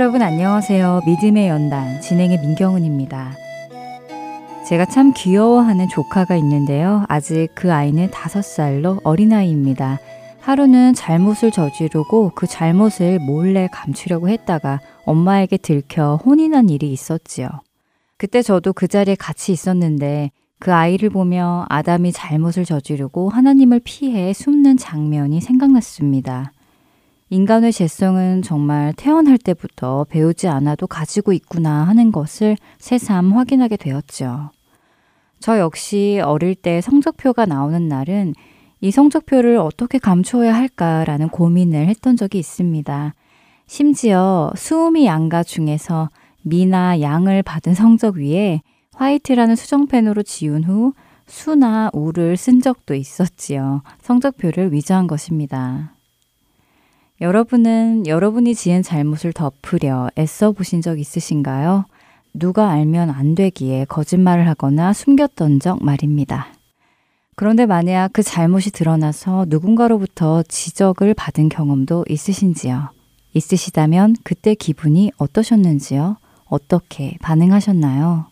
여러분 0.00 0.22
안녕하세요. 0.22 1.02
믿음의 1.04 1.48
연단 1.48 2.00
진행의 2.00 2.40
민경은입니다. 2.40 3.34
제가 4.66 4.86
참 4.86 5.12
귀여워하는 5.14 5.90
조카가 5.90 6.36
있는데요. 6.36 7.04
아직 7.06 7.48
그 7.54 7.70
아이는 7.70 8.10
다섯 8.10 8.42
살로 8.42 9.02
어린아이입니다. 9.04 9.98
하루는 10.40 10.94
잘못을 10.94 11.50
저지르고 11.50 12.32
그 12.34 12.46
잘못을 12.46 13.18
몰래 13.18 13.68
감추려고 13.70 14.30
했다가 14.30 14.80
엄마에게 15.04 15.58
들켜 15.58 16.16
혼이 16.16 16.48
난 16.48 16.70
일이 16.70 16.90
있었지요. 16.90 17.50
그때 18.16 18.40
저도 18.40 18.72
그 18.72 18.88
자리에 18.88 19.16
같이 19.16 19.52
있었는데 19.52 20.30
그 20.58 20.72
아이를 20.72 21.10
보며 21.10 21.66
아담이 21.68 22.12
잘못을 22.12 22.64
저지르고 22.64 23.28
하나님을 23.28 23.82
피해 23.84 24.32
숨는 24.32 24.78
장면이 24.78 25.42
생각났습니다. 25.42 26.52
인간의 27.32 27.72
재성은 27.72 28.42
정말 28.42 28.92
태어날 28.96 29.38
때부터 29.38 30.04
배우지 30.10 30.48
않아도 30.48 30.88
가지고 30.88 31.32
있구나 31.32 31.84
하는 31.84 32.10
것을 32.10 32.56
새삼 32.78 33.32
확인하게 33.32 33.76
되었죠. 33.76 34.50
저 35.38 35.58
역시 35.60 36.20
어릴 36.24 36.56
때 36.56 36.80
성적표가 36.80 37.46
나오는 37.46 37.86
날은 37.86 38.34
이 38.80 38.90
성적표를 38.90 39.58
어떻게 39.58 39.98
감추어야 39.98 40.52
할까라는 40.52 41.28
고민을 41.28 41.86
했던 41.86 42.16
적이 42.16 42.40
있습니다. 42.40 43.14
심지어 43.68 44.50
수음이 44.56 45.06
양가 45.06 45.44
중에서 45.44 46.10
미나 46.42 47.00
양을 47.00 47.44
받은 47.44 47.74
성적 47.74 48.16
위에 48.16 48.60
화이트라는 48.94 49.54
수정펜으로 49.54 50.24
지운 50.24 50.64
후 50.64 50.94
수나 51.26 51.90
우를 51.92 52.36
쓴 52.36 52.60
적도 52.60 52.96
있었지요. 52.96 53.82
성적표를 54.02 54.72
위조한 54.72 55.06
것입니다. 55.06 55.94
여러분은 57.20 58.06
여러분이 58.06 58.54
지은 58.54 58.82
잘못을 58.82 59.34
덮으려 59.34 60.08
애써 60.16 60.52
보신 60.52 60.80
적 60.80 60.98
있으신가요? 60.98 61.84
누가 62.32 62.70
알면 62.70 63.10
안 63.10 63.34
되기에 63.34 63.84
거짓말을 63.86 64.48
하거나 64.48 64.94
숨겼던 64.94 65.60
적 65.60 65.84
말입니다. 65.84 66.46
그런데 67.36 67.66
만약 67.66 68.14
그 68.14 68.22
잘못이 68.22 68.70
드러나서 68.70 69.44
누군가로부터 69.48 70.42
지적을 70.44 71.12
받은 71.12 71.50
경험도 71.50 72.06
있으신지요? 72.08 72.88
있으시다면 73.34 74.16
그때 74.24 74.54
기분이 74.54 75.12
어떠셨는지요? 75.18 76.16
어떻게 76.46 77.18
반응하셨나요? 77.20 78.28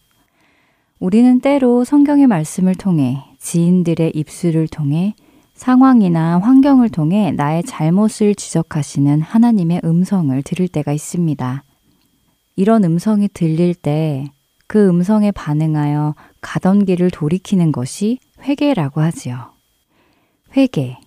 우리는 0.98 1.40
때로 1.40 1.84
성경의 1.84 2.26
말씀을 2.26 2.74
통해 2.74 3.22
지인들의 3.38 4.12
입술을 4.14 4.66
통해 4.66 5.14
상황이나 5.58 6.38
환경을 6.38 6.88
통해 6.88 7.32
나의 7.32 7.62
잘못을 7.64 8.34
지적하시는 8.34 9.20
하나님의 9.20 9.82
음성을 9.84 10.42
들을 10.42 10.68
때가 10.68 10.92
있습니다. 10.92 11.64
이런 12.56 12.84
음성이 12.84 13.28
들릴 13.28 13.74
때 13.74 14.24
그 14.68 14.86
음성에 14.86 15.32
반응하여 15.32 16.14
가던 16.42 16.84
길을 16.84 17.10
돌이키는 17.10 17.72
것이 17.72 18.18
회개라고 18.42 19.00
하지요. 19.00 19.52
회개. 20.56 20.98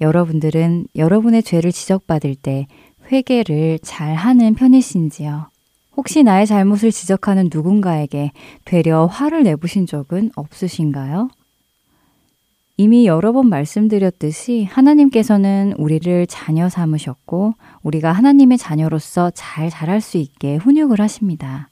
여러분들은 0.00 0.86
여러분의 0.94 1.42
죄를 1.42 1.72
지적받을 1.72 2.36
때 2.36 2.68
회개를 3.10 3.80
잘 3.82 4.14
하는 4.14 4.54
편이신지요? 4.54 5.50
혹시 5.96 6.22
나의 6.22 6.46
잘못을 6.46 6.92
지적하는 6.92 7.50
누군가에게 7.52 8.30
되려 8.64 9.06
화를 9.06 9.42
내보신 9.42 9.86
적은 9.86 10.30
없으신가요? 10.36 11.28
이미 12.80 13.06
여러 13.06 13.32
번 13.32 13.50
말씀드렸듯이 13.50 14.64
하나님께서는 14.64 15.74
우리를 15.76 16.26
자녀 16.28 16.70
삼으셨고 16.70 17.52
우리가 17.82 18.10
하나님의 18.10 18.56
자녀로서 18.56 19.30
잘 19.34 19.68
자랄 19.68 20.00
수 20.00 20.16
있게 20.16 20.56
훈육을 20.56 20.98
하십니다. 20.98 21.68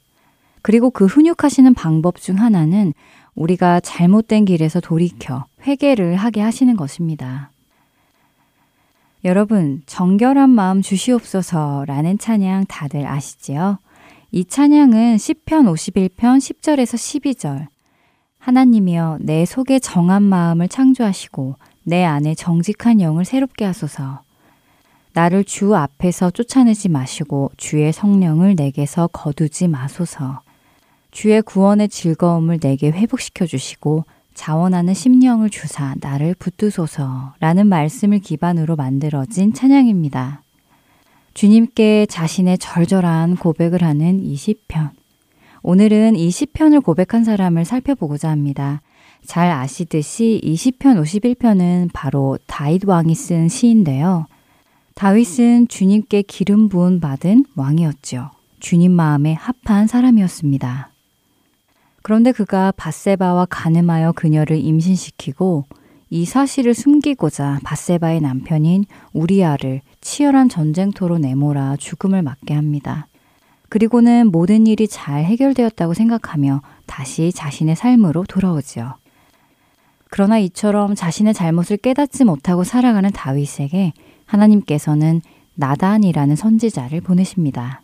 그리고 0.61 0.91
그 0.91 1.07
훈육하시는 1.07 1.73
방법 1.73 2.17
중 2.17 2.39
하나는 2.39 2.93
우리가 3.33 3.79
잘못된 3.79 4.45
길에서 4.45 4.81
돌이켜 4.81 5.45
회개를 5.65 6.15
하게 6.15 6.41
하시는 6.41 6.77
것입니다. 6.77 7.49
여러분, 9.25 9.81
정결한 9.87 10.51
마음 10.51 10.83
주시옵소서라는 10.83 12.19
찬양 12.19 12.65
다들 12.67 13.07
아시지요? 13.07 13.79
이 14.31 14.45
찬양은 14.45 15.17
시편 15.17 15.65
51편 15.65 16.37
10절에서 16.37 17.33
12절 17.33 17.65
하나님이여 18.39 19.19
내 19.21 19.45
속에 19.45 19.79
정한 19.79 20.23
마음을 20.23 20.67
창조하시고 20.67 21.55
내 21.83 22.03
안에 22.03 22.35
정직한 22.35 23.01
영을 23.01 23.25
새롭게 23.25 23.65
하소서. 23.65 24.21
나를 25.13 25.43
주 25.43 25.75
앞에서 25.75 26.31
쫓아내지 26.31 26.87
마시고 26.89 27.51
주의 27.57 27.91
성령을 27.91 28.55
내게서 28.55 29.07
거두지 29.07 29.67
마소서. 29.67 30.41
주의 31.11 31.41
구원의 31.41 31.89
즐거움을 31.89 32.59
내게 32.59 32.91
회복시켜 32.91 33.45
주시고 33.45 34.05
자원하는 34.33 34.93
심령을 34.93 35.49
주사 35.49 35.95
나를 35.99 36.35
붙드소서 36.35 37.33
라는 37.39 37.67
말씀을 37.67 38.19
기반으로 38.19 38.77
만들어진 38.77 39.53
찬양입니다. 39.53 40.43
주님께 41.33 42.05
자신의 42.05 42.57
절절한 42.59 43.35
고백을 43.35 43.83
하는 43.83 44.23
이 44.23 44.35
시편. 44.35 44.91
오늘은 45.61 46.15
이 46.15 46.31
시편을 46.31 46.81
고백한 46.81 47.23
사람을 47.23 47.65
살펴보고자 47.65 48.29
합니다. 48.29 48.81
잘 49.25 49.51
아시듯이 49.51 50.39
이 50.43 50.55
시편 50.55 51.01
51편은 51.01 51.89
바로 51.93 52.37
다윗 52.47 52.85
왕이 52.85 53.13
쓴 53.15 53.49
시인데요. 53.49 54.27
다윗은 54.95 55.67
주님께 55.67 56.23
기름 56.23 56.69
부은 56.69 56.99
받은 56.99 57.45
왕이었죠. 57.55 58.31
주님 58.59 58.91
마음에 58.91 59.33
합한 59.33 59.87
사람이었습니다. 59.87 60.89
그런데 62.01 62.31
그가 62.31 62.71
바세바와 62.75 63.47
가늠하여 63.49 64.13
그녀를 64.13 64.57
임신시키고 64.57 65.65
이 66.09 66.25
사실을 66.25 66.73
숨기고자 66.73 67.59
바세바의 67.63 68.21
남편인 68.21 68.85
우리아를 69.13 69.81
치열한 70.01 70.49
전쟁터로 70.49 71.19
내몰아 71.19 71.75
죽음을 71.77 72.21
맞게 72.21 72.53
합니다. 72.53 73.07
그리고는 73.69 74.31
모든 74.31 74.67
일이 74.67 74.87
잘 74.87 75.23
해결되었다고 75.23 75.93
생각하며 75.93 76.61
다시 76.85 77.31
자신의 77.31 77.75
삶으로 77.75 78.23
돌아오지요. 78.23 78.95
그러나 80.09 80.39
이처럼 80.39 80.95
자신의 80.95 81.33
잘못을 81.33 81.77
깨닫지 81.77 82.25
못하고 82.25 82.63
살아가는 82.63 83.09
다윗에게 83.11 83.93
하나님께서는 84.25 85.21
나단이라는 85.55 86.35
선지자를 86.35 87.01
보내십니다. 87.01 87.81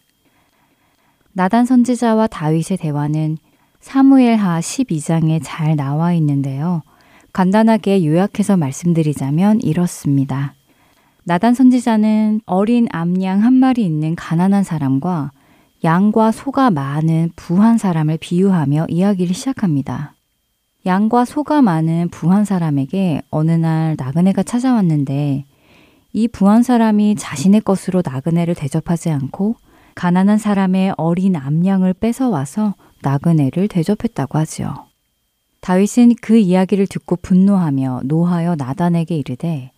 나단 1.33 1.65
선지자와 1.65 2.27
다윗의 2.27 2.77
대화는 2.79 3.37
사무엘하 3.79 4.59
12장에 4.61 5.41
잘 5.43 5.75
나와 5.75 6.13
있는데요. 6.13 6.81
간단하게 7.33 8.05
요약해서 8.05 8.57
말씀드리자면 8.57 9.59
이렇습니다. 9.61 10.55
나단 11.25 11.53
선지자는 11.53 12.41
어린 12.45 12.87
암양 12.91 13.43
한 13.43 13.53
마리 13.53 13.83
있는 13.83 14.15
가난한 14.15 14.63
사람과 14.63 15.31
양과 15.83 16.31
소가 16.31 16.71
많은 16.71 17.31
부한 17.35 17.77
사람을 17.77 18.17
비유하며 18.19 18.87
이야기를 18.89 19.35
시작합니다. 19.35 20.13
양과 20.85 21.25
소가 21.25 21.61
많은 21.61 22.09
부한 22.09 22.45
사람에게 22.45 23.21
어느 23.29 23.51
날 23.51 23.95
나그네가 23.97 24.43
찾아왔는데 24.43 25.45
이 26.13 26.27
부한 26.27 26.63
사람이 26.63 27.15
자신의 27.15 27.61
것으로 27.61 28.01
나그네를 28.05 28.55
대접하지 28.55 29.09
않고 29.09 29.55
가난한 29.95 30.37
사람의 30.37 30.93
어린 30.97 31.35
암양을 31.35 31.93
뺏어와서 31.95 32.75
나그네를 33.01 33.67
대접했다고 33.67 34.37
하지요. 34.37 34.85
다윗은 35.61 36.15
그 36.21 36.37
이야기를 36.37 36.87
듣고 36.87 37.15
분노하며 37.15 38.01
노하여 38.05 38.55
나단에게 38.55 39.15
이르되 39.15 39.71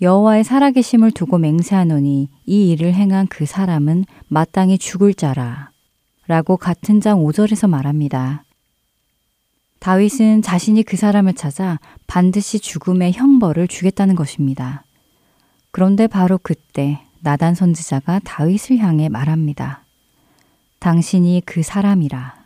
여호와의 0.00 0.44
살아계심을 0.44 1.12
두고 1.12 1.38
맹세하노니 1.38 2.28
이 2.46 2.70
일을 2.70 2.94
행한 2.94 3.26
그 3.28 3.46
사람은 3.46 4.04
마땅히 4.28 4.76
죽을 4.78 5.14
자라. 5.14 5.70
라고 6.26 6.56
같은 6.56 7.00
장 7.00 7.18
5절에서 7.22 7.68
말합니다. 7.68 8.44
다윗은 9.78 10.42
자신이 10.42 10.82
그 10.82 10.96
사람을 10.96 11.34
찾아 11.34 11.78
반드시 12.06 12.58
죽음의 12.58 13.12
형벌을 13.12 13.68
주겠다는 13.68 14.14
것입니다. 14.14 14.84
그런데 15.70 16.06
바로 16.06 16.38
그때 16.42 17.00
나단 17.20 17.54
선지자가 17.54 18.20
다윗을 18.24 18.78
향해 18.78 19.08
말합니다. 19.08 19.84
당신이 20.78 21.42
그 21.44 21.62
사람이라. 21.62 22.44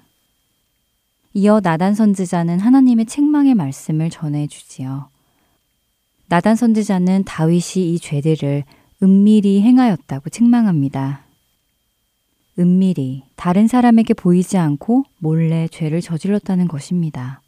이어 1.34 1.60
나단 1.62 1.94
선지자는 1.94 2.58
하나님의 2.58 3.06
책망의 3.06 3.54
말씀을 3.54 4.10
전해 4.10 4.46
주지요. 4.46 5.08
나단 6.30 6.56
선지자는 6.56 7.24
다윗이 7.24 7.94
이 7.94 7.98
죄들을 7.98 8.64
은밀히 9.02 9.62
행하였다고 9.62 10.28
책망합니다. 10.28 11.24
은밀히 12.58 13.22
다른 13.36 13.66
사람에게 13.66 14.12
보이지 14.12 14.58
않고 14.58 15.04
몰래 15.18 15.68
죄를 15.68 16.02
저질렀다는 16.02 16.68
것입니다. 16.68 17.40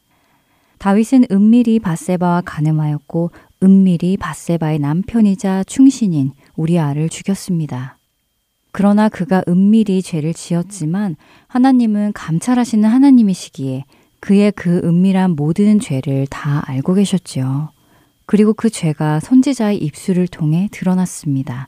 다윗은 0.78 1.24
은밀히 1.30 1.78
바세바와 1.78 2.40
가늠하였고 2.46 3.32
은밀히 3.62 4.16
바세바의 4.16 4.78
남편이자 4.78 5.62
충신인 5.64 6.32
우리아를 6.56 7.10
죽였습니다. 7.10 7.98
그러나 8.72 9.10
그가 9.10 9.42
은밀히 9.46 10.00
죄를 10.00 10.32
지었지만 10.32 11.16
하나님은 11.48 12.12
감찰하시는 12.14 12.88
하나님이시기에 12.88 13.84
그의 14.20 14.52
그 14.52 14.80
은밀한 14.84 15.32
모든 15.32 15.80
죄를 15.80 16.26
다 16.30 16.62
알고 16.66 16.94
계셨지요. 16.94 17.72
그리고 18.30 18.52
그 18.52 18.70
죄가 18.70 19.18
선지자의 19.18 19.78
입술을 19.78 20.28
통해 20.28 20.68
드러났습니다. 20.70 21.66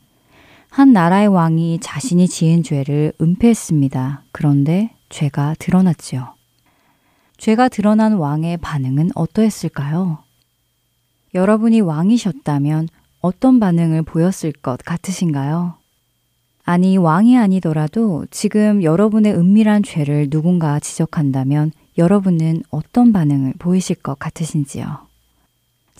한 0.69 0.93
나라의 0.93 1.27
왕이 1.27 1.81
자신이 1.81 2.29
지은 2.29 2.63
죄를 2.63 3.13
은폐했습니다. 3.21 4.23
그런데 4.31 4.95
죄가 5.09 5.57
드러났지요. 5.59 6.37
죄가 7.37 7.69
드러난 7.69 8.13
왕의 8.13 8.59
반응은 8.59 9.11
어떠했을까요? 9.17 10.23
여러분이 11.35 11.81
왕이셨다면 11.81 12.89
어떤 13.19 13.59
반응을 13.59 14.03
보였을 14.03 14.53
것 14.53 14.79
같으신가요? 14.85 15.75
아니, 16.63 16.97
왕이 16.97 17.39
아니더라도 17.39 18.25
지금 18.31 18.85
여러분의 18.85 19.35
은밀한 19.35 19.83
죄를 19.83 20.31
누군가 20.31 20.79
지적한다면 20.79 21.73
여러분은 21.99 22.63
어떤 22.71 23.13
반응을 23.13 23.55
보이실 23.59 23.97
것 23.97 24.17
같으신지요? 24.21 25.11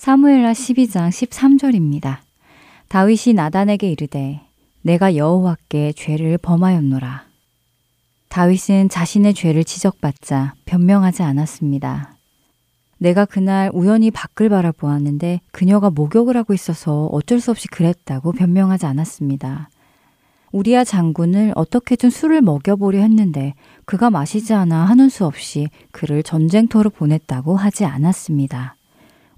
사무엘라 0.03 0.51
12장 0.51 1.07
13절입니다. 1.07 2.17
다윗이 2.89 3.35
나단에게 3.35 3.89
이르되 3.89 4.41
내가 4.81 5.15
여호와께 5.15 5.93
죄를 5.93 6.37
범하였노라. 6.39 7.23
다윗은 8.27 8.89
자신의 8.89 9.33
죄를 9.33 9.63
지적받자 9.63 10.55
변명하지 10.65 11.23
않았습니다. 11.23 12.17
내가 12.97 13.23
그날 13.23 13.71
우연히 13.73 14.11
밖을 14.11 14.49
바라보았는데 14.49 15.39
그녀가 15.53 15.89
목욕을 15.89 16.35
하고 16.35 16.53
있어서 16.53 17.05
어쩔 17.05 17.39
수 17.39 17.51
없이 17.51 17.69
그랬다고 17.69 18.33
변명하지 18.33 18.85
않았습니다. 18.85 19.69
우리아 20.51 20.83
장군을 20.83 21.53
어떻게든 21.55 22.09
술을 22.09 22.41
먹여보려 22.41 22.99
했는데 22.99 23.53
그가 23.85 24.09
마시지 24.09 24.53
않아 24.53 24.83
하는 24.83 25.07
수 25.07 25.25
없이 25.25 25.69
그를 25.93 26.23
전쟁터로 26.23 26.89
보냈다고 26.89 27.55
하지 27.55 27.85
않았습니다. 27.85 28.75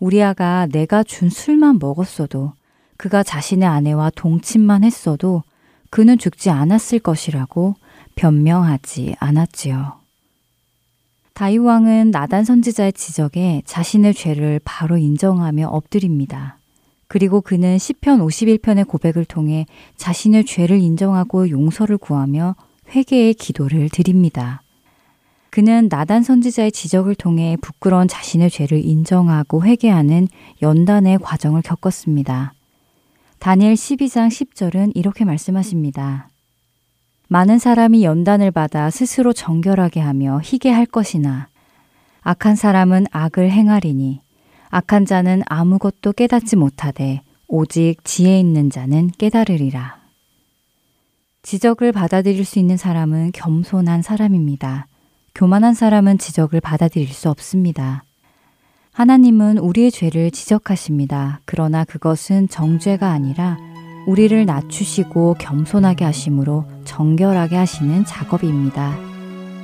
우리아가 0.06 0.68
내가 0.68 1.02
준 1.02 1.30
술만 1.30 1.80
먹었어도 1.80 2.54
그가 2.98 3.24
자신의 3.24 3.68
아내와 3.68 4.12
동침만 4.16 4.84
했어도 4.84 5.44
그는 5.90 6.18
죽지 6.20 6.52
않았을 6.52 7.00
것이라고 7.00 7.76
변명하지 8.16 9.16
않았지요. 9.20 9.94
다이 11.34 11.58
왕은 11.58 12.12
나단 12.12 12.46
선지자의 12.46 12.94
지적에 12.94 13.64
자신의 13.66 14.14
죄를 14.14 14.62
바로 14.64 14.98
인정하며 14.98 15.68
엎드립니다. 15.70 16.60
그리고 17.08 17.42
그는 17.42 17.78
시편 17.78 18.20
51편의 18.20 18.88
고백을 18.88 19.26
통해 19.26 19.66
자신의 19.98 20.46
죄를 20.46 20.80
인정하고 20.80 21.50
용서를 21.50 21.98
구하며 21.98 22.56
회개의 22.96 23.34
기도를 23.34 23.90
드립니다. 23.90 24.62
그는 25.56 25.88
나단 25.90 26.22
선지자의 26.22 26.74
지적을 26.74 27.16
통해 27.16 27.56
부끄러운 27.62 28.10
자신의 28.10 28.50
죄를 28.50 28.84
인정하고 28.84 29.64
회개하는 29.64 30.28
연단의 30.62 31.20
과정을 31.20 31.62
겪었습니다. 31.62 32.54
다니엘 33.40 33.76
12장 33.76 34.28
10절은 34.28 34.92
이렇게 34.96 35.24
말씀하십니다. 35.24 36.28
많은 37.30 37.58
사람이 37.58 38.04
연단을 38.04 38.52
받아 38.52 38.90
스스로 38.90 39.32
정결하게 39.32 40.02
하며 40.02 40.42
희게 40.44 40.72
할 40.72 40.86
것이나 40.86 41.48
악한 42.20 42.58
사람은 42.58 43.06
악을 43.12 43.50
행하리니 43.50 44.20
악한 44.72 45.06
자는 45.06 45.42
아무것도 45.46 46.12
깨닫지 46.12 46.58
못하되 46.58 47.22
오직 47.48 48.04
지혜 48.04 48.38
있는 48.38 48.70
자는 48.70 49.10
깨달으리라. 49.18 50.02
지적을 51.44 51.94
받아들일 51.94 52.44
수 52.44 52.60
있는 52.60 52.76
사람은 52.76 53.32
겸손한 53.34 54.02
사람입니다. 54.02 54.88
교만한 55.36 55.74
사람은 55.74 56.18
지적을 56.18 56.62
받아들일 56.62 57.10
수 57.10 57.30
없습니다. 57.30 58.06
하나님은 58.94 59.58
우리의 59.58 59.92
죄를 59.92 60.32
지적하십니다. 60.32 61.42
그러나 61.44 61.84
그것은 61.84 62.48
정죄가 62.48 63.10
아니라 63.10 63.58
우리를 64.08 64.46
낮추시고 64.46 65.36
겸손하게 65.38 66.06
하심으로 66.06 66.66
정결하게 66.86 67.58
하시는 67.58 68.06
작업입니다. 68.06 68.98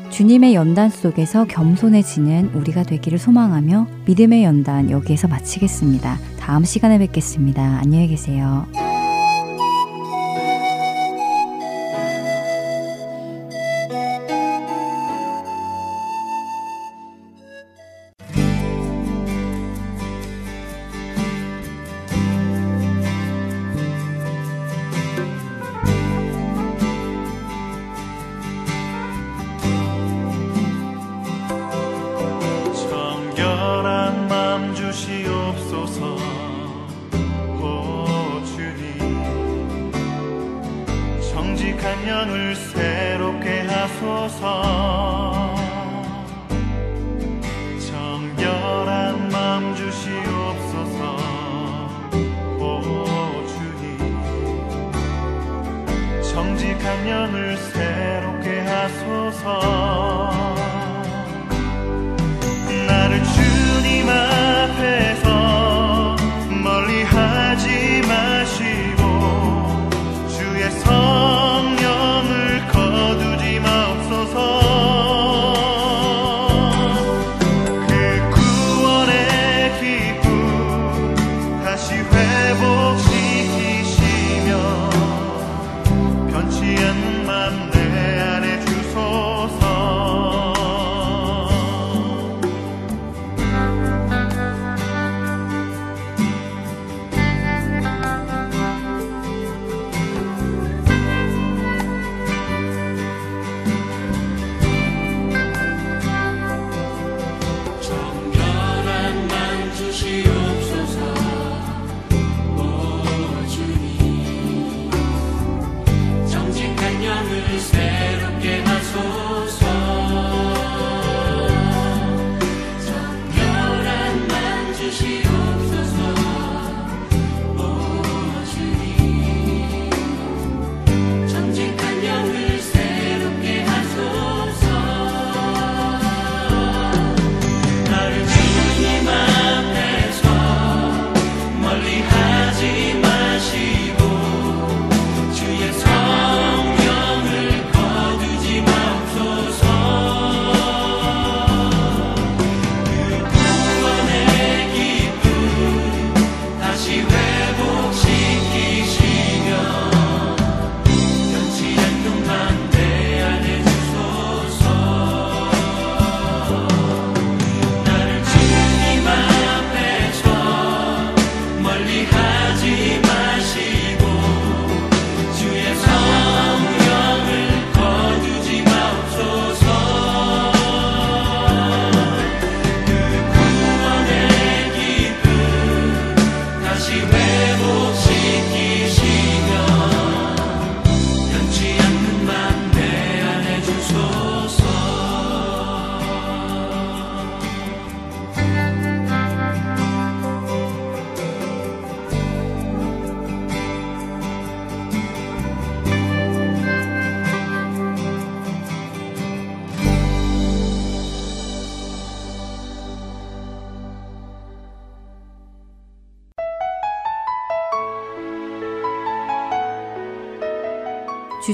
주님의 0.09 0.55
연단 0.55 0.89
속에서 0.89 1.45
겸손해지는 1.45 2.51
우리가 2.53 2.83
되기를 2.83 3.17
소망하며 3.17 3.87
믿음의 4.07 4.43
연단 4.43 4.91
여기에서 4.91 5.29
마치겠습니다. 5.29 6.17
다음 6.37 6.65
시간에 6.65 6.99
뵙겠습니다. 6.99 7.79
안녕히 7.81 8.09
계세요. 8.09 8.90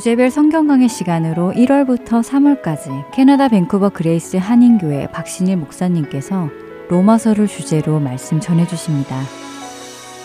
주제별 0.07 0.31
성경 0.31 0.67
강의 0.67 0.87
시간으로 0.87 1.51
1월부터 1.51 2.23
3월까지 2.23 3.11
캐나다 3.11 3.49
밴쿠버 3.49 3.89
그레이스 3.89 4.37
한인교회 4.37 5.07
박신일 5.07 5.57
목사님께서 5.57 6.49
로마서를 6.87 7.47
주제로 7.47 7.99
말씀 7.99 8.39
전해 8.39 8.65
주십니다. 8.65 9.21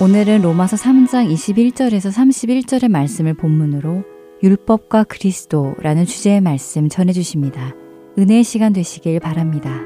오늘은 0.01 0.43
로마서 0.43 0.77
3장 0.77 1.29
21절에서 1.29 2.13
31절의 2.13 2.93
말씀을 2.93 3.35
본문으로 3.35 4.05
율법과 4.45 5.03
그리스도라는 5.03 6.07
주제의 6.07 6.41
말씀 6.41 6.89
전해 6.89 7.13
주십니다. 7.13 7.75
은혜의 8.17 8.45
시간 8.45 8.73
되시길 8.73 9.19
바랍니다. 9.19 9.81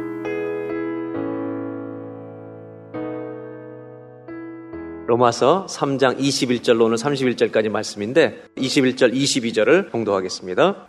로마서 5.07 5.67
3장 5.69 6.19
21절로 6.19 6.85
오늘 6.85 6.97
31절까지 6.97 7.69
말씀인데 7.69 8.43
21절 8.57 9.15
22절을 9.15 9.91
봉독하겠습니다. 9.91 10.89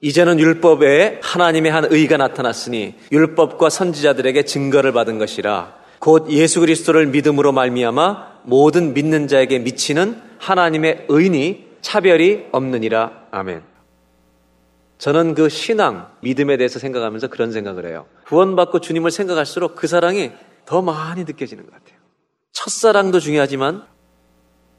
이제는 0.00 0.38
율법에 0.38 1.20
하나님의 1.22 1.72
한 1.72 1.86
의가 1.90 2.18
나타났으니 2.18 2.94
율법과 3.10 3.70
선지자들에게 3.70 4.44
증거를 4.44 4.92
받은 4.92 5.18
것이라 5.18 5.74
곧 5.98 6.30
예수 6.30 6.60
그리스도를 6.60 7.06
믿음으로 7.06 7.52
말미암아 7.52 8.42
모든 8.42 8.92
믿는 8.92 9.28
자에게 9.28 9.60
미치는 9.60 10.20
하나님의 10.38 11.06
의니 11.08 11.64
차별이 11.80 12.44
없느니라 12.52 13.28
아멘. 13.30 13.62
저는 14.98 15.34
그 15.34 15.48
신앙, 15.48 16.08
믿음에 16.20 16.56
대해서 16.56 16.78
생각하면서 16.78 17.28
그런 17.28 17.52
생각을 17.52 17.86
해요. 17.86 18.06
구원받고 18.26 18.80
주님을 18.80 19.10
생각할수록 19.10 19.74
그 19.74 19.86
사랑이 19.86 20.32
더 20.66 20.82
많이 20.82 21.24
느껴지는 21.24 21.64
것 21.64 21.72
같아요. 21.72 21.93
첫사랑도 22.54 23.20
중요하지만 23.20 23.84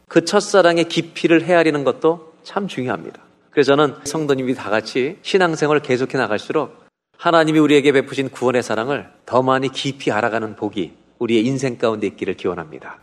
그 0.07 0.25
첫사랑의 0.25 0.85
깊이를 0.85 1.43
헤아리는 1.43 1.83
것도 1.83 2.33
참 2.43 2.67
중요합니다. 2.67 3.21
그래서 3.51 3.75
저는 3.75 3.95
성도님이 4.03 4.55
다 4.55 4.69
같이 4.69 5.19
신앙생활을 5.21 5.81
계속해 5.81 6.17
나갈수록 6.17 6.85
하나님이 7.17 7.59
우리에게 7.59 7.91
베푸신 7.91 8.29
구원의 8.29 8.63
사랑을 8.63 9.09
더 9.25 9.41
많이 9.41 9.69
깊이 9.71 10.11
알아가는 10.11 10.55
복이 10.55 10.93
우리의 11.19 11.45
인생 11.45 11.77
가운데 11.77 12.07
있기를 12.07 12.35
기원합니다. 12.35 12.99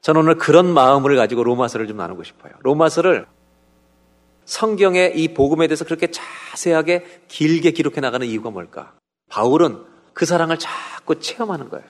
저는 0.00 0.22
오늘 0.22 0.36
그런 0.36 0.72
마음을 0.72 1.16
가지고 1.16 1.44
로마서를 1.44 1.86
좀 1.86 1.96
나누고 1.98 2.24
싶어요. 2.24 2.52
로마서를 2.60 3.26
성경의 4.44 5.18
이 5.18 5.34
복음에 5.34 5.66
대해서 5.66 5.84
그렇게 5.84 6.08
자세하게 6.10 7.22
길게 7.28 7.72
기록해 7.72 8.00
나가는 8.00 8.26
이유가 8.26 8.50
뭘까? 8.50 8.94
바울은 9.28 9.84
그 10.12 10.24
사랑을 10.24 10.58
자꾸 10.58 11.18
체험하는 11.18 11.68
거예요. 11.68 11.86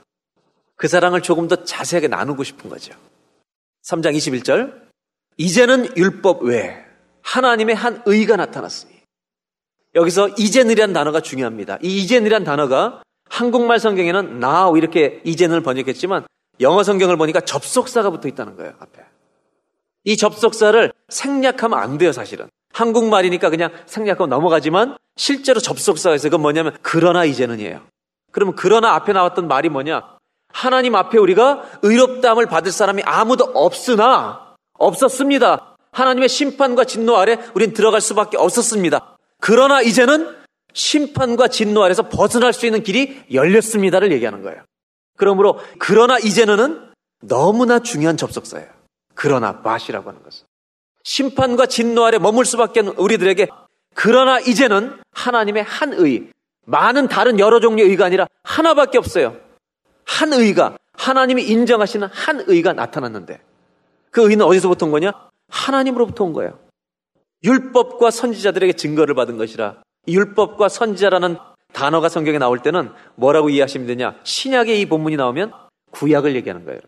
그 0.76 0.88
사랑을 0.88 1.22
조금 1.22 1.48
더 1.48 1.64
자세하게 1.64 2.08
나누고 2.08 2.44
싶은 2.44 2.70
거죠. 2.70 2.94
3장 3.84 4.16
21절. 4.16 4.86
이제는 5.38 5.96
율법 5.96 6.42
외에 6.44 6.76
하나님의 7.22 7.74
한 7.74 8.02
의가 8.06 8.36
나타났으니. 8.36 8.94
여기서 9.94 10.28
이제는이란 10.38 10.92
단어가 10.92 11.20
중요합니다. 11.20 11.78
이 11.82 12.02
이제는이란 12.02 12.44
단어가 12.44 13.02
한국말 13.28 13.80
성경에는 13.80 14.42
now 14.42 14.76
이렇게 14.76 15.20
이제는 15.24 15.62
번역했지만 15.62 16.26
영어 16.60 16.82
성경을 16.82 17.16
보니까 17.16 17.40
접속사가 17.40 18.10
붙어 18.10 18.28
있다는 18.28 18.56
거예요, 18.56 18.74
앞에. 18.78 19.02
이 20.04 20.16
접속사를 20.16 20.92
생략하면 21.08 21.78
안 21.78 21.98
돼요, 21.98 22.12
사실은. 22.12 22.48
한국말이니까 22.72 23.50
그냥 23.50 23.72
생략하고 23.86 24.26
넘어가지만 24.26 24.96
실제로 25.16 25.60
있어요. 26.14 26.30
그건 26.30 26.42
뭐냐면 26.42 26.76
그러나 26.82 27.24
이제는이에요. 27.24 27.80
그러면 28.30 28.54
그러나 28.54 28.94
앞에 28.94 29.12
나왔던 29.12 29.48
말이 29.48 29.68
뭐냐? 29.70 30.15
하나님 30.56 30.94
앞에 30.94 31.18
우리가 31.18 31.64
의롭다함을 31.82 32.46
받을 32.46 32.72
사람이 32.72 33.02
아무도 33.04 33.44
없으나 33.44 34.54
없었습니다. 34.78 35.76
하나님의 35.92 36.30
심판과 36.30 36.84
진노 36.84 37.14
아래 37.14 37.38
우린 37.54 37.74
들어갈 37.74 38.00
수밖에 38.00 38.38
없었습니다. 38.38 39.18
그러나 39.38 39.82
이제는 39.82 40.34
심판과 40.72 41.48
진노 41.48 41.82
아래서 41.82 42.08
벗어날 42.08 42.54
수 42.54 42.64
있는 42.64 42.82
길이 42.82 43.22
열렸습니다를 43.30 44.12
얘기하는 44.12 44.42
거예요. 44.42 44.62
그러므로 45.18 45.60
그러나 45.78 46.18
이제는 46.18 46.90
너무나 47.20 47.80
중요한 47.80 48.16
접속사예요. 48.16 48.68
그러나 49.14 49.60
맛이라고 49.62 50.08
하는 50.08 50.22
것은 50.22 50.46
심판과 51.04 51.66
진노 51.66 52.02
아래 52.06 52.16
머물 52.16 52.46
수밖에 52.46 52.80
없는 52.80 52.94
우리들에게 52.96 53.46
그러나 53.94 54.40
이제는 54.40 54.96
하나님의 55.12 55.64
한 55.64 55.92
의, 55.92 56.30
많은 56.64 57.08
다른 57.08 57.38
여러 57.38 57.60
종류의 57.60 57.90
의가 57.90 58.06
아니라 58.06 58.26
하나밖에 58.42 58.96
없어요. 58.96 59.45
한 60.06 60.32
의가 60.32 60.76
하나님이 60.94 61.42
인정하시는 61.44 62.08
한 62.10 62.44
의가 62.46 62.72
나타났는데 62.72 63.40
그 64.10 64.30
의는 64.30 64.46
어디서부터 64.46 64.86
온 64.86 64.92
거냐? 64.92 65.12
하나님으로부터 65.48 66.24
온 66.24 66.32
거예요. 66.32 66.58
율법과 67.44 68.10
선지자들에게 68.10 68.72
증거를 68.72 69.14
받은 69.14 69.36
것이라 69.36 69.82
율법과 70.08 70.68
선지자라는 70.68 71.36
단어가 71.72 72.08
성경에 72.08 72.38
나올 72.38 72.60
때는 72.60 72.90
뭐라고 73.16 73.50
이해하시면 73.50 73.86
되냐? 73.86 74.16
신약의 74.24 74.80
이 74.80 74.86
본문이 74.86 75.16
나오면 75.16 75.52
구약을 75.90 76.34
얘기하는 76.36 76.64
거예요. 76.64 76.80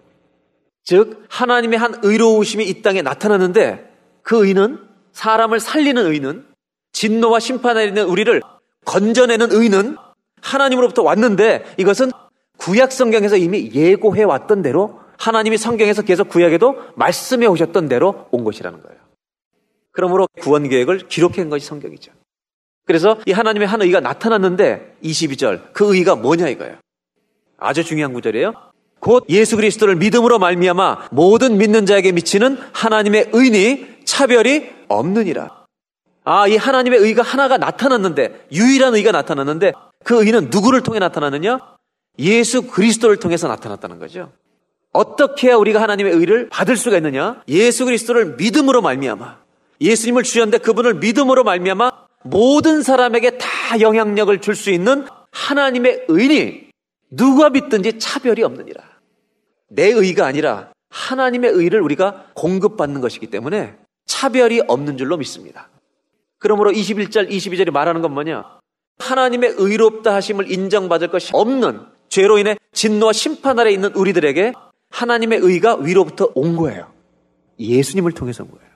즉 0.85 1.27
하나님의 1.29 1.79
한 1.79 2.01
의로우심이 2.03 2.65
이 2.65 2.81
땅에 2.81 3.03
나타났는데 3.03 3.93
그 4.23 4.47
의는 4.47 4.79
사람을 5.13 5.61
살리는 5.61 6.07
의는 6.07 6.47
진노와 6.93 7.41
심판에 7.41 7.85
있는 7.85 8.05
우리를 8.05 8.41
건져내는 8.87 9.53
의는 9.53 9.97
하나님으로부터 10.41 11.03
왔는데 11.03 11.75
이것은 11.77 12.11
구약 12.59 12.93
성경에서 12.93 13.37
이미 13.37 13.71
예고해 13.73 14.25
왔던 14.25 14.63
대로 14.63 15.01
하나님이 15.17 15.57
성경에서 15.57 16.03
계속 16.03 16.29
구약에도 16.29 16.77
말씀해 16.97 17.47
오셨던 17.47 17.89
대로 17.89 18.27
온 18.31 18.45
것이라는 18.45 18.83
거예요. 18.83 18.99
그러므로 19.93 20.29
구원 20.41 20.69
계획을 20.69 21.09
기록한 21.09 21.49
것이 21.49 21.67
성경이죠. 21.67 22.13
그래서 22.85 23.19
이 23.27 23.33
하나님의 23.33 23.67
한 23.67 23.83
의가 23.83 24.01
나타났는데 24.01 24.97
22절 25.03 25.73
그 25.73 25.95
의가 25.95 26.15
뭐냐 26.15 26.49
이거예요. 26.49 26.77
아주 27.59 27.85
중요한 27.85 28.13
구절이에요. 28.13 28.53
곧 29.01 29.25
예수 29.29 29.57
그리스도를 29.57 29.97
믿음으로 29.97 30.39
말미암아 30.39 31.09
모든 31.11 31.59
믿는 31.59 31.87
자에게 31.87 32.13
미치는 32.13 32.59
하나님의 32.73 33.31
의니 33.33 33.87
차별이 34.05 34.71
없느니라. 34.89 35.65
아, 36.25 36.47
이 36.47 36.57
하나님의 36.57 36.99
의가 36.99 37.23
하나가 37.23 37.57
나타났는데, 37.57 38.49
유일한 38.53 38.95
의가 38.95 39.13
나타났는데, 39.13 39.73
그 40.05 40.23
의는 40.25 40.51
누구를 40.51 40.83
통해 40.83 40.99
나타났느냐? 40.99 41.59
예수 42.19 42.63
그리스도를 42.63 43.17
통해서 43.19 43.49
나타났다는 43.49 43.99
거죠. 43.99 44.33
어떻게 44.93 45.49
해야 45.49 45.57
우리가 45.57 45.81
하나님의 45.81 46.13
의를 46.13 46.49
받을 46.49 46.77
수가 46.77 46.97
있느냐? 46.97 47.43
예수 47.49 47.85
그리스도를 47.85 48.37
믿음으로 48.37 48.83
말미암아. 48.83 49.39
예수님을 49.81 50.25
주셨는데 50.25 50.59
그분을 50.59 50.95
믿음으로 50.95 51.45
말미암아 51.45 51.93
모든 52.25 52.83
사람에게 52.83 53.39
다 53.39 53.81
영향력을 53.81 54.41
줄 54.41 54.57
수 54.57 54.71
있는 54.71 55.07
하나님의 55.31 56.07
의니 56.09 56.69
누가 57.11 57.51
믿든지 57.51 57.99
차별이 57.99 58.43
없느니라. 58.43 58.83
내 59.69 59.87
의가 59.87 60.27
아니라 60.27 60.73
하나님의 60.91 61.51
의를 61.53 61.81
우리가 61.81 62.27
공급받는 62.35 63.01
것이기 63.01 63.29
때문에 63.29 63.77
차별이 64.07 64.63
없는 64.67 64.97
줄로 64.97 65.17
믿습니다. 65.19 65.69
그러므로 66.39 66.71
21절, 66.73 67.31
22절이 67.31 67.71
말하는 67.71 68.01
건 68.01 68.15
뭐냐? 68.15 68.59
하나님의 68.99 69.55
의롭다 69.59 70.15
하심을 70.15 70.51
인정받을 70.51 71.09
것이 71.09 71.31
없는 71.35 71.81
죄로 72.09 72.39
인해 72.39 72.57
진노와 72.73 73.13
심판 73.13 73.59
아래 73.59 73.71
있는 73.71 73.93
우리들에게 73.95 74.53
하나님의 74.91 75.39
의가 75.41 75.77
위로부터 75.77 76.31
온 76.35 76.57
거예요. 76.57 76.93
예수님을 77.59 78.13
통해서 78.13 78.45
온 78.45 78.51
거예요. 78.51 78.69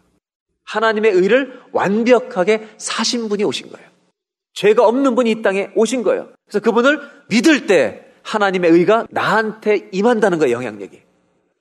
하나님의 0.65 1.13
의를 1.13 1.61
완벽하게 1.73 2.69
사신 2.79 3.29
분이 3.29 3.45
오신 3.45 3.71
거예요. 3.71 3.89
죄가 4.55 4.87
없는 4.87 5.15
분이 5.15 5.31
이 5.31 5.43
땅에 5.43 5.71
오신 5.75 6.03
거예요. 6.03 6.29
그래서 6.47 6.61
그분을 6.61 7.01
믿을 7.29 7.67
때 7.67 8.07
하나님의 8.23 8.71
의가 8.71 9.07
나한테 9.11 9.89
임한다는 9.93 10.39
거예요, 10.39 10.57
영향력이. 10.57 11.01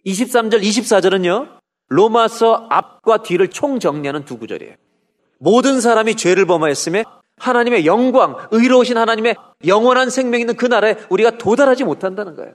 23절, 0.06 0.62
24절은요, 0.62 1.60
로마서 1.88 2.68
앞과 2.70 3.24
뒤를 3.24 3.50
총 3.50 3.80
정리하는 3.80 4.26
두 4.26 4.38
구절이에요. 4.38 4.76
모든 5.40 5.82
사람이 5.82 6.16
죄를 6.16 6.46
범하였음에 6.46 7.04
하나님의 7.42 7.88
영광, 7.88 8.36
의로우신 8.52 8.98
하나님의 8.98 9.36
영원한 9.66 10.10
생명 10.12 10.40
있는 10.40 10.56
그 10.56 10.68
나라에 10.68 10.96
우리가 11.10 11.38
도달하지 11.38 11.84
못한다는 11.84 12.36
거예요. 12.36 12.54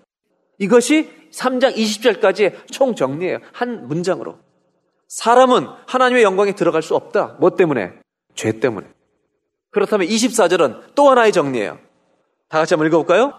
이것이 0.58 1.10
3장 1.32 1.76
20절까지 1.76 2.70
총 2.70 2.94
정리예요. 2.94 3.38
한 3.52 3.88
문장으로. 3.88 4.38
사람은 5.08 5.66
하나님의 5.86 6.22
영광에 6.22 6.52
들어갈 6.52 6.82
수 6.82 6.94
없다. 6.94 7.36
뭐 7.40 7.50
때문에? 7.50 7.94
죄 8.34 8.52
때문에. 8.52 8.86
그렇다면 9.70 10.06
24절은 10.06 10.94
또 10.94 11.10
하나의 11.10 11.32
정리예요. 11.32 11.78
다 12.48 12.58
같이 12.58 12.74
한번 12.74 12.86
읽어볼까요? 12.86 13.32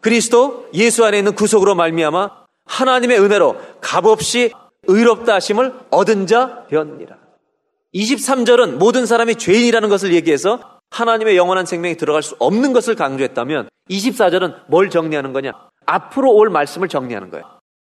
그리스도 0.00 0.68
예수 0.74 1.04
안에 1.04 1.18
있는 1.18 1.34
구속으로 1.34 1.74
말미암아 1.74 2.44
하나님의 2.64 3.20
은혜로 3.20 3.56
값없이 3.80 4.52
의롭다 4.86 5.34
하심을 5.34 5.72
얻은 5.90 6.26
자 6.26 6.64
되었느니라. 6.68 7.16
23절은 7.94 8.76
모든 8.76 9.06
사람이 9.06 9.36
죄인이라는 9.36 9.88
것을 9.88 10.14
얘기해서 10.14 10.73
하나님의 10.94 11.36
영원한 11.36 11.66
생명에 11.66 11.96
들어갈 11.96 12.22
수 12.22 12.36
없는 12.38 12.72
것을 12.72 12.94
강조했다면 12.94 13.68
24절은 13.90 14.54
뭘 14.68 14.90
정리하는 14.90 15.32
거냐? 15.32 15.52
앞으로 15.86 16.32
올 16.32 16.50
말씀을 16.50 16.86
정리하는 16.88 17.30
거예요. 17.30 17.44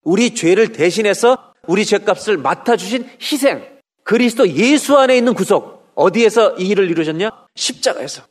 우리 0.03 0.35
죄를 0.35 0.73
대신해서 0.73 1.53
우리 1.65 1.85
죄값을 1.85 2.37
맡아주신 2.37 3.09
희생, 3.21 3.65
그리스도 4.03 4.49
예수 4.49 4.97
안에 4.97 5.15
있는 5.15 5.33
구속, 5.33 5.87
어디에서 5.95 6.57
이 6.57 6.67
일을 6.67 6.89
이루셨냐? 6.89 7.29
십자가에서. 7.55 8.23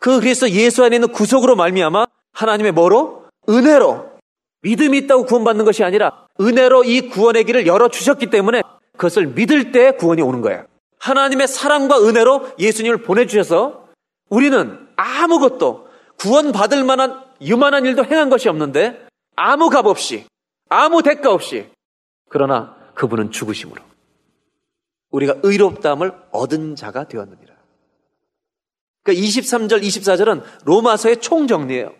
그 0.00 0.20
그리스도 0.20 0.50
예수 0.50 0.82
안에 0.84 0.96
있는 0.96 1.08
구속으로 1.08 1.54
말미암아 1.54 2.06
하나님의 2.32 2.72
뭐로? 2.72 3.26
은혜로 3.48 4.10
믿음이 4.62 4.98
있다고 4.98 5.26
구원받는 5.26 5.66
것이 5.66 5.84
아니라 5.84 6.26
은혜로 6.40 6.84
이 6.84 7.10
구원의 7.10 7.44
길을 7.44 7.66
열어주셨기 7.66 8.30
때문에 8.30 8.62
그것을 8.92 9.26
믿을 9.26 9.70
때 9.70 9.92
구원이 9.92 10.22
오는 10.22 10.40
거예요. 10.40 10.64
하나님의 10.98 11.46
사랑과 11.46 11.98
은혜로 11.98 12.52
예수님을 12.58 13.02
보내주셔서 13.02 13.83
우리는 14.34 14.88
아무것도 14.96 15.88
구원받을 16.18 16.82
만한 16.82 17.24
유만한 17.40 17.84
일도 17.84 18.04
행한 18.04 18.30
것이 18.30 18.48
없는데 18.48 19.06
아무 19.36 19.70
값 19.70 19.86
없이 19.86 20.26
아무 20.68 21.02
대가 21.02 21.32
없이 21.32 21.70
그러나 22.28 22.76
그분은 22.94 23.30
죽으심으로 23.30 23.80
우리가 25.10 25.36
의롭다함을 25.44 26.12
얻은 26.32 26.74
자가 26.74 27.06
되었느니라. 27.06 27.54
그러니까 29.04 29.24
23절, 29.24 29.82
24절은 29.82 30.42
로마서의 30.64 31.20
총정리예요. 31.20 31.94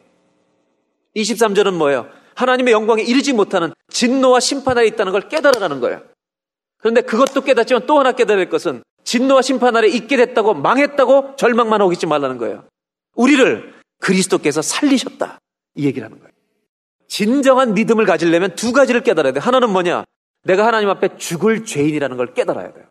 23절은 1.14 1.75
뭐예요? 1.75 2.09
하나님의 2.35 2.73
영광에 2.73 3.03
이르지 3.03 3.33
못하는 3.33 3.73
진노와 3.90 4.40
심판 4.40 4.79
아래 4.79 4.88
있다는 4.88 5.12
걸 5.12 5.29
깨달아가는 5.29 5.79
거예요. 5.79 6.03
그런데 6.79 7.03
그것도 7.03 7.42
깨닫지만 7.42 7.87
또 7.87 8.01
하나 8.01 8.11
깨달을 8.11 8.49
것은 8.49 8.83
진노와 9.05 9.43
심판 9.43 9.77
아래 9.77 9.88
있게 9.88 10.17
됐다고 10.17 10.55
망했다고 10.55 11.37
절망만 11.37 11.81
하고 11.81 11.93
있지 11.93 12.07
말라는 12.07 12.38
거예요. 12.38 12.64
우리를 13.14 13.73
그리스도께서 14.01 14.62
살리셨다. 14.62 15.38
이 15.77 15.87
얘기를 15.87 16.05
하는 16.05 16.19
거예요. 16.19 16.33
진정한 17.09 17.75
믿음을 17.75 18.07
가지려면 18.07 18.55
두 18.55 18.73
가지를 18.73 19.03
깨달아야 19.03 19.33
돼. 19.33 19.40
하나는 19.40 19.71
뭐냐? 19.71 20.05
내가 20.45 20.67
하나님 20.67 20.88
앞에 20.90 21.17
죽을 21.17 21.64
죄인이라는 21.64 22.17
걸 22.17 22.35
깨달아야 22.35 22.73
돼요. 22.73 22.85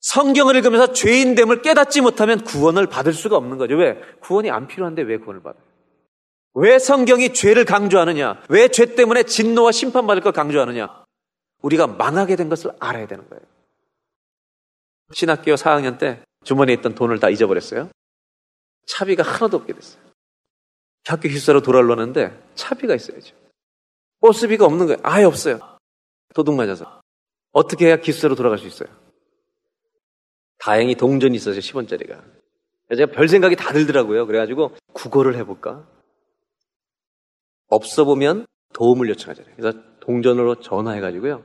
성경을 0.00 0.56
읽으면서 0.56 0.92
죄인됨을 0.92 1.62
깨닫지 1.62 2.00
못하면 2.00 2.42
구원을 2.42 2.86
받을 2.88 3.12
수가 3.12 3.36
없는 3.36 3.58
거죠. 3.58 3.76
왜? 3.76 4.00
구원이 4.20 4.50
안 4.50 4.66
필요한데 4.66 5.02
왜 5.02 5.18
구원을 5.18 5.42
받아요? 5.42 5.62
왜 6.54 6.78
성경이 6.78 7.32
죄를 7.34 7.64
강조하느냐? 7.64 8.42
왜 8.48 8.68
죄 8.68 8.94
때문에 8.94 9.22
진노와 9.22 9.70
심판받을 9.72 10.22
걸 10.22 10.32
강조하느냐? 10.32 11.04
우리가 11.62 11.86
망하게 11.86 12.36
된 12.36 12.48
것을 12.48 12.72
알아야 12.80 13.06
되는 13.06 13.28
거예요. 13.28 13.42
신학교 15.12 15.54
4학년 15.54 15.98
때 15.98 16.22
주머니에 16.44 16.74
있던 16.76 16.94
돈을 16.94 17.20
다 17.20 17.28
잊어버렸어요. 17.28 17.90
차비가 18.86 19.22
하나도 19.22 19.58
없게 19.58 19.72
됐어요. 19.72 20.02
학교 21.06 21.28
기숙사로 21.28 21.62
돌아오려는데 21.62 22.38
차비가 22.54 22.94
있어야죠. 22.94 23.34
버스비가 24.20 24.64
없는 24.66 24.86
거예요. 24.86 24.98
아예 25.02 25.24
없어요. 25.24 25.58
도둑 26.34 26.54
맞아서. 26.54 27.00
어떻게 27.52 27.86
해야 27.86 27.96
기숙사로 27.96 28.34
돌아갈 28.34 28.58
수 28.58 28.66
있어요? 28.66 28.88
다행히 30.58 30.94
동전이 30.94 31.36
있어서 31.36 31.58
10원짜리가. 31.58 32.22
제가 32.96 33.12
별 33.12 33.28
생각이 33.28 33.56
다 33.56 33.72
들더라고요. 33.72 34.26
그래가지고 34.26 34.76
국어를 34.92 35.36
해볼까? 35.36 35.86
없어 37.68 38.04
보면 38.04 38.46
도움을 38.74 39.08
요청하잖아요. 39.08 39.54
그래서 39.56 39.78
동전으로 40.00 40.60
전화해가지고요. 40.60 41.44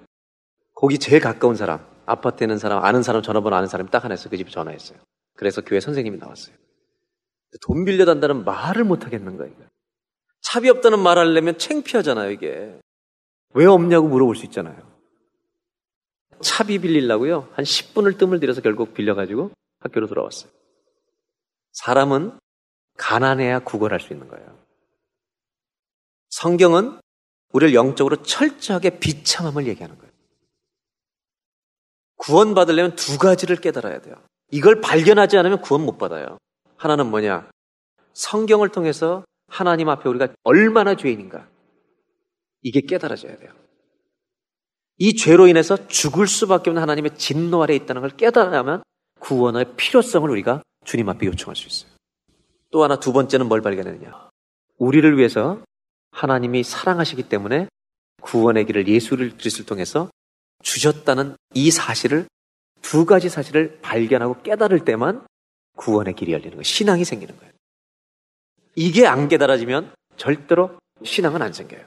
거기 0.75 0.99
제일 0.99 1.21
가까운 1.21 1.55
사람, 1.55 1.85
아파트에 2.07 2.45
있는 2.45 2.57
사람, 2.57 2.83
아는 2.83 3.03
사람 3.03 3.21
전화번호 3.21 3.55
아는 3.55 3.67
사람이 3.67 3.91
딱 3.91 4.03
하나 4.03 4.15
있어요. 4.15 4.29
그 4.29 4.37
집에 4.37 4.49
전화했어요. 4.49 4.97
그래서 5.35 5.61
교회 5.61 5.79
선생님이 5.79 6.17
나왔어요. 6.17 6.55
돈 7.61 7.85
빌려단다는 7.85 8.43
말을 8.43 8.83
못 8.83 9.05
하겠는 9.05 9.37
거예요. 9.37 9.53
차비 10.41 10.69
없다는 10.69 10.99
말 10.99 11.17
하려면 11.17 11.57
창피하잖아요, 11.57 12.31
이게. 12.31 12.79
왜 13.53 13.65
없냐고 13.65 14.07
물어볼 14.07 14.35
수 14.35 14.45
있잖아요. 14.45 14.75
차비 16.41 16.79
빌리려고요. 16.79 17.49
한 17.53 17.65
10분을 17.65 18.17
뜸을 18.17 18.39
들여서 18.39 18.61
결국 18.61 18.93
빌려가지고 18.93 19.51
학교로 19.79 20.07
돌아왔어요. 20.07 20.51
사람은 21.73 22.39
가난해야 22.97 23.59
구걸할 23.59 23.99
수 23.99 24.13
있는 24.13 24.27
거예요. 24.27 24.57
성경은 26.29 26.99
우리를 27.53 27.73
영적으로 27.73 28.21
철저하게 28.23 28.99
비참함을 28.99 29.67
얘기하는 29.67 29.97
거예요. 29.97 30.06
구원받으려면 32.17 32.95
두 32.95 33.17
가지를 33.17 33.57
깨달아야 33.57 34.01
돼요. 34.01 34.15
이걸 34.51 34.81
발견하지 34.81 35.37
않으면 35.37 35.61
구원 35.61 35.85
못 35.85 35.97
받아요. 35.97 36.37
하나는 36.77 37.09
뭐냐? 37.09 37.49
성경을 38.13 38.69
통해서 38.69 39.23
하나님 39.47 39.89
앞에 39.89 40.09
우리가 40.09 40.29
얼마나 40.43 40.95
죄인인가. 40.95 41.47
이게 42.61 42.81
깨달아져야 42.81 43.37
돼요. 43.37 43.51
이 44.97 45.15
죄로 45.15 45.47
인해서 45.47 45.87
죽을 45.87 46.27
수밖에 46.27 46.69
없는 46.69 46.81
하나님의 46.81 47.17
진노 47.17 47.61
아래 47.61 47.75
있다는 47.75 48.01
걸 48.01 48.11
깨달아야만 48.11 48.81
구원의 49.19 49.75
필요성을 49.75 50.29
우리가 50.29 50.63
주님 50.85 51.07
앞에 51.09 51.27
요청할 51.27 51.55
수 51.55 51.67
있어요. 51.67 51.91
또 52.71 52.83
하나 52.83 52.99
두 52.99 53.13
번째는 53.13 53.47
뭘 53.47 53.61
발견했느냐? 53.61 54.29
우리를 54.77 55.17
위해서 55.17 55.61
하나님이 56.11 56.63
사랑하시기 56.63 57.23
때문에 57.29 57.67
구원의 58.21 58.65
길을 58.65 58.87
예수를 58.87 59.37
그리스도를 59.37 59.65
통해서 59.65 60.09
주셨다는 60.63 61.35
이 61.53 61.71
사실을 61.71 62.25
두 62.81 63.05
가지 63.05 63.29
사실을 63.29 63.79
발견하고 63.81 64.41
깨달을 64.41 64.85
때만 64.85 65.25
구원의 65.77 66.15
길이 66.15 66.31
열리는 66.33 66.51
거예요. 66.51 66.63
신앙이 66.63 67.05
생기는 67.05 67.35
거예요. 67.37 67.51
이게 68.75 69.05
안 69.07 69.27
깨달아지면 69.27 69.93
절대로 70.17 70.77
신앙은 71.03 71.41
안 71.41 71.53
생겨요. 71.53 71.81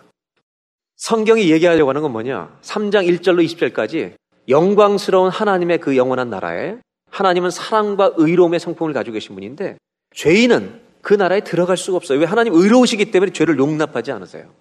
성경이 0.96 1.50
얘기하려고 1.50 1.88
하는 1.90 2.02
건 2.02 2.12
뭐냐? 2.12 2.58
3장 2.62 3.08
1절로 3.20 3.44
20절까지 3.46 4.14
영광스러운 4.48 5.30
하나님의 5.30 5.78
그 5.78 5.96
영원한 5.96 6.30
나라에 6.30 6.76
하나님은 7.10 7.50
사랑과 7.50 8.12
의로움의 8.16 8.60
성품을 8.60 8.92
가지고 8.92 9.14
계신 9.14 9.34
분인데 9.34 9.78
죄인은 10.14 10.82
그 11.02 11.14
나라에 11.14 11.40
들어갈 11.40 11.76
수가 11.76 11.96
없어요. 11.96 12.18
왜 12.18 12.26
하나님 12.26 12.54
의로우시기 12.54 13.10
때문에 13.10 13.32
죄를 13.32 13.58
용납하지 13.58 14.12
않으세요. 14.12 14.52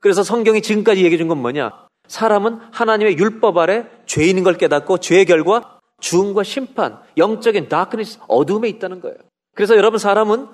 그래서 0.00 0.22
성경이 0.22 0.62
지금까지 0.62 1.04
얘기해 1.04 1.16
준 1.18 1.28
건 1.28 1.38
뭐냐? 1.38 1.87
사람은 2.08 2.58
하나님의 2.72 3.18
율법 3.18 3.56
아래 3.58 3.86
죄인인 4.06 4.42
걸 4.42 4.56
깨닫고 4.58 4.98
죄의 4.98 5.26
결과 5.26 5.78
죽음과 6.00 6.42
심판, 6.42 6.98
영적인 7.16 7.68
다크니스, 7.68 8.20
어둠에 8.28 8.68
있다는 8.68 9.00
거예요. 9.00 9.16
그래서 9.54 9.76
여러분 9.76 9.98
사람은 9.98 10.48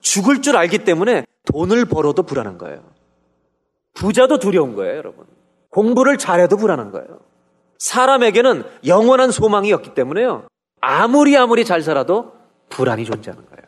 죽을 0.00 0.42
줄 0.42 0.56
알기 0.56 0.78
때문에 0.84 1.26
돈을 1.52 1.84
벌어도 1.86 2.22
불안한 2.22 2.58
거예요. 2.58 2.82
부자도 3.94 4.38
두려운 4.38 4.74
거예요, 4.74 4.96
여러분. 4.96 5.26
공부를 5.70 6.18
잘해도 6.18 6.56
불안한 6.56 6.90
거예요. 6.90 7.20
사람에게는 7.78 8.64
영원한 8.86 9.30
소망이 9.30 9.72
없기 9.72 9.94
때문에요. 9.94 10.46
아무리 10.80 11.36
아무리 11.36 11.64
잘 11.64 11.82
살아도 11.82 12.32
불안이 12.68 13.04
존재하는 13.04 13.44
거예요. 13.46 13.60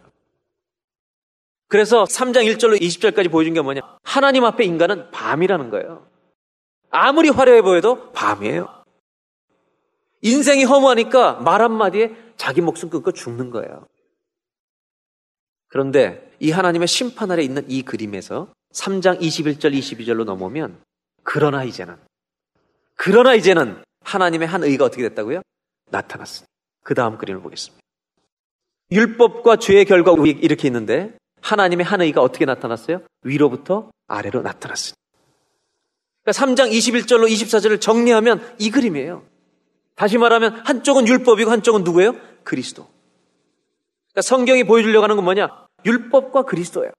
그래서 1.68 2.04
3장 2.04 2.44
1절로 2.54 2.78
20절까지 2.80 3.30
보여준 3.30 3.54
게 3.54 3.62
뭐냐? 3.62 3.80
하나님 4.02 4.44
앞에 4.44 4.64
인간은 4.64 5.10
밤이라는 5.10 5.70
거예요. 5.70 6.11
아무리 6.92 7.30
화려해 7.30 7.62
보여도 7.62 8.12
밤이에요. 8.12 8.84
인생이 10.20 10.64
허무하니까 10.64 11.40
말 11.40 11.62
한마디에 11.62 12.14
자기 12.36 12.60
목숨 12.60 12.90
끊고 12.90 13.10
죽는 13.10 13.50
거예요. 13.50 13.86
그런데 15.68 16.30
이 16.38 16.50
하나님의 16.50 16.86
심판 16.86 17.30
아래 17.30 17.42
있는 17.42 17.64
이 17.68 17.82
그림에서 17.82 18.52
3장 18.72 19.20
21절, 19.20 19.72
22절로 19.72 20.24
넘어오면 20.24 20.82
그러나 21.22 21.64
이제는 21.64 21.96
그러나 22.94 23.34
이제는 23.34 23.82
하나님의 24.04 24.46
한 24.46 24.62
의가 24.62 24.84
어떻게 24.84 25.02
됐다고요? 25.08 25.40
나타났습니다. 25.90 26.50
그 26.84 26.94
다음 26.94 27.16
그림을 27.16 27.42
보겠습니다. 27.42 27.80
율법과 28.90 29.56
죄의 29.56 29.86
결과 29.86 30.12
이렇게 30.12 30.68
있는데 30.68 31.16
하나님의 31.40 31.86
한 31.86 32.02
의가 32.02 32.20
어떻게 32.20 32.44
나타났어요? 32.44 33.00
위로부터 33.22 33.90
아래로 34.08 34.42
나타났습니다. 34.42 35.01
그러니까 36.24 36.46
3장 36.46 36.70
21절로 36.70 37.28
24절을 37.28 37.80
정리하면 37.80 38.54
이 38.58 38.70
그림이에요. 38.70 39.24
다시 39.94 40.18
말하면 40.18 40.62
한쪽은 40.64 41.06
율법이고 41.06 41.50
한쪽은 41.50 41.84
누구예요? 41.84 42.14
그리스도. 42.44 42.88
그러니까 44.12 44.22
성경이 44.22 44.64
보여주려고 44.64 45.04
하는 45.04 45.16
건 45.16 45.24
뭐냐? 45.24 45.48
율법과 45.84 46.42
그리스도예요. 46.42 46.92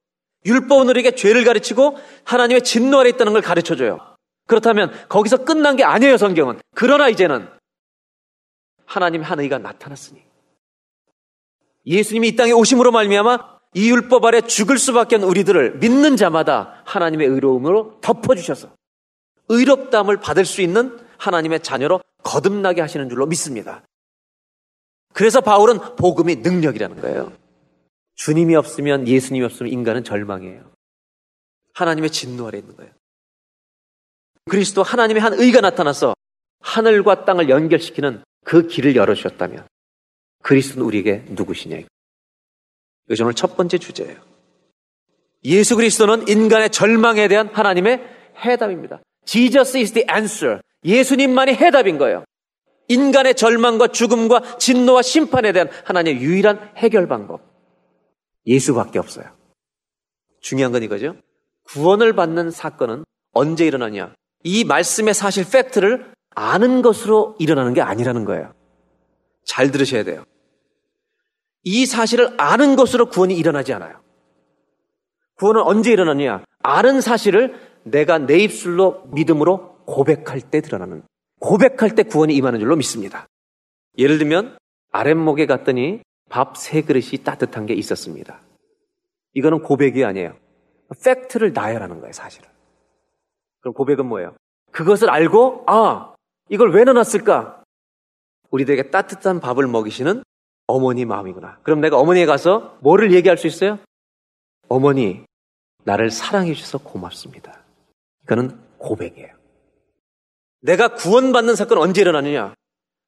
율법은 0.46 0.90
우리에게 0.90 1.16
죄를 1.16 1.46
가르치고 1.46 1.98
하나님의 2.26 2.64
진노 2.64 3.00
아래 3.00 3.10
있다는 3.10 3.34
걸 3.34 3.42
가르쳐 3.42 3.76
줘요. 3.76 4.00
그렇다면 4.48 4.92
거기서 5.08 5.46
끝난 5.46 5.78
게 5.78 5.84
아니에요, 5.84 6.18
성경은. 6.18 6.60
그러나 6.76 7.08
이제는 7.08 7.48
하나님의 8.86 9.26
한 9.26 9.40
의가 9.40 9.58
나타났으니 9.58 10.22
예수님이 11.86 12.30
이 12.30 12.36
땅에 12.36 12.52
오심으로 12.52 12.92
말미암아 12.92 13.54
이 13.76 13.90
율법 13.90 14.26
아래 14.26 14.42
죽을 14.42 14.78
수밖에 14.78 15.16
없는 15.16 15.30
우리들을 15.30 15.78
믿는 15.78 16.18
자마다 16.18 16.82
하나님의 16.86 17.28
의로움으로 17.28 18.00
덮어주셔서 18.02 18.70
의롭담을 19.50 20.18
받을 20.18 20.46
수 20.46 20.62
있는 20.62 21.00
하나님의 21.18 21.62
자녀로 21.62 22.02
거듭나게 22.24 22.82
하시는 22.82 23.10
줄로 23.10 23.26
믿습니다. 23.26 23.84
그래서 25.14 25.42
바울은 25.42 25.96
복음이 25.96 26.38
능력이라는 26.38 27.02
거예요. 27.02 27.34
주님이 28.16 28.56
없으면 28.56 29.08
예수님이 29.08 29.46
없으면 29.46 29.72
인간은 29.72 30.04
절망이에요. 30.04 30.72
하나님의 31.74 32.12
진노 32.12 32.48
아래 32.48 32.60
있는 32.60 32.76
거예요. 32.76 32.92
그리스도 34.50 34.84
하나님의 34.84 35.22
한 35.22 35.34
의가 35.34 35.62
나타나서 35.62 36.16
하늘과 36.60 37.26
땅을 37.26 37.50
연결시키는 37.50 38.24
그 38.46 38.68
길을 38.68 38.96
열어주셨다면 38.96 39.68
그리스도는 40.42 40.86
우리에게 40.86 41.26
누구시냐. 41.30 41.78
이것이 43.06 43.24
오늘 43.24 43.34
첫 43.34 43.56
번째 43.56 43.78
주제예요. 43.78 44.22
예수 45.46 45.76
그리스도는 45.76 46.28
인간의 46.28 46.70
절망에 46.72 47.28
대한 47.28 47.48
하나님의 47.48 48.02
해답입니다. 48.38 49.02
Jesus 49.26 49.78
is 49.78 49.94
the 49.94 50.06
answer. 50.12 50.62
예수님만이 50.86 51.54
해답인 51.54 51.98
거예요. 51.98 52.26
인간의 52.88 53.36
절망과 53.36 53.88
죽음과 53.88 54.58
진노와 54.58 55.02
심판에 55.02 55.52
대한 55.52 55.70
하나님의 55.86 56.22
유일한 56.22 56.72
해결 56.78 57.08
방법. 57.08 57.42
예수밖에 58.46 59.00
없어요. 59.00 59.26
중요한 60.42 60.72
건 60.72 60.84
이거죠. 60.84 61.16
구원을 61.64 62.14
받는 62.14 62.52
사건은 62.52 63.06
언제 63.32 63.66
일어나냐? 63.66 64.14
이 64.44 64.66
말씀의 64.66 65.14
사실 65.14 65.46
팩트를 65.50 66.12
아는 66.36 66.82
것으로 66.82 67.36
일어나는 67.40 67.74
게 67.74 67.82
아니라는 67.82 68.26
거예요. 68.26 68.54
잘 69.46 69.72
들으셔야 69.72 70.04
돼요. 70.04 70.26
이 71.64 71.86
사실을 71.86 72.34
아는 72.38 72.76
것으로 72.76 73.08
구원이 73.08 73.36
일어나지 73.36 73.72
않아요. 73.74 74.02
구원은 75.36 75.62
언제 75.62 75.92
일어나냐? 75.92 76.44
아는 76.62 77.02
사실을 77.02 77.73
내가 77.84 78.18
내 78.18 78.38
입술로 78.38 79.04
믿음으로 79.08 79.78
고백할 79.86 80.42
때 80.42 80.62
드러나는 80.62 81.04
고백할 81.40 81.96
때 81.96 82.04
구원이 82.04 82.36
임하는 82.36 82.60
줄로 82.60 82.76
믿습니다. 82.76 83.28
예를 83.98 84.18
들면 84.18 84.58
아랫목에 84.92 85.46
갔더니 85.46 86.02
밥 86.30 86.56
세 86.56 86.82
그릇이 86.82 87.24
따뜻한 87.24 87.66
게 87.66 87.74
있었습니다. 87.74 88.40
이거는 89.34 89.62
고백이 89.62 90.04
아니에요. 90.06 90.36
팩트를 91.04 91.54
나열하는 91.54 92.00
거예요, 92.00 92.14
사실을. 92.14 92.48
그럼 93.60 93.74
고백은 93.74 94.06
뭐예요? 94.06 94.36
그것을 94.72 95.10
알고 95.10 95.64
아 95.68 96.14
이걸 96.50 96.74
왜 96.74 96.84
넣어놨을까? 96.84 97.64
우리들에게 98.52 98.90
따뜻한 98.92 99.40
밥을 99.40 99.68
먹이시는 99.68 100.24
어머니 100.68 101.06
마음이구나. 101.06 101.60
그럼 101.64 101.82
내가 101.82 101.98
어머니에 101.98 102.26
가서 102.26 102.78
뭐를 102.82 103.12
얘기할 103.14 103.38
수 103.38 103.48
있어요? 103.48 103.80
어머니, 104.70 105.26
나를 105.84 106.10
사랑해 106.10 106.54
주셔서 106.54 106.78
고맙습니다. 106.78 107.63
이거는 108.24 108.60
고백이에요. 108.78 109.30
내가 110.62 110.96
구원받는 110.96 111.56
사건 111.56 111.78
언제 111.78 112.02
일어나느냐? 112.02 112.54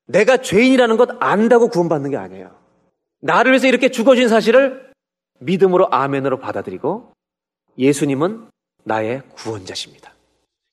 내가 0.07 0.37
죄인이라는 0.37 0.97
것 0.97 1.09
안다고 1.19 1.69
구원받는 1.69 2.11
게 2.11 2.17
아니에요. 2.17 2.55
나를 3.21 3.51
위해서 3.51 3.67
이렇게 3.67 3.89
죽어진 3.89 4.27
사실을 4.27 4.91
믿음으로 5.39 5.87
아멘으로 5.91 6.39
받아들이고 6.39 7.13
예수님은 7.77 8.49
나의 8.83 9.23
구원자십니다. 9.35 10.13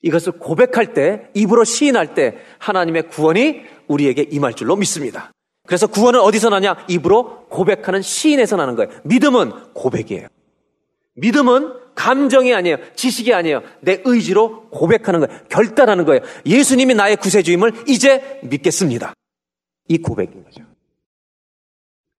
이것을 0.03 0.33
고백할 0.33 0.95
때, 0.95 1.31
입으로 1.35 1.65
시인할 1.65 2.15
때 2.15 2.39
하나님의 2.59 3.09
구원이 3.09 3.63
우리에게 3.87 4.23
임할 4.23 4.55
줄로 4.55 4.77
믿습니다. 4.77 5.31
그래서 5.67 5.87
구원은 5.87 6.21
어디서 6.21 6.51
나냐? 6.51 6.85
입으로 6.89 7.47
고백하는 7.47 8.03
시인에서 8.03 8.57
나는 8.57 8.75
거예요. 8.75 8.91
믿음은 9.05 9.73
고백이에요. 9.75 10.27
믿음은 11.15 11.83
감정이 11.95 12.55
아니에요. 12.55 12.79
지식이 12.95 13.35
아니에요. 13.35 13.63
내 13.81 14.01
의지로 14.05 14.69
고백하는 14.71 15.21
거예요. 15.21 15.43
결단하는 15.49 16.05
거예요. 16.05 16.23
예수님이 16.47 16.95
나의 16.95 17.17
구세주임을 17.17 17.85
이제 17.89 18.41
믿겠습니다. 18.45 19.13
이 19.89 19.99
고백인 19.99 20.45
거죠. 20.45 20.65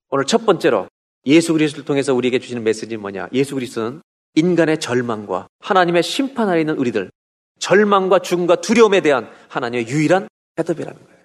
오늘 0.10 0.26
첫 0.26 0.46
번째로 0.46 0.88
예수 1.26 1.54
그리스도를 1.54 1.86
통해서 1.86 2.14
우리에게 2.14 2.40
주시는 2.40 2.64
메시지는 2.64 3.02
뭐냐? 3.02 3.30
예수 3.34 3.56
그리스도는 3.56 4.02
인간의 4.36 4.80
절망과 4.80 5.48
하나님의 5.60 6.04
심판 6.04 6.50
아래 6.50 6.60
있는 6.60 6.78
우리들, 6.78 7.12
절망과 7.60 8.20
죽음과 8.20 8.62
두려움에 8.62 9.02
대한 9.02 9.30
하나님의 9.48 9.88
유일한 9.88 10.28
해답이라는 10.60 11.00
거예요. 11.00 11.20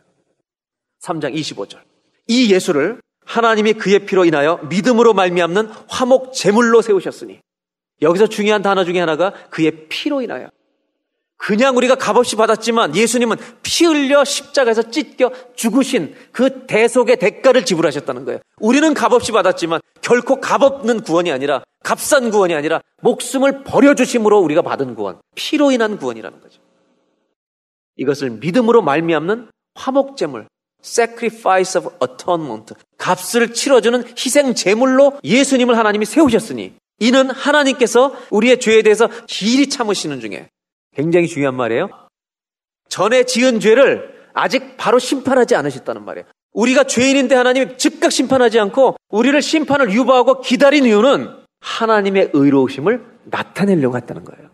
3장 1.02 1.34
25절. 1.34 1.80
이 2.28 2.52
예수를 2.52 3.00
하나님이 3.24 3.74
그의 3.74 4.06
피로 4.06 4.24
인하여 4.24 4.58
믿음으로 4.70 5.12
말미암는 5.12 5.68
화목 5.88 6.32
제물로 6.32 6.80
세우셨으니 6.80 7.40
여기서 8.02 8.28
중요한 8.28 8.62
단어 8.62 8.84
중에 8.84 9.00
하나가 9.00 9.32
그의 9.50 9.88
피로 9.88 10.22
인하여 10.22 10.48
그냥 11.38 11.76
우리가 11.76 11.94
값없이 11.94 12.36
받았지만 12.36 12.96
예수님은 12.96 13.36
피 13.62 13.86
흘려 13.86 14.24
십자가에서 14.24 14.90
찢겨 14.90 15.30
죽으신 15.54 16.14
그 16.32 16.66
대속의 16.66 17.18
대가를 17.18 17.64
지불하셨다는 17.64 18.24
거예요. 18.24 18.40
우리는 18.58 18.92
값없이 18.92 19.30
받았지만 19.32 19.80
결코 20.02 20.40
값없는 20.40 21.02
구원이 21.02 21.30
아니라 21.30 21.62
값싼 21.84 22.30
구원이 22.30 22.54
아니라 22.54 22.82
목숨을 23.02 23.62
버려주심으로 23.62 24.40
우리가 24.40 24.62
받은 24.62 24.96
구원, 24.96 25.20
피로 25.36 25.70
인한 25.70 25.96
구원이라는 25.96 26.40
거죠. 26.40 26.60
이것을 27.96 28.30
믿음으로 28.30 28.82
말미암는 28.82 29.48
화목제물, 29.74 30.48
sacrifice 30.82 31.80
of 31.80 31.94
atonement, 32.02 32.74
값을 32.98 33.52
치러주는 33.52 34.04
희생 34.18 34.54
제물로 34.54 35.18
예수님을 35.22 35.78
하나님이 35.78 36.04
세우셨으니 36.04 36.74
이는 37.00 37.30
하나님께서 37.30 38.14
우리의 38.30 38.60
죄에 38.60 38.82
대해서 38.82 39.08
길이 39.26 39.68
참으시는 39.68 40.20
중에 40.20 40.48
굉장히 40.94 41.28
중요한 41.28 41.54
말이에요. 41.54 41.88
전에 42.88 43.24
지은 43.24 43.60
죄를 43.60 44.18
아직 44.34 44.76
바로 44.76 44.98
심판하지 44.98 45.54
않으셨다는 45.54 46.04
말이에요. 46.04 46.26
우리가 46.52 46.84
죄인인데 46.84 47.34
하나님이 47.34 47.76
즉각 47.76 48.10
심판하지 48.10 48.58
않고 48.58 48.96
우리를 49.10 49.40
심판을 49.40 49.92
유보하고 49.92 50.40
기다린 50.40 50.84
이유는 50.86 51.36
하나님의 51.60 52.30
의로우심을 52.32 53.04
나타내려고 53.24 53.96
했다는 53.96 54.24
거예요. 54.24 54.50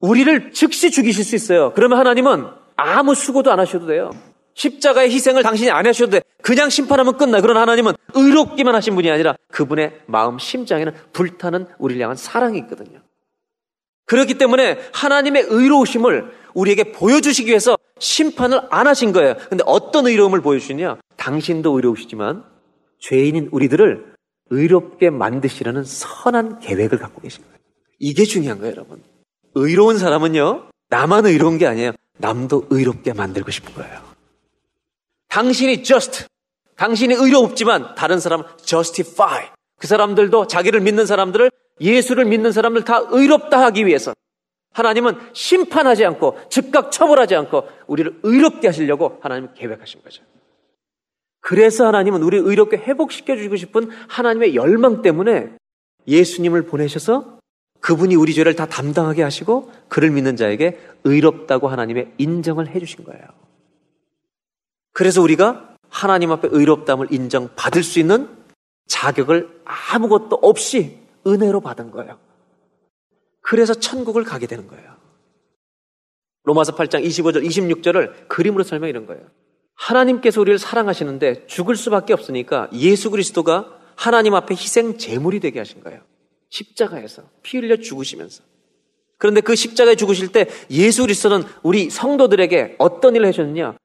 우리를 0.00 0.52
즉시 0.52 0.90
죽이실 0.90 1.24
수 1.24 1.36
있어요. 1.36 1.72
그러면 1.74 1.98
하나님은 1.98 2.46
아무 2.76 3.14
수고도 3.14 3.50
안 3.50 3.60
하셔도 3.60 3.86
돼요. 3.86 4.10
십자가의 4.56 5.10
희생을 5.10 5.42
당신이 5.42 5.70
안 5.70 5.86
하셔도 5.86 6.12
돼. 6.12 6.22
그냥 6.42 6.70
심판하면 6.70 7.16
끝나. 7.16 7.40
그런 7.40 7.56
하나님은 7.56 7.92
의롭기만 8.14 8.74
하신 8.74 8.94
분이 8.94 9.10
아니라 9.10 9.36
그분의 9.52 10.00
마음 10.06 10.38
심장에는 10.38 10.92
불타는 11.12 11.68
우리를 11.78 12.02
향한 12.02 12.16
사랑이 12.16 12.58
있거든요. 12.60 13.00
그렇기 14.06 14.34
때문에 14.34 14.78
하나님의 14.92 15.46
의로우심을 15.48 16.32
우리에게 16.54 16.92
보여주시기 16.92 17.48
위해서 17.48 17.76
심판을 17.98 18.62
안 18.70 18.86
하신 18.86 19.12
거예요. 19.12 19.36
근데 19.48 19.62
어떤 19.66 20.06
의로움을 20.06 20.40
보여주시냐? 20.40 20.98
당신도 21.16 21.76
의로우시지만 21.76 22.44
죄인인 23.00 23.48
우리들을 23.52 24.14
의롭게 24.50 25.10
만드시려는 25.10 25.84
선한 25.84 26.60
계획을 26.60 26.98
갖고 26.98 27.20
계신 27.20 27.42
거예요. 27.42 27.56
이게 27.98 28.24
중요한 28.24 28.58
거예요, 28.58 28.72
여러분. 28.72 29.02
의로운 29.54 29.98
사람은요, 29.98 30.70
나만 30.88 31.26
의로운 31.26 31.58
게 31.58 31.66
아니에요. 31.66 31.92
남도 32.18 32.68
의롭게 32.70 33.12
만들고 33.12 33.50
싶은 33.50 33.74
거예요. 33.74 34.15
당신이 35.36 35.82
just, 35.82 36.24
당신이 36.76 37.12
의롭지만 37.12 37.94
다른 37.94 38.18
사람은 38.18 38.46
justify. 38.62 39.50
그 39.78 39.86
사람들도 39.86 40.46
자기를 40.46 40.80
믿는 40.80 41.04
사람들을 41.04 41.50
예수를 41.78 42.24
믿는 42.24 42.52
사람들 42.52 42.84
다 42.84 43.04
의롭다 43.10 43.62
하기 43.66 43.84
위해서 43.84 44.14
하나님은 44.72 45.18
심판하지 45.34 46.06
않고 46.06 46.38
즉각 46.48 46.90
처벌하지 46.90 47.34
않고 47.34 47.68
우리를 47.86 48.20
의롭게 48.22 48.68
하시려고 48.68 49.18
하나님은 49.20 49.52
계획하신 49.52 50.00
거죠. 50.02 50.22
그래서 51.40 51.86
하나님은 51.86 52.22
우리를 52.22 52.48
의롭게 52.48 52.78
회복시켜 52.78 53.36
주고 53.36 53.56
싶은 53.56 53.90
하나님의 54.08 54.54
열망 54.54 55.02
때문에 55.02 55.52
예수님을 56.08 56.62
보내셔서 56.62 57.40
그분이 57.82 58.14
우리 58.14 58.32
죄를 58.32 58.56
다 58.56 58.64
담당하게 58.64 59.22
하시고 59.22 59.70
그를 59.88 60.10
믿는 60.12 60.36
자에게 60.36 60.80
의롭다고 61.04 61.68
하나님의 61.68 62.14
인정을 62.16 62.68
해 62.68 62.80
주신 62.80 63.04
거예요. 63.04 63.45
그래서 64.96 65.20
우리가 65.20 65.76
하나님 65.90 66.32
앞에 66.32 66.48
의롭담을 66.50 67.12
인정받을 67.12 67.82
수 67.82 67.98
있는 67.98 68.30
자격을 68.86 69.60
아무것도 69.66 70.36
없이 70.40 70.96
은혜로 71.26 71.60
받은 71.60 71.90
거예요. 71.90 72.18
그래서 73.42 73.74
천국을 73.74 74.24
가게 74.24 74.46
되는 74.46 74.66
거예요. 74.66 74.96
로마서 76.44 76.74
8장 76.76 77.04
25절, 77.04 77.44
26절을 77.44 78.28
그림으로 78.28 78.64
설명 78.64 78.88
이런 78.88 79.04
거예요. 79.06 79.22
하나님께서 79.74 80.40
우리를 80.40 80.58
사랑하시는데 80.58 81.46
죽을 81.46 81.76
수밖에 81.76 82.14
없으니까 82.14 82.70
예수 82.72 83.10
그리스도가 83.10 83.78
하나님 83.96 84.34
앞에 84.34 84.54
희생 84.54 84.96
제물이 84.96 85.40
되게 85.40 85.58
하신 85.58 85.82
거예요. 85.82 86.00
십자가에서 86.48 87.22
피 87.42 87.58
흘려 87.58 87.76
죽으시면서. 87.76 88.42
그런데 89.18 89.42
그 89.42 89.56
십자가에 89.56 89.94
죽으실 89.94 90.32
때 90.32 90.46
예수 90.70 91.02
그리스도는 91.02 91.44
우리 91.62 91.90
성도들에게 91.90 92.76
어떤 92.78 93.14
일을 93.14 93.28
하셨느냐? 93.28 93.76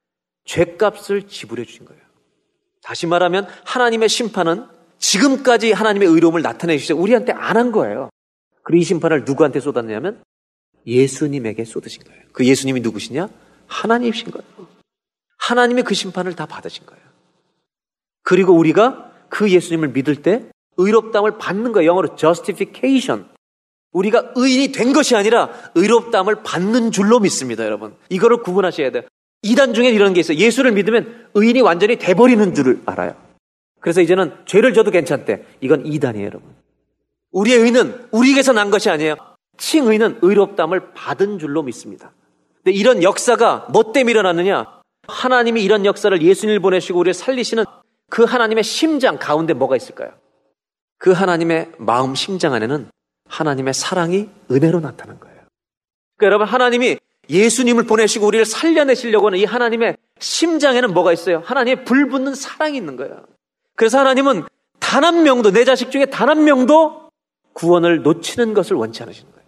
죄값을 0.52 1.28
지불해 1.28 1.64
주신 1.64 1.86
거예요. 1.86 2.02
다시 2.84 3.08
말하면 3.08 3.48
하나님의 3.64 4.10
심판은 4.10 4.66
지금까지 5.00 5.72
하나님의 5.72 6.10
의로움을 6.10 6.42
나타내 6.42 6.78
주셔서 6.78 7.00
우리한테 7.00 7.32
안 7.32 7.56
한 7.56 7.72
거예요. 7.72 8.10
그리고 8.64 8.82
이 8.82 8.84
심판을 8.84 9.24
누구한테 9.24 9.60
쏟았냐면 9.60 10.22
예수님에게 10.86 11.64
쏟으신 11.64 12.04
거예요. 12.04 12.22
그 12.34 12.46
예수님이 12.46 12.82
누구시냐? 12.82 13.30
하나님이신 13.68 14.32
거예요. 14.32 14.68
하나님이 15.38 15.84
그 15.84 15.94
심판을 15.94 16.36
다 16.36 16.46
받으신 16.46 16.86
거예요. 16.86 17.02
그리고 18.24 18.54
우리가 18.54 19.12
그 19.30 19.50
예수님을 19.50 19.90
믿을 19.90 20.22
때 20.22 20.46
의롭담을 20.78 21.38
받는 21.38 21.72
거예요. 21.72 21.90
영어로 21.90 22.16
justification. 22.16 23.26
우리가 23.92 24.34
의인이 24.36 24.72
된 24.72 24.94
것이 24.94 25.16
아니라 25.16 25.50
의롭담을 25.76 26.44
받는 26.44 26.92
줄로 26.92 27.20
믿습니다, 27.20 27.66
여러분. 27.66 27.96
이거를 28.10 28.44
구분하셔야 28.44 28.92
돼요. 28.92 29.04
이단 29.44 29.74
중에 29.74 29.90
이런 29.90 30.14
게 30.14 30.20
있어요. 30.20 30.38
예수를 30.38 30.72
믿으면 30.72 31.30
의인이 31.34 31.62
완전히 31.62 31.98
돼버리는 31.98 32.54
줄을 32.54 32.82
알아요. 32.86 33.16
그래서 33.80 34.02
이제는 34.02 34.34
죄를 34.46 34.74
져도 34.74 34.92
괜찮대. 34.92 35.44
이건 35.62 35.86
이단이에요, 35.86 36.28
여러분. 36.28 36.50
우리의 37.32 37.60
의는 37.60 38.08
우리에게서 38.12 38.54
난 38.54 38.70
것이 38.70 38.90
아니에요. 38.90 39.16
칭의는 39.58 40.20
의롭담을 40.22 40.94
받은 40.94 41.40
줄로 41.40 41.64
믿습니다. 41.64 42.12
근데 42.64 42.72
이런 42.78 43.02
역사가 43.02 43.68
뭐 43.72 43.92
때문에 43.92 44.12
일어났느냐? 44.12 44.82
하나님이 45.08 45.64
이런 45.64 45.86
역사를 45.86 46.22
예수님을 46.22 46.60
보내시고 46.60 47.00
우리를 47.00 47.14
살리시는 47.14 47.66
그 48.10 48.24
하나님의 48.24 48.64
심장 48.64 49.18
가운데 49.18 49.54
뭐가 49.54 49.76
있을까요? 49.76 50.12
그 50.98 51.12
하나님의 51.12 51.72
마음 51.80 52.14
심장 52.14 52.54
안에는 52.54 52.90
하나님의 53.28 53.74
사랑이 53.74 54.30
은혜로 54.52 54.82
나타난 54.82 55.20
거예요. 55.20 55.38
그러니까 56.18 56.26
여러분 56.26 56.48
하나님이 56.48 56.98
예수님을 57.30 57.84
보내시고 57.84 58.26
우리를 58.28 58.46
살려내시려고 58.46 59.28
하는 59.28 59.40
이 59.40 59.46
하나님의 59.46 59.98
심장에는 60.20 60.94
뭐가 60.94 61.14
있어요? 61.14 61.42
하나님의 61.46 61.86
불붙는 61.86 62.36
사랑이 62.36 62.78
있는 62.78 62.96
거예요. 62.98 63.24
그래서 63.76 64.00
하나님은 64.00 64.44
단 64.80 65.04
한 65.06 65.24
명도 65.24 65.52
내 65.52 65.64
자식 65.64 65.92
중에 65.92 66.06
단 66.08 66.30
한 66.30 66.44
명도 66.44 67.10
구원을 67.54 68.02
놓치는 68.04 68.54
것을 68.54 68.76
원치 68.76 69.04
않으시는 69.04 69.32
거예요. 69.32 69.48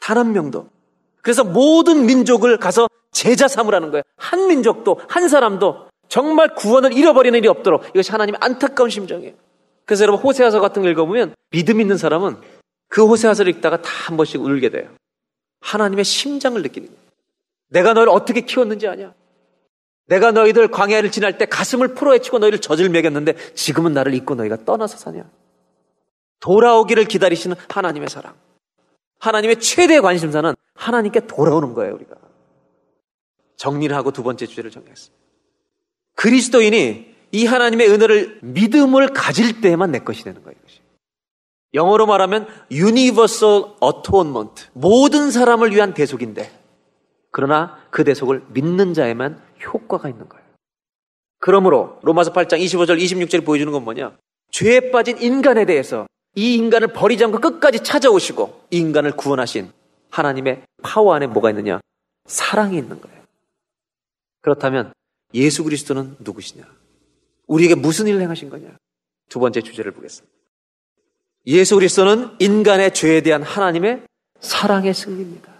단 0.00 0.18
한 0.18 0.32
명도. 0.32 0.68
그래서 1.22 1.42
모든 1.44 2.06
민족을 2.06 2.58
가서 2.58 2.88
제자 3.12 3.48
삼으라는 3.48 3.90
거예요. 3.90 4.02
한 4.16 4.46
민족도, 4.48 5.00
한 5.08 5.28
사람도 5.28 5.88
정말 6.08 6.54
구원을 6.54 6.92
잃어버리는 6.92 7.36
일이 7.38 7.48
없도록 7.48 7.84
이것이 7.94 8.12
하나님의 8.12 8.38
안타까운 8.42 8.90
심정이에요. 8.90 9.34
그래서 9.86 10.02
여러분 10.02 10.20
호세아서 10.20 10.60
같은 10.60 10.82
거 10.82 10.88
읽어보면 10.90 11.34
믿음 11.50 11.80
있는 11.80 11.96
사람은 11.96 12.36
그 12.88 13.06
호세아서를 13.06 13.52
읽다가 13.54 13.80
다 13.82 13.90
한 14.06 14.16
번씩 14.16 14.40
울게 14.40 14.68
돼요. 14.68 14.88
하나님의 15.66 16.04
심장을 16.04 16.60
느끼는 16.62 16.88
거예요. 16.88 17.02
내가 17.68 17.92
너를 17.92 18.12
어떻게 18.12 18.42
키웠는지 18.42 18.86
아냐? 18.86 19.14
내가 20.06 20.30
너희들 20.30 20.68
광야를 20.68 21.10
지날 21.10 21.36
때 21.36 21.46
가슴을 21.46 21.94
풀어헤치고 21.94 22.38
너희를 22.38 22.60
젖을 22.60 22.88
먹였는데 22.88 23.34
지금은 23.54 23.92
나를 23.92 24.14
잊고 24.14 24.36
너희가 24.36 24.64
떠나서 24.64 24.96
사냐? 24.96 25.28
돌아오기를 26.38 27.06
기다리시는 27.06 27.56
하나님의 27.68 28.08
사랑. 28.08 28.34
하나님의 29.18 29.58
최대 29.58 29.98
관심사는 30.00 30.54
하나님께 30.74 31.26
돌아오는 31.26 31.74
거예요, 31.74 31.94
우리가. 31.94 32.14
정리를 33.56 33.96
하고 33.96 34.12
두 34.12 34.22
번째 34.22 34.46
주제를 34.46 34.70
정리했습니다. 34.70 35.16
그리스도인이 36.14 37.14
이 37.32 37.46
하나님의 37.46 37.90
은혜를 37.90 38.38
믿음을 38.42 39.08
가질 39.08 39.60
때에만 39.60 39.90
내 39.90 39.98
것이 39.98 40.22
되는 40.22 40.42
거예요. 40.44 40.56
이것이. 40.62 40.85
영어로 41.74 42.06
말하면 42.06 42.46
universal 42.70 43.74
atonement. 43.82 44.68
모든 44.72 45.30
사람을 45.30 45.72
위한 45.72 45.94
대속인데 45.94 46.50
그러나 47.30 47.78
그 47.90 48.04
대속을 48.04 48.44
믿는 48.48 48.94
자에만 48.94 49.40
효과가 49.64 50.08
있는 50.08 50.28
거예요. 50.28 50.44
그러므로 51.38 51.98
로마서 52.02 52.32
8장 52.32 52.58
25절 52.60 52.98
26절이 52.98 53.44
보여주는 53.44 53.70
건 53.72 53.84
뭐냐? 53.84 54.16
죄에 54.50 54.90
빠진 54.90 55.18
인간에 55.18 55.64
대해서 55.66 56.06
이 56.34 56.54
인간을 56.54 56.88
버리지 56.88 57.24
않고 57.24 57.40
끝까지 57.40 57.80
찾아오시고 57.82 58.66
이 58.70 58.78
인간을 58.78 59.12
구원하신 59.12 59.70
하나님의 60.10 60.62
파워 60.82 61.14
안에 61.14 61.26
뭐가 61.26 61.50
있느냐? 61.50 61.80
사랑이 62.26 62.76
있는 62.78 63.00
거예요. 63.00 63.22
그렇다면 64.40 64.92
예수 65.34 65.64
그리스도는 65.64 66.16
누구시냐? 66.20 66.64
우리에게 67.46 67.74
무슨 67.74 68.06
일을 68.06 68.20
행하신 68.22 68.48
거냐? 68.48 68.76
두 69.28 69.40
번째 69.40 69.60
주제를 69.60 69.92
보겠습니다. 69.92 70.35
예수 71.46 71.76
그리스도는 71.76 72.30
인간의 72.38 72.92
죄에 72.92 73.20
대한 73.20 73.42
하나님의 73.42 74.02
사랑의 74.40 74.94
승리입니다. 74.94 75.52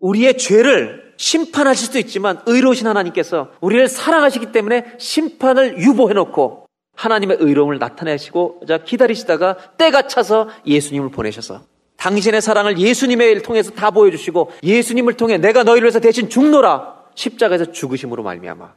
우리의 0.00 0.36
죄를 0.36 1.14
심판하실 1.16 1.86
수도 1.86 1.98
있지만 1.98 2.40
의로우신 2.46 2.86
하나님께서 2.86 3.52
우리를 3.60 3.88
사랑하시기 3.88 4.52
때문에 4.52 4.96
심판을 4.98 5.78
유보해 5.78 6.12
놓고 6.14 6.66
하나님의 6.94 7.38
의로움을 7.40 7.78
나타내시고자 7.78 8.78
기다리시다가 8.84 9.56
때가 9.78 10.06
차서 10.06 10.48
예수님을 10.66 11.10
보내셔서 11.10 11.62
당신의 11.96 12.42
사랑을 12.42 12.78
예수님의 12.78 13.42
통해서 13.42 13.70
다 13.70 13.90
보여주시고 13.90 14.52
예수님을 14.62 15.14
통해 15.14 15.38
내가 15.38 15.62
너희를 15.62 15.86
위해서 15.86 16.00
대신 16.00 16.28
죽노라 16.28 17.04
십자가에서 17.14 17.72
죽으심으로 17.72 18.22
말미암아 18.22 18.74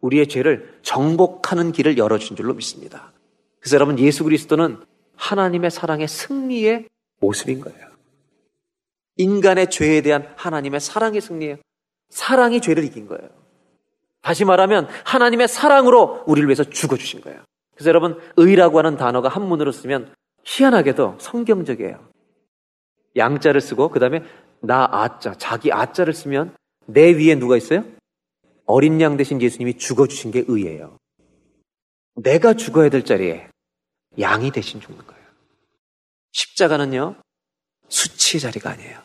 우리의 0.00 0.28
죄를 0.28 0.78
정복하는 0.82 1.72
길을 1.72 1.98
열어준 1.98 2.36
줄로 2.36 2.54
믿습니다. 2.54 3.12
그래서 3.58 3.74
여러분 3.76 3.98
예수 3.98 4.24
그리스도는 4.24 4.78
하나님의 5.20 5.70
사랑의 5.70 6.08
승리의 6.08 6.88
모습인 7.20 7.60
거예요. 7.60 7.90
인간의 9.16 9.70
죄에 9.70 10.00
대한 10.00 10.32
하나님의 10.36 10.80
사랑의 10.80 11.20
승리예요. 11.20 11.56
사랑이 12.08 12.60
죄를 12.60 12.84
이긴 12.84 13.06
거예요. 13.06 13.28
다시 14.22 14.44
말하면 14.44 14.88
하나님의 15.04 15.46
사랑으로 15.46 16.24
우리를 16.26 16.48
위해서 16.48 16.64
죽어주신 16.64 17.20
거예요. 17.20 17.42
그래서 17.74 17.88
여러분 17.90 18.18
의라고 18.36 18.78
하는 18.78 18.96
단어가 18.96 19.28
한문으로 19.28 19.72
쓰면 19.72 20.14
희한하게도 20.44 21.18
성경적이에요. 21.20 22.08
양자를 23.16 23.60
쓰고 23.60 23.90
그 23.90 24.00
다음에 24.00 24.22
나 24.60 24.88
아자 24.90 25.34
자기 25.34 25.72
아자를 25.72 26.14
쓰면 26.14 26.56
내 26.86 27.12
위에 27.12 27.34
누가 27.34 27.56
있어요? 27.56 27.84
어린 28.66 29.00
양 29.00 29.16
대신 29.16 29.40
예수님이 29.40 29.76
죽어주신 29.76 30.30
게 30.30 30.44
의예요. 30.46 30.98
내가 32.14 32.54
죽어야 32.54 32.88
될 32.88 33.04
자리에 33.04 33.48
양이 34.18 34.50
대신 34.50 34.80
죽는 34.80 35.06
거예요. 35.06 35.20
십자가는요 36.32 37.16
수치의 37.88 38.40
자리가 38.40 38.70
아니에요. 38.70 39.00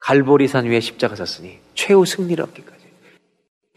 갈보리산 0.00 0.66
위에 0.66 0.80
십자가 0.80 1.14
섰으니 1.14 1.60
최후 1.74 2.04
승리를 2.04 2.42
얻기까지. 2.42 2.80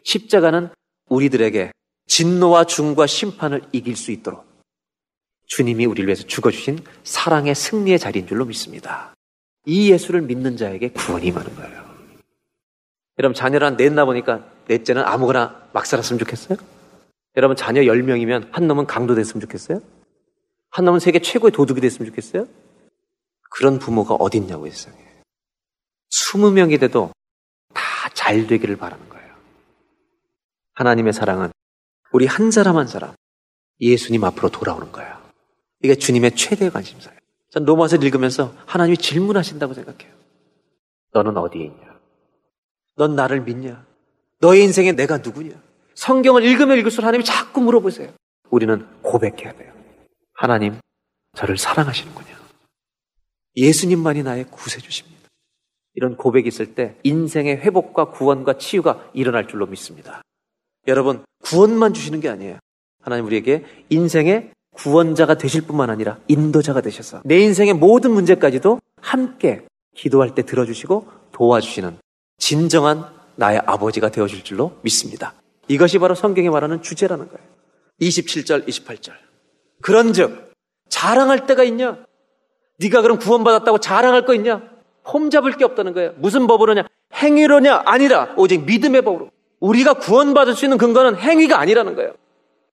십자가는 0.04 0.70
우리들에게 1.10 1.72
진노와 2.08 2.66
중과 2.66 3.08
심판을 3.08 3.62
이길 3.72 3.96
수 3.96 4.12
있도록 4.12 4.46
주님이 5.48 5.86
우리를 5.86 6.08
위해서 6.08 6.24
죽어주신 6.24 6.84
사랑의 7.04 7.56
승리의 7.56 8.00
자리인 8.00 8.28
줄로 8.28 8.46
믿습니다. 8.46 9.13
이 9.66 9.92
예수를 9.92 10.22
믿는 10.22 10.58
자에게 10.58 10.89
구원이 10.89 11.32
많은 11.32 11.56
거예요. 11.56 11.84
여러분 13.20 13.36
자녀를 13.36 13.68
한 13.68 13.78
넷나 13.78 14.06
보니까 14.06 14.50
넷째는 14.68 15.04
아무거나 15.04 15.70
막 15.74 15.86
살았으면 15.86 16.20
좋겠어요? 16.20 16.58
여러분 17.36 17.56
자녀 17.56 17.82
10명이면 17.82 18.50
한 18.52 18.67
놈은 18.67 18.86
강도 18.86 19.15
됐으면 19.15 19.41
좋겠어요? 19.41 19.82
한 20.69 20.86
놈은 20.86 21.00
세계 21.00 21.19
최고의 21.19 21.52
도둑이 21.52 21.82
됐으면 21.82 22.10
좋겠어요? 22.10 22.48
그런 23.50 23.80
부모가 23.80 24.15
어딨냐고 24.15 24.69
세상에. 24.69 24.98
20명이 26.12 26.80
돼도 26.80 27.12
다 27.74 27.93
잘 28.13 28.48
되기를 28.48 28.78
바라는 28.78 29.10
거예요. 29.10 29.34
하나님의 30.76 31.13
사랑은 31.13 31.52
우리 32.12 32.26
한 32.26 32.52
사람 32.52 32.78
한 32.78 32.88
사람 32.88 33.15
예수님 33.82 34.24
앞으로 34.24 34.50
돌아오는 34.50 34.91
거예요. 34.91 35.17
이게 35.82 35.96
주님의 35.96 36.36
최대 36.36 36.69
관심사예요. 36.69 37.19
전 37.50 37.65
로마서를 37.65 38.06
읽으면서 38.06 38.54
하나님이 38.65 38.98
질문하신다고 38.98 39.74
생각해요. 39.74 40.13
너는 41.12 41.38
어디에 41.38 41.65
있냐? 41.65 42.00
넌 42.96 43.15
나를 43.15 43.41
믿냐? 43.41 43.86
너의 44.39 44.63
인생에 44.63 44.93
내가 44.93 45.17
누구냐? 45.17 45.54
성경을 45.96 46.44
읽으면 46.44 46.78
읽을수록 46.80 47.06
하나님이 47.06 47.24
자꾸 47.24 47.62
물어보세요. 47.62 48.12
우리는 48.50 48.86
고백해야 49.02 49.54
돼요. 49.54 49.74
하나님, 50.34 50.80
저를 51.36 51.58
사랑하시는군요. 51.58 52.36
예수님만이 53.56 54.24
나의 54.24 54.46
구세주십니다. 54.46 55.14
이런 55.96 56.18
고백이 56.18 56.48
있을 56.48 56.74
때 56.74 56.96
인생의 57.04 57.58
회복과 57.58 58.12
구원과 58.12 58.58
치유가 58.58 59.10
일어날 59.14 59.48
줄로 59.48 59.68
믿습니다. 59.68 60.22
여러분, 60.88 61.24
구원만 61.44 61.94
주시는 61.94 62.20
게 62.20 62.30
아니에요. 62.30 62.58
하나님 63.02 63.26
우리에게 63.26 63.64
인생의 63.90 64.52
구원자가 64.74 65.36
되실 65.36 65.62
뿐만 65.62 65.90
아니라 65.90 66.20
인도자가 66.28 66.82
되셔서 66.82 67.22
내 67.26 67.40
인생의 67.40 67.76
모든 67.76 68.12
문제까지도 68.12 68.80
함께 69.02 69.66
기도할 69.96 70.34
때 70.34 70.44
들어주시고 70.44 71.08
도와주시는 71.32 71.98
진정한 72.38 73.06
나의 73.36 73.62
아버지가 73.66 74.10
되어줄 74.10 74.44
줄로 74.44 74.80
믿습니다. 74.82 75.34
이것이 75.67 75.99
바로 75.99 76.15
성경에 76.15 76.49
말하는 76.49 76.82
주제라는 76.82 77.28
거예요. 77.28 77.47
27절, 78.02 78.67
28절. 78.67 79.13
그런즉 79.82 80.52
자랑할 80.89 81.45
때가 81.45 81.63
있냐? 81.63 81.97
네가 82.80 83.02
그럼 83.02 83.19
구원받았다고 83.19 83.80
자랑할 83.80 84.26
거 84.26 84.34
있냐? 84.36 84.62
폼 85.04 85.30
잡을 85.30 85.52
게 85.54 85.65
없다는 85.65 85.93
거예요. 85.93 86.13
무슨 86.17 86.47
법으로냐? 86.47 86.84
행위로냐? 87.13 87.84
아니라 87.86 88.34
오직 88.38 88.65
믿음의 88.65 89.02
법으로. 89.04 89.30
우리가 89.60 89.93
구원받을 89.95 90.56
수 90.56 90.65
있는 90.65 90.78
근거는 90.78 91.17
행위가 91.17 91.60
아니라는 91.60 91.95
거예요. 91.95 92.13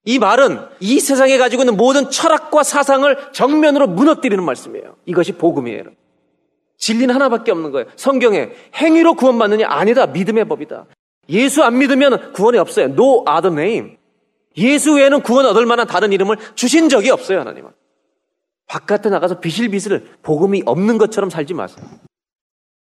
이 0.03 0.17
말은 0.17 0.59
이 0.79 0.99
세상에 0.99 1.37
가지고 1.37 1.63
있는 1.63 1.77
모든 1.77 2.09
철학과 2.09 2.63
사상을 2.63 3.31
정면으로 3.31 3.87
무너뜨리는 3.87 4.43
말씀이에요. 4.43 4.95
이것이 5.05 5.33
복음이에요. 5.33 5.83
진리는 6.77 7.13
하나밖에 7.13 7.51
없는 7.51 7.71
거예요. 7.71 7.87
성경에 7.95 8.49
행위로 8.75 9.13
구원받느냐? 9.13 9.67
아니다. 9.69 10.07
믿음의 10.07 10.45
법이다. 10.45 10.85
예수 11.31 11.63
안 11.63 11.77
믿으면 11.77 12.33
구원이 12.33 12.57
없어요. 12.57 12.85
No 12.85 13.25
other 13.27 13.51
name. 13.59 13.97
예수 14.57 14.95
외에는 14.95 15.21
구원 15.21 15.45
얻을 15.45 15.65
만한 15.65 15.87
다른 15.87 16.11
이름을 16.11 16.37
주신 16.55 16.89
적이 16.89 17.11
없어요, 17.11 17.39
하나님은. 17.39 17.71
바깥에 18.67 19.09
나가서 19.09 19.39
비실비실 19.39 20.17
복음이 20.21 20.63
없는 20.65 20.97
것처럼 20.97 21.29
살지 21.29 21.53
마세요. 21.53 21.85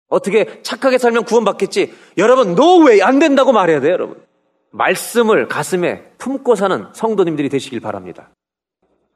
어떻게 0.09 0.63
착하게 0.63 0.99
살면 0.99 1.25
구원받겠지? 1.25 1.93
여러분, 2.19 2.51
no 2.53 2.87
way 2.87 3.01
안 3.03 3.19
된다고 3.19 3.53
말해야 3.53 3.81
돼요, 3.81 3.93
여러분. 3.93 4.23
말씀을 4.71 5.49
가슴에 5.49 6.05
품고 6.19 6.55
사는 6.55 6.87
성도님들이 6.93 7.49
되시길 7.49 7.81
바랍니다. 7.81 8.31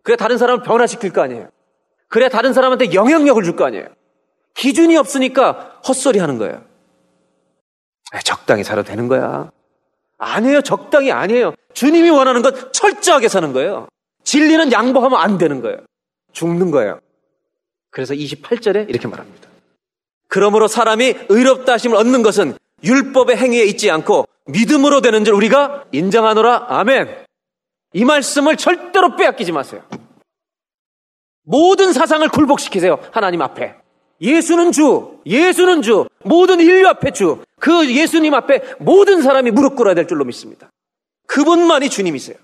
그래 0.02 0.16
다른 0.16 0.38
사람을 0.38 0.62
변화시킬 0.62 1.12
거 1.12 1.20
아니에요. 1.22 1.50
그래 2.08 2.28
다른 2.28 2.52
사람한테 2.52 2.94
영향력을 2.94 3.42
줄 3.44 3.56
거 3.56 3.64
아니에요. 3.66 3.86
기준이 4.54 4.96
없으니까 4.96 5.80
헛소리 5.86 6.18
하는 6.18 6.38
거예요. 6.38 6.64
적당히 8.24 8.64
살아도 8.64 8.88
되는 8.88 9.08
거야. 9.08 9.50
아니에요. 10.18 10.60
적당히 10.62 11.12
아니에요. 11.12 11.54
주님이 11.74 12.10
원하는 12.10 12.42
건 12.42 12.72
철저하게 12.72 13.28
사는 13.28 13.52
거예요. 13.52 13.88
진리는 14.24 14.72
양보하면 14.72 15.18
안 15.18 15.38
되는 15.38 15.60
거예요. 15.62 15.78
죽는 16.32 16.70
거예요. 16.70 17.00
그래서 17.90 18.14
28절에 18.14 18.88
이렇게 18.88 19.08
말합니다. 19.08 19.48
그러므로 20.28 20.68
사람이 20.68 21.14
의롭다 21.28 21.72
하심을 21.72 21.96
얻는 21.96 22.22
것은 22.22 22.56
율법의 22.84 23.36
행위에 23.36 23.64
있지 23.64 23.90
않고 23.90 24.26
믿음으로 24.46 25.00
되는 25.00 25.24
줄 25.24 25.34
우리가 25.34 25.84
인정하노라. 25.92 26.66
아멘. 26.68 27.24
이 27.92 28.04
말씀을 28.04 28.56
절대로 28.56 29.16
빼앗기지 29.16 29.52
마세요. 29.52 29.82
모든 31.42 31.92
사상을 31.92 32.28
굴복시키세요. 32.28 33.00
하나님 33.10 33.42
앞에. 33.42 33.79
예수는 34.20 34.72
주, 34.72 35.18
예수는 35.24 35.82
주, 35.82 36.06
모든 36.24 36.60
인류 36.60 36.86
앞에 36.88 37.12
주, 37.12 37.42
그 37.58 37.90
예수님 37.90 38.34
앞에 38.34 38.62
모든 38.78 39.22
사람이 39.22 39.50
무릎 39.50 39.76
꿇어야 39.76 39.94
될 39.94 40.06
줄로 40.06 40.24
믿습니다. 40.24 40.70
그분만이 41.26 41.88
주님이세요. 41.90 42.36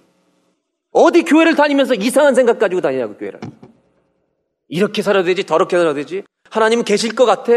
어디 0.93 1.23
교회를 1.23 1.55
다니면서 1.55 1.95
이상한 1.95 2.35
생각 2.35 2.59
가지고 2.59 2.81
다니냐고, 2.81 3.17
교회를. 3.17 3.41
이렇게 4.69 5.03
살아도 5.03 5.27
되지, 5.27 5.45
더럽게 5.45 5.77
살아도 5.77 5.97
되지. 5.97 6.23
하나님 6.51 6.83
계실 6.83 7.15
것 7.15 7.27
같아? 7.27 7.53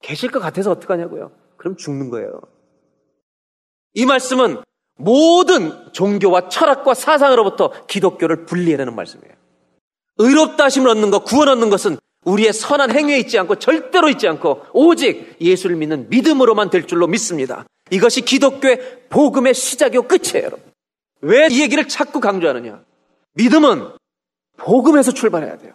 계실 0.00 0.30
것 0.30 0.40
같아서 0.40 0.70
어떡하냐고요. 0.70 1.32
그럼 1.56 1.76
죽는 1.76 2.10
거예요. 2.10 2.40
이 3.94 4.06
말씀은 4.06 4.62
모든 4.96 5.92
종교와 5.92 6.48
철학과 6.48 6.94
사상으로부터 6.94 7.86
기독교를 7.86 8.46
분리해내는 8.46 8.94
말씀이에요. 8.94 9.34
의롭다 10.18 10.64
하심을 10.64 10.88
얻는 10.90 11.10
것, 11.10 11.24
구원 11.24 11.48
얻는 11.48 11.70
것은 11.70 11.98
우리의 12.24 12.52
선한 12.52 12.90
행위에 12.92 13.18
있지 13.18 13.38
않고 13.38 13.56
절대로 13.56 14.08
있지 14.08 14.28
않고 14.28 14.66
오직 14.72 15.36
예수를 15.40 15.76
믿는 15.76 16.08
믿음으로만 16.08 16.70
될 16.70 16.86
줄로 16.86 17.06
믿습니다. 17.06 17.66
이것이 17.90 18.22
기독교의 18.22 19.06
복음의 19.10 19.54
시작이고 19.54 20.06
끝이에요, 20.08 20.46
여러분. 20.46 20.72
왜 21.20 21.48
이 21.48 21.60
얘기를 21.62 21.86
자꾸 21.88 22.20
강조하느냐? 22.20 22.84
믿음은 23.34 23.92
복음에서 24.56 25.12
출발해야 25.12 25.58
돼요. 25.58 25.72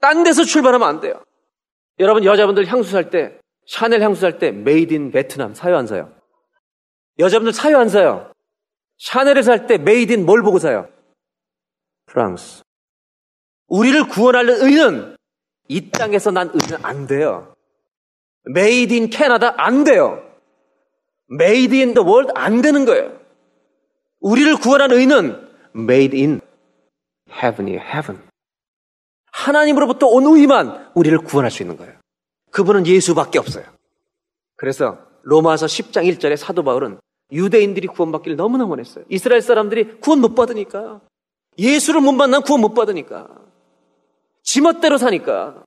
딴 0.00 0.22
데서 0.24 0.44
출발하면 0.44 0.88
안 0.88 1.00
돼요. 1.00 1.22
여러분 1.98 2.24
여자분들 2.24 2.66
향수 2.66 2.90
살 2.90 3.10
때, 3.10 3.38
샤넬 3.66 4.00
향수 4.02 4.20
살 4.20 4.38
때 4.38 4.50
made 4.52 4.94
in 4.94 5.10
베트남 5.10 5.54
사요 5.54 5.76
안 5.76 5.86
사요? 5.86 6.12
여자분들 7.18 7.52
사요 7.52 7.78
안 7.78 7.88
사요? 7.88 8.32
샤넬을 8.98 9.42
살 9.42 9.66
때 9.66 9.78
made 9.78 10.12
in 10.12 10.24
뭘 10.26 10.42
보고 10.42 10.58
사요? 10.58 10.88
프랑스. 12.06 12.62
우리를 13.68 14.08
구원하는 14.08 14.62
의는 14.62 15.16
이 15.68 15.90
땅에서 15.90 16.30
난 16.30 16.50
의는 16.52 16.84
안 16.84 17.06
돼요. 17.06 17.54
made 18.44 18.92
in 18.94 19.10
캐나다 19.10 19.54
안 19.58 19.84
돼요. 19.84 20.22
made 21.28 21.74
in 21.74 21.94
the 21.94 22.02
world 22.02 22.32
안 22.34 22.62
되는 22.62 22.84
거예요. 22.86 23.18
우리를 24.20 24.56
구원한 24.56 24.92
의는 24.92 25.48
made 25.74 26.16
in 26.16 26.40
heaven이에요. 27.30 27.80
Heaven. 27.80 28.18
하나님으로부터 29.30 30.06
온 30.06 30.24
의만 30.36 30.90
우리를 30.94 31.18
구원할 31.18 31.50
수 31.50 31.62
있는 31.62 31.76
거예요. 31.76 31.94
그분은 32.50 32.86
예수밖에 32.86 33.38
없어요. 33.38 33.64
그래서 34.56 34.98
로마서 35.22 35.66
10장 35.66 36.10
1절에 36.10 36.36
사도 36.36 36.64
바울은 36.64 36.98
유대인들이 37.30 37.88
구원받기를 37.88 38.36
너무나 38.36 38.64
원했어요. 38.64 39.04
이스라엘 39.10 39.42
사람들이 39.42 40.00
구원 40.00 40.20
못 40.20 40.34
받으니까. 40.34 41.02
예수를 41.58 42.00
못 42.00 42.12
만나면 42.12 42.42
구원 42.44 42.62
못 42.62 42.72
받으니까. 42.72 43.28
지멋대로 44.48 44.96
사니까. 44.96 45.62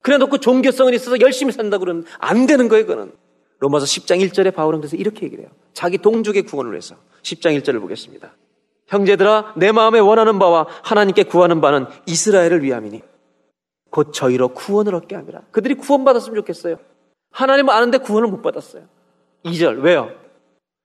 그래 0.00 0.16
놓고 0.16 0.38
종교성은 0.38 0.94
있어서 0.94 1.20
열심히 1.20 1.52
산다 1.52 1.76
그러면 1.76 2.06
안 2.18 2.46
되는 2.46 2.68
거예요, 2.68 2.86
그거는. 2.86 3.12
로마서 3.58 3.84
10장 3.84 4.26
1절에 4.26 4.54
바울은 4.54 4.80
그래서 4.80 4.96
이렇게 4.96 5.26
얘기를 5.26 5.44
해요. 5.44 5.52
자기 5.74 5.98
동족의 5.98 6.44
구원을 6.44 6.72
위해서. 6.72 6.96
10장 7.22 7.58
1절을 7.60 7.82
보겠습니다. 7.82 8.34
형제들아, 8.86 9.52
내 9.58 9.72
마음에 9.72 9.98
원하는 9.98 10.38
바와 10.38 10.66
하나님께 10.84 11.24
구하는 11.24 11.60
바는 11.60 11.86
이스라엘을 12.06 12.62
위함이니 12.62 13.02
곧 13.90 14.12
저희로 14.14 14.48
구원을 14.48 14.94
얻게 14.94 15.16
합니다. 15.16 15.42
그들이 15.50 15.74
구원받았으면 15.74 16.34
좋겠어요. 16.36 16.76
하나님을 17.30 17.74
아는데 17.74 17.98
구원을 17.98 18.30
못 18.30 18.40
받았어요. 18.40 18.84
2절, 19.44 19.82
왜요? 19.82 20.10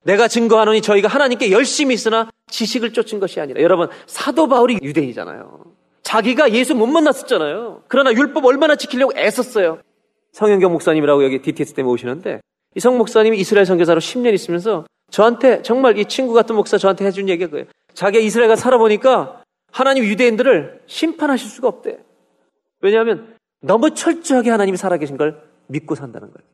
내가 0.03 0.27
증거하노니 0.27 0.81
저희가 0.81 1.07
하나님께 1.07 1.51
열심히 1.51 1.93
있으나 1.93 2.29
지식을 2.47 2.91
쫓은 2.91 3.21
것이 3.21 3.39
아니라. 3.39 3.61
여러분, 3.61 3.87
사도 4.07 4.49
바울이 4.49 4.79
유대인이잖아요. 4.81 5.68
자기가 6.09 6.53
예수 6.53 6.73
못 6.73 6.87
만났었잖아요. 6.87 7.83
그러나 7.87 8.11
율법 8.11 8.43
얼마나 8.45 8.75
지키려고 8.75 9.13
애썼어요. 9.15 9.77
성현경 10.31 10.71
목사님이라고 10.71 11.23
여기 11.23 11.39
DTS 11.39 11.73
때문에 11.75 11.93
오시는데 11.93 12.41
이 12.75 12.79
성 12.79 12.97
목사님이 12.97 13.37
이스라엘 13.37 13.67
선교사로 13.67 13.99
10년 13.99 14.33
있으면서 14.33 14.85
저한테 15.11 15.61
정말 15.61 15.99
이 15.99 16.05
친구 16.05 16.33
같은 16.33 16.55
목사 16.55 16.79
저한테 16.79 17.05
해준 17.05 17.29
얘기가 17.29 17.51
그예요 17.51 17.65
자기가 17.93 18.23
이스라엘 18.23 18.49
가 18.49 18.55
살아보니까 18.55 19.43
하나님 19.71 20.03
유대인들을 20.03 20.81
심판하실 20.87 21.47
수가 21.47 21.67
없대. 21.67 21.99
왜냐하면 22.81 23.35
너무 23.61 23.93
철저하게 23.93 24.49
하나님이 24.49 24.77
살아계신 24.77 25.15
걸 25.15 25.43
믿고 25.67 25.93
산다는 25.93 26.29
거예요. 26.31 26.47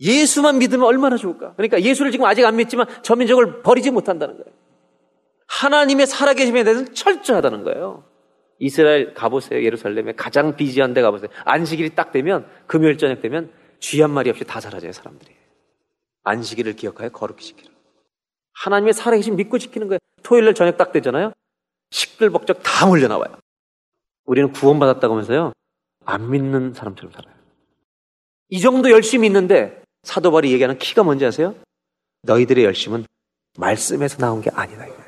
예수만 0.00 0.58
믿으면 0.58 0.84
얼마나 0.86 1.16
좋을까? 1.16 1.54
그러니까 1.56 1.80
예수를 1.80 2.10
지금 2.10 2.26
아직 2.26 2.44
안 2.44 2.56
믿지만 2.56 2.86
저 3.00 3.16
민족을 3.16 3.62
버리지 3.62 3.90
못한다는 3.90 4.34
거예요. 4.36 4.52
하나님의 5.46 6.06
살아계심에 6.06 6.62
대해서는 6.64 6.92
철저하다는 6.92 7.64
거예요. 7.64 8.04
이스라엘 8.58 9.14
가보세요. 9.14 9.62
예루살렘에 9.62 10.12
가장 10.12 10.56
비지한 10.56 10.94
데 10.94 11.02
가보세요. 11.02 11.28
안식일이 11.44 11.94
딱 11.94 12.12
되면 12.12 12.48
금요일 12.66 12.96
저녁 12.98 13.20
되면 13.20 13.52
쥐 13.80 14.00
한 14.00 14.10
마리 14.10 14.30
없이 14.30 14.44
다 14.44 14.60
사라져요, 14.60 14.92
사람들이. 14.92 15.34
안식일을 16.24 16.74
기억하여 16.76 17.10
거룩히 17.10 17.44
지키라. 17.44 17.70
하나님의 18.54 18.94
살아계신 18.94 19.36
믿고 19.36 19.58
지키는 19.58 19.88
거예요. 19.88 19.98
토요일 20.22 20.46
날 20.46 20.54
저녁 20.54 20.76
딱 20.76 20.92
되잖아요. 20.92 21.32
시끌벅적 21.90 22.60
다 22.62 22.86
몰려 22.86 23.06
나와요. 23.08 23.36
우리는 24.24 24.50
구원받았다고 24.52 25.14
하면서요. 25.14 25.52
안 26.04 26.30
믿는 26.30 26.72
사람처럼 26.72 27.12
살아요. 27.12 27.34
이 28.48 28.60
정도 28.60 28.90
열심히 28.90 29.26
있는데 29.26 29.82
사도 30.02 30.30
바울이 30.30 30.52
얘기하는 30.52 30.78
키가 30.78 31.02
뭔지 31.02 31.26
아세요? 31.26 31.54
너희들의 32.22 32.64
열심은 32.64 33.04
말씀에서 33.58 34.18
나온 34.18 34.40
게 34.40 34.50
아니다 34.54 34.84
이거예요. 34.86 35.04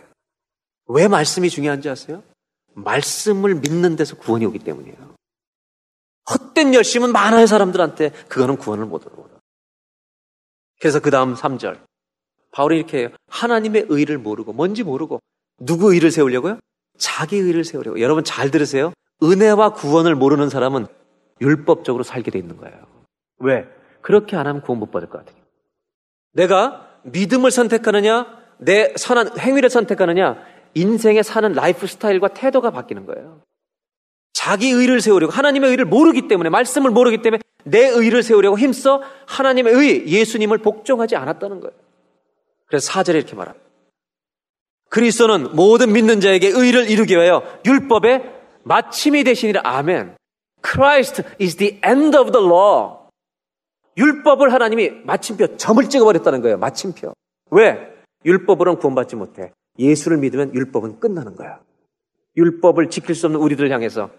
왜 0.88 1.08
말씀이 1.08 1.48
중요한지 1.50 1.88
아세요? 1.88 2.22
말씀을 2.82 3.54
믿는 3.56 3.96
데서 3.96 4.16
구원이 4.16 4.44
오기 4.46 4.60
때문이에요. 4.60 5.14
헛된 6.30 6.74
열심은 6.74 7.12
많아요 7.12 7.46
사람들한테 7.46 8.10
그거는 8.28 8.56
구원을 8.56 8.86
못 8.86 9.06
얻어. 9.06 9.28
그래서 10.80 11.00
그 11.00 11.10
다음 11.10 11.34
3절 11.34 11.80
바울이 12.52 12.76
이렇게 12.76 12.98
해요. 12.98 13.08
하나님의 13.28 13.86
의를 13.88 14.18
모르고 14.18 14.52
뭔지 14.52 14.82
모르고 14.82 15.20
누구 15.60 15.92
의를 15.92 16.10
세우려고요? 16.10 16.58
자기 16.98 17.36
의를 17.36 17.64
세우려고. 17.64 18.00
여러분 18.00 18.24
잘 18.24 18.50
들으세요. 18.50 18.92
은혜와 19.22 19.72
구원을 19.74 20.14
모르는 20.14 20.48
사람은 20.48 20.86
율법적으로 21.40 22.04
살게 22.04 22.30
돼 22.30 22.38
있는 22.38 22.56
거예요. 22.56 22.86
왜? 23.38 23.68
그렇게 24.00 24.36
안 24.36 24.46
하면 24.46 24.62
구원 24.62 24.78
못 24.78 24.90
받을 24.90 25.08
것 25.08 25.18
같아요. 25.18 25.42
내가 26.32 26.88
믿음을 27.04 27.50
선택하느냐, 27.50 28.26
내 28.58 28.92
선한 28.96 29.38
행위를 29.38 29.70
선택하느냐, 29.70 30.36
인생에 30.74 31.22
사는 31.22 31.52
라이프 31.52 31.86
스타일과 31.86 32.28
태도가 32.28 32.70
바뀌는 32.70 33.06
거예요. 33.06 33.40
자기 34.32 34.70
의를 34.70 35.00
세우려고 35.00 35.32
하나님의 35.32 35.70
의를 35.70 35.84
모르기 35.84 36.28
때문에 36.28 36.48
말씀을 36.50 36.90
모르기 36.90 37.22
때문에 37.22 37.42
내 37.64 37.88
의를 37.88 38.22
세우려고 38.22 38.58
힘써 38.58 39.02
하나님의 39.26 39.74
의 39.74 40.08
예수님을 40.08 40.58
복종하지 40.58 41.16
않았다는 41.16 41.60
거예요. 41.60 41.74
그래서 42.66 42.92
사절에 42.92 43.18
이렇게 43.18 43.34
말합니다. 43.34 43.66
그리스도는 44.90 45.54
모든 45.54 45.92
믿는 45.92 46.20
자에게 46.20 46.48
의를 46.48 46.88
이루기 46.88 47.14
위하여 47.14 47.42
율법의 47.66 48.34
마침이 48.64 49.24
되시니라. 49.24 49.62
아멘. 49.64 50.16
Christ 50.64 51.22
is 51.40 51.56
the 51.56 51.80
end 51.84 52.16
of 52.16 52.32
the 52.32 52.44
law. 52.44 52.98
율법을 53.96 54.52
하나님이 54.52 54.90
마침표, 55.04 55.56
점을 55.56 55.82
찍어버렸다는 55.88 56.40
거예요. 56.40 56.58
마침표. 56.58 57.12
왜? 57.50 57.92
율법으로는 58.24 58.78
구원받지 58.78 59.16
못해. 59.16 59.52
예수를 59.78 60.18
믿으면 60.18 60.54
율법은 60.54 61.00
끝나는 61.00 61.36
거야. 61.36 61.60
율법을 62.36 62.90
지킬 62.90 63.14
수 63.14 63.26
없는 63.26 63.40
우리들을 63.40 63.70
향해서 63.70 64.10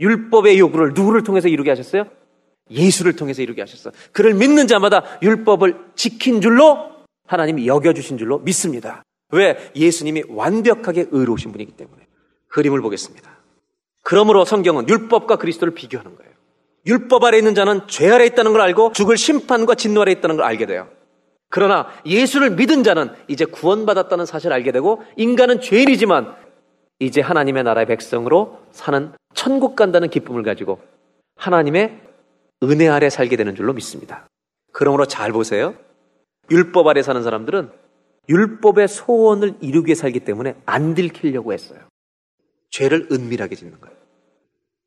율법의 0.00 0.58
요구를 0.58 0.94
누구를 0.94 1.22
통해서 1.22 1.48
이루게 1.48 1.70
하셨어요? 1.70 2.04
예수를 2.70 3.14
통해서 3.14 3.42
이루게 3.42 3.62
하셨어. 3.62 3.90
그를 4.12 4.34
믿는 4.34 4.66
자마다 4.66 5.04
율법을 5.22 5.76
지킨 5.94 6.40
줄로 6.40 6.90
하나님이 7.26 7.66
여겨주신 7.66 8.18
줄로 8.18 8.38
믿습니다. 8.38 9.04
왜? 9.30 9.72
예수님이 9.74 10.24
완벽하게 10.28 11.06
의로우신 11.10 11.52
분이기 11.52 11.72
때문에. 11.72 12.06
그림을 12.48 12.80
보겠습니다. 12.82 13.30
그러므로 14.02 14.44
성경은 14.44 14.88
율법과 14.88 15.36
그리스도를 15.36 15.74
비교하는 15.74 16.16
거예요. 16.16 16.32
율법 16.86 17.24
아래 17.24 17.38
있는 17.38 17.54
자는 17.54 17.82
죄 17.86 18.10
아래 18.10 18.26
있다는 18.26 18.52
걸 18.52 18.60
알고 18.60 18.92
죽을 18.92 19.16
심판과 19.16 19.76
진노 19.76 20.02
아래 20.02 20.12
있다는 20.12 20.36
걸 20.36 20.44
알게 20.44 20.66
돼요. 20.66 20.88
그러나 21.54 21.86
예수를 22.06 22.52
믿은 22.52 22.82
자는 22.82 23.10
이제 23.28 23.44
구원받았다는 23.44 24.24
사실을 24.24 24.54
알게 24.54 24.72
되고 24.72 25.02
인간은 25.16 25.60
죄인이지만 25.60 26.34
이제 26.98 27.20
하나님의 27.20 27.62
나라의 27.64 27.86
백성으로 27.88 28.58
사는 28.70 29.12
천국 29.34 29.76
간다는 29.76 30.08
기쁨을 30.08 30.44
가지고 30.44 30.80
하나님의 31.36 32.00
은혜 32.62 32.88
아래 32.88 33.10
살게 33.10 33.36
되는 33.36 33.54
줄로 33.54 33.74
믿습니다. 33.74 34.26
그러므로 34.72 35.04
잘 35.04 35.30
보세요. 35.32 35.74
율법 36.50 36.86
아래 36.86 37.02
사는 37.02 37.22
사람들은 37.22 37.70
율법의 38.30 38.88
소원을 38.88 39.56
이루기 39.60 39.88
위해 39.88 39.94
살기 39.94 40.20
때문에 40.20 40.54
안 40.64 40.94
들키려고 40.94 41.52
했어요. 41.52 41.80
죄를 42.70 43.08
은밀하게 43.12 43.56
짓는 43.56 43.78
거예요. 43.78 43.94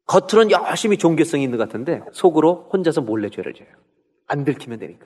겉으로는 0.07 0.49
열심히 0.49 0.97
종교성이 0.97 1.43
있는 1.43 1.59
것 1.59 1.65
같은데 1.65 2.01
속으로 2.11 2.69
혼자서 2.73 3.01
몰래 3.01 3.29
죄를 3.29 3.53
져요. 3.53 3.67
안 4.25 4.45
들키면 4.45 4.79
되니까. 4.79 5.05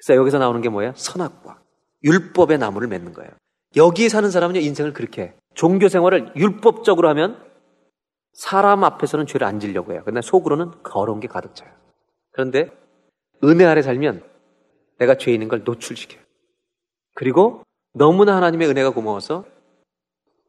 그래서 0.00 0.18
여기서 0.18 0.38
나오는 0.38 0.60
게 0.62 0.70
뭐예요? 0.70 0.92
선악과 0.96 1.60
율법의 2.02 2.58
나무를 2.58 2.88
맺는 2.88 3.12
거예요. 3.12 3.30
여기에 3.76 4.08
사는 4.08 4.30
사람은 4.30 4.56
인생을 4.56 4.94
그렇게 4.94 5.22
해. 5.22 5.34
종교 5.54 5.88
생활을 5.88 6.32
율법적으로 6.36 7.08
하면 7.10 7.38
사람 8.32 8.82
앞에서는 8.84 9.26
죄를 9.26 9.46
안 9.46 9.60
지려고 9.60 9.92
해요. 9.92 10.02
근데 10.04 10.22
속으로는 10.22 10.82
거로운 10.82 11.20
게 11.20 11.28
가득 11.28 11.54
차요. 11.54 11.70
그런데 12.32 12.70
은혜 13.44 13.64
아래 13.66 13.82
살면 13.82 14.24
내가 14.98 15.16
죄인인 15.16 15.48
걸 15.48 15.62
노출시켜요. 15.64 16.20
그리고 17.14 17.62
너무나 17.92 18.36
하나님의 18.36 18.68
은혜가 18.68 18.90
고마워서 18.90 19.44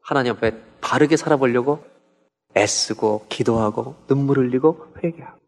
하나님 0.02 0.32
앞에 0.32 0.56
바르게 0.80 1.16
살아보려고 1.16 1.84
애쓰고 2.56 3.26
기도하고 3.28 3.96
눈물 4.06 4.38
흘리고 4.38 4.86
회개하고 5.02 5.38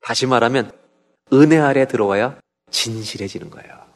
다시 0.00 0.26
말하면 0.26 0.72
은혜 1.32 1.58
아래 1.58 1.86
들어와야 1.86 2.38
진실해지는 2.70 3.50
거예요. 3.50 3.86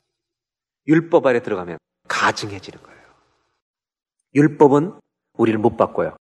율법 0.86 1.26
아래 1.26 1.42
들어가면 1.42 1.78
가증해지는 2.08 2.82
거예요. 2.82 3.00
율법은 4.34 4.94
우리를 5.34 5.58
못 5.58 5.76
바꿔요. 5.76 6.16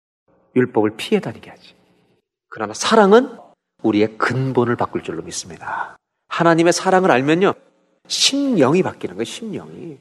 율법을 0.55 0.95
피해 0.97 1.19
다니게 1.19 1.49
하지. 1.49 1.75
그러나 2.49 2.73
사랑은 2.73 3.37
우리의 3.83 4.17
근본을 4.17 4.75
바꿀 4.75 5.03
줄로 5.03 5.21
믿습니다. 5.23 5.97
하나님의 6.27 6.73
사랑을 6.73 7.11
알면요. 7.11 7.53
심령이 8.07 8.83
바뀌는 8.83 9.15
거예요, 9.15 9.23
심령이. 9.25 9.97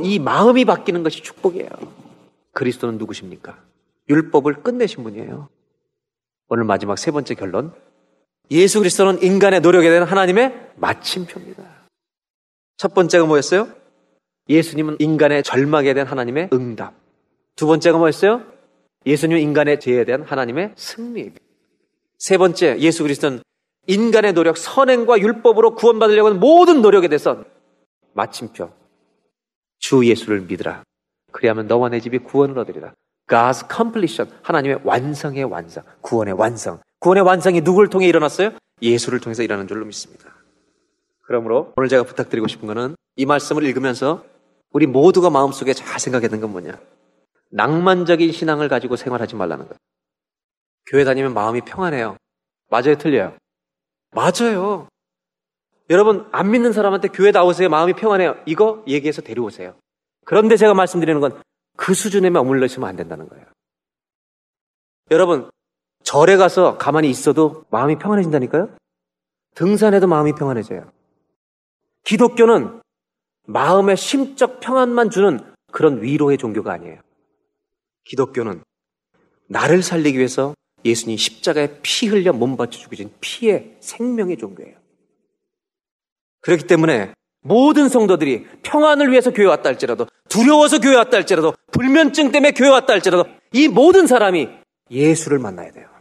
이 0.00 0.18
마음이 0.18 0.64
바뀌는 0.64 1.02
것이 1.02 1.22
축복이에요. 1.22 1.70
그리스도는 2.52 2.98
누구십니까? 2.98 3.58
율법을 4.08 4.62
끝내신 4.62 5.02
분이에요. 5.02 5.48
오늘 6.48 6.64
마지막 6.64 6.98
세 6.98 7.10
번째 7.10 7.34
결론. 7.34 7.74
예수 8.50 8.78
그리스도는 8.78 9.22
인간의 9.22 9.60
노력에 9.60 9.90
대한 9.90 10.08
하나님의 10.08 10.72
마침표입니다. 10.76 11.77
첫 12.78 12.94
번째가 12.94 13.26
뭐였어요? 13.26 13.68
예수님은 14.48 14.96
인간의 15.00 15.42
절망에 15.42 15.92
대한 15.94 16.06
하나님의 16.06 16.50
응답. 16.52 16.94
두 17.56 17.66
번째가 17.66 17.98
뭐였어요? 17.98 18.42
예수님은 19.04 19.42
인간의 19.42 19.80
죄에 19.80 20.04
대한 20.04 20.22
하나님의 20.22 20.72
승리. 20.76 21.32
세 22.18 22.38
번째, 22.38 22.78
예수 22.78 23.02
그리스도는 23.02 23.40
인간의 23.88 24.32
노력, 24.32 24.56
선행과 24.56 25.18
율법으로 25.18 25.74
구원받으려고 25.74 26.28
하는 26.28 26.40
모든 26.40 26.80
노력에 26.80 27.08
대해서 27.08 27.44
마침표. 28.12 28.70
주 29.80 30.06
예수를 30.06 30.42
믿으라. 30.42 30.84
그리하면 31.32 31.66
너와 31.66 31.88
내 31.88 32.00
집이 32.00 32.18
구원을 32.18 32.58
얻으리라. 32.58 32.94
God's 33.26 33.74
completion. 33.74 34.32
하나님의 34.42 34.80
완성의 34.84 35.44
완성. 35.44 35.82
구원의 36.00 36.34
완성. 36.34 36.80
구원의 37.00 37.24
완성이 37.24 37.60
누구를 37.60 37.90
통해 37.90 38.06
일어났어요? 38.06 38.52
예수를 38.82 39.18
통해서 39.18 39.42
일어나는 39.42 39.66
줄로 39.66 39.84
믿습니다. 39.84 40.37
그러므로 41.28 41.74
오늘 41.76 41.90
제가 41.90 42.04
부탁드리고 42.04 42.48
싶은 42.48 42.66
거는 42.66 42.96
이 43.16 43.26
말씀을 43.26 43.62
읽으면서 43.64 44.24
우리 44.70 44.86
모두가 44.86 45.28
마음속에 45.28 45.74
잘 45.74 45.98
되는 46.20 46.40
건 46.40 46.52
뭐냐? 46.52 46.80
낭만적인 47.50 48.32
신앙을 48.32 48.68
가지고 48.68 48.96
생활하지 48.96 49.36
말라는 49.36 49.66
거예요. 49.66 49.78
교회 50.86 51.04
다니면 51.04 51.34
마음이 51.34 51.60
평안해요. 51.60 52.16
맞아요, 52.70 52.96
틀려요? 52.96 53.36
맞아요. 54.12 54.88
여러분, 55.90 56.28
안 56.32 56.50
믿는 56.50 56.72
사람한테 56.72 57.08
교회 57.08 57.30
나오세요. 57.30 57.68
마음이 57.68 57.92
평안해요. 57.92 58.36
이거 58.46 58.82
얘기해서 58.86 59.20
데려오세요. 59.20 59.74
그런데 60.24 60.56
제가 60.56 60.74
말씀드리는 60.74 61.20
건 61.20 61.40
그 61.78 61.94
수준에만 61.94 62.42
머물러 62.42 62.66
있으면 62.66 62.88
안 62.88 62.96
된다는 62.96 63.28
거예요. 63.28 63.46
여러분, 65.12 65.48
절에 66.02 66.36
가서 66.36 66.76
가만히 66.76 67.08
있어도 67.08 67.64
마음이 67.70 67.98
평안해진다니까요? 67.98 68.68
등산해도 69.54 70.08
마음이 70.08 70.34
평안해져요. 70.34 70.90
기독교는 72.08 72.80
마음의 73.48 73.98
심적 73.98 74.60
평안만 74.60 75.10
주는 75.10 75.40
그런 75.70 76.02
위로의 76.02 76.38
종교가 76.38 76.72
아니에요. 76.72 77.02
기독교는 78.04 78.62
나를 79.48 79.82
살리기 79.82 80.16
위해서 80.16 80.54
예수님 80.86 81.18
십자가에 81.18 81.80
피 81.82 82.06
흘려 82.06 82.32
몸 82.32 82.56
바쳐 82.56 82.78
죽이신 82.78 83.10
피의 83.20 83.76
생명의 83.80 84.38
종교예요. 84.38 84.74
그렇기 86.40 86.66
때문에 86.66 87.12
모든 87.42 87.90
성도들이 87.90 88.46
평안을 88.62 89.10
위해서 89.10 89.30
교회 89.30 89.44
왔다 89.44 89.68
할지라도 89.68 90.06
두려워서 90.30 90.80
교회 90.80 90.96
왔다 90.96 91.18
할지라도 91.18 91.52
불면증 91.72 92.32
때문에 92.32 92.52
교회 92.52 92.70
왔다 92.70 92.94
할지라도 92.94 93.26
이 93.52 93.68
모든 93.68 94.06
사람이 94.06 94.48
예수를 94.90 95.38
만나야 95.40 95.72
돼요. 95.72 95.97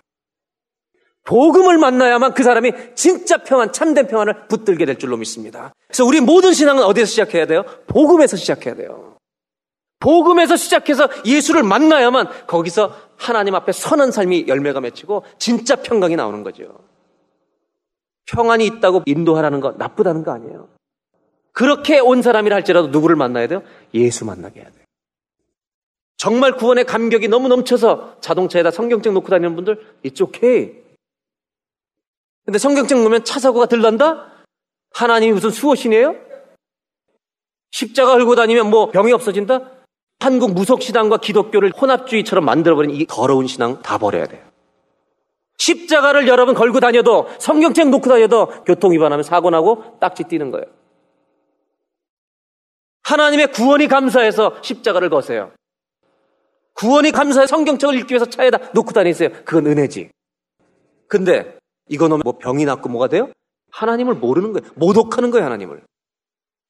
복음을 1.27 1.77
만나야만 1.77 2.33
그 2.33 2.41
사람이 2.41 2.71
진짜 2.95 3.43
평안, 3.43 3.73
참된 3.73 4.07
평안을 4.07 4.47
붙들게 4.47 4.85
될 4.85 4.97
줄로 4.97 5.17
믿습니다. 5.17 5.73
그래서 5.87 6.05
우리 6.05 6.21
모든 6.21 6.53
신앙은 6.53 6.83
어디서 6.83 7.05
시작해야 7.05 7.45
돼요? 7.45 7.65
복음에서 7.87 8.37
시작해야 8.37 8.75
돼요. 8.75 9.17
복음에서 9.99 10.55
시작해서 10.55 11.09
예수를 11.25 11.63
만나야만 11.63 12.47
거기서 12.47 12.95
하나님 13.17 13.55
앞에 13.55 13.73
선한 13.73 14.11
삶이 14.11 14.45
열매가 14.47 14.79
맺히고 14.79 15.25
진짜 15.37 15.75
평강이 15.75 16.15
나오는 16.15 16.43
거죠. 16.43 16.79
평안이 18.27 18.65
있다고 18.65 19.03
인도하라는 19.05 19.59
거 19.59 19.73
나쁘다는 19.77 20.23
거 20.23 20.31
아니에요. 20.31 20.69
그렇게 21.51 21.99
온 21.99 22.21
사람이라 22.21 22.55
할지라도 22.55 22.87
누구를 22.87 23.17
만나야 23.17 23.47
돼요? 23.47 23.63
예수 23.93 24.23
만나게 24.23 24.61
해야 24.61 24.69
돼요. 24.69 24.83
정말 26.15 26.55
구원의 26.55 26.85
감격이 26.85 27.27
너무 27.27 27.49
넘쳐서 27.49 28.17
자동차에다 28.21 28.71
성경책 28.71 29.11
놓고 29.11 29.27
다니는 29.27 29.55
분들, 29.55 29.81
it's 30.05 30.21
okay. 30.21 30.86
근데 32.47 32.59
성경책 32.59 32.99
놓으면 32.99 33.25
차 33.25 33.41
사고가 33.41 33.65
들난다? 33.65 34.31
하나님이 34.93 35.33
무슨 35.33 35.49
수호신이에요? 35.49 36.15
십자가 37.71 38.15
흘고 38.15 38.35
다니면 38.35 38.69
뭐 38.69 38.89
병이 38.89 39.11
없어진다? 39.11 39.69
한국 40.21 40.53
무속신앙과 40.53 41.17
기독교를 41.17 41.73
혼합주의처럼 41.73 42.45
만들어버린 42.45 42.91
이 42.91 43.05
더러운 43.05 43.47
신앙 43.47 43.81
다 43.81 43.97
버려야 43.97 44.27
돼요. 44.27 44.41
십자가를 45.57 46.29
여러분 46.29 46.55
걸고 46.55 46.79
다녀도 46.79 47.27
성경책 47.37 47.89
놓고 47.89 48.09
다녀도 48.09 48.47
교통위반하면 48.63 49.23
사고 49.23 49.49
나고 49.49 49.97
딱지 49.99 50.23
띄는 50.23 50.51
거예요. 50.51 50.67
하나님의 53.03 53.51
구원이 53.51 53.87
감사해서 53.89 54.55
십자가를 54.61 55.09
거세요. 55.09 55.51
구원이 56.75 57.11
감사해 57.11 57.45
성경책을 57.45 57.95
읽기 57.95 58.13
위해서 58.13 58.25
차에다 58.25 58.71
놓고 58.73 58.93
다니세요. 58.93 59.31
그건 59.43 59.67
은혜지. 59.67 60.11
근데 61.09 61.57
이거 61.89 62.07
넣으면 62.07 62.21
뭐 62.23 62.37
병이 62.37 62.65
낫고 62.65 62.89
뭐가 62.89 63.07
돼요? 63.07 63.31
하나님을 63.71 64.15
모르는 64.15 64.53
거예요. 64.53 64.71
모독하는 64.75 65.31
거예요, 65.31 65.45
하나님을. 65.45 65.83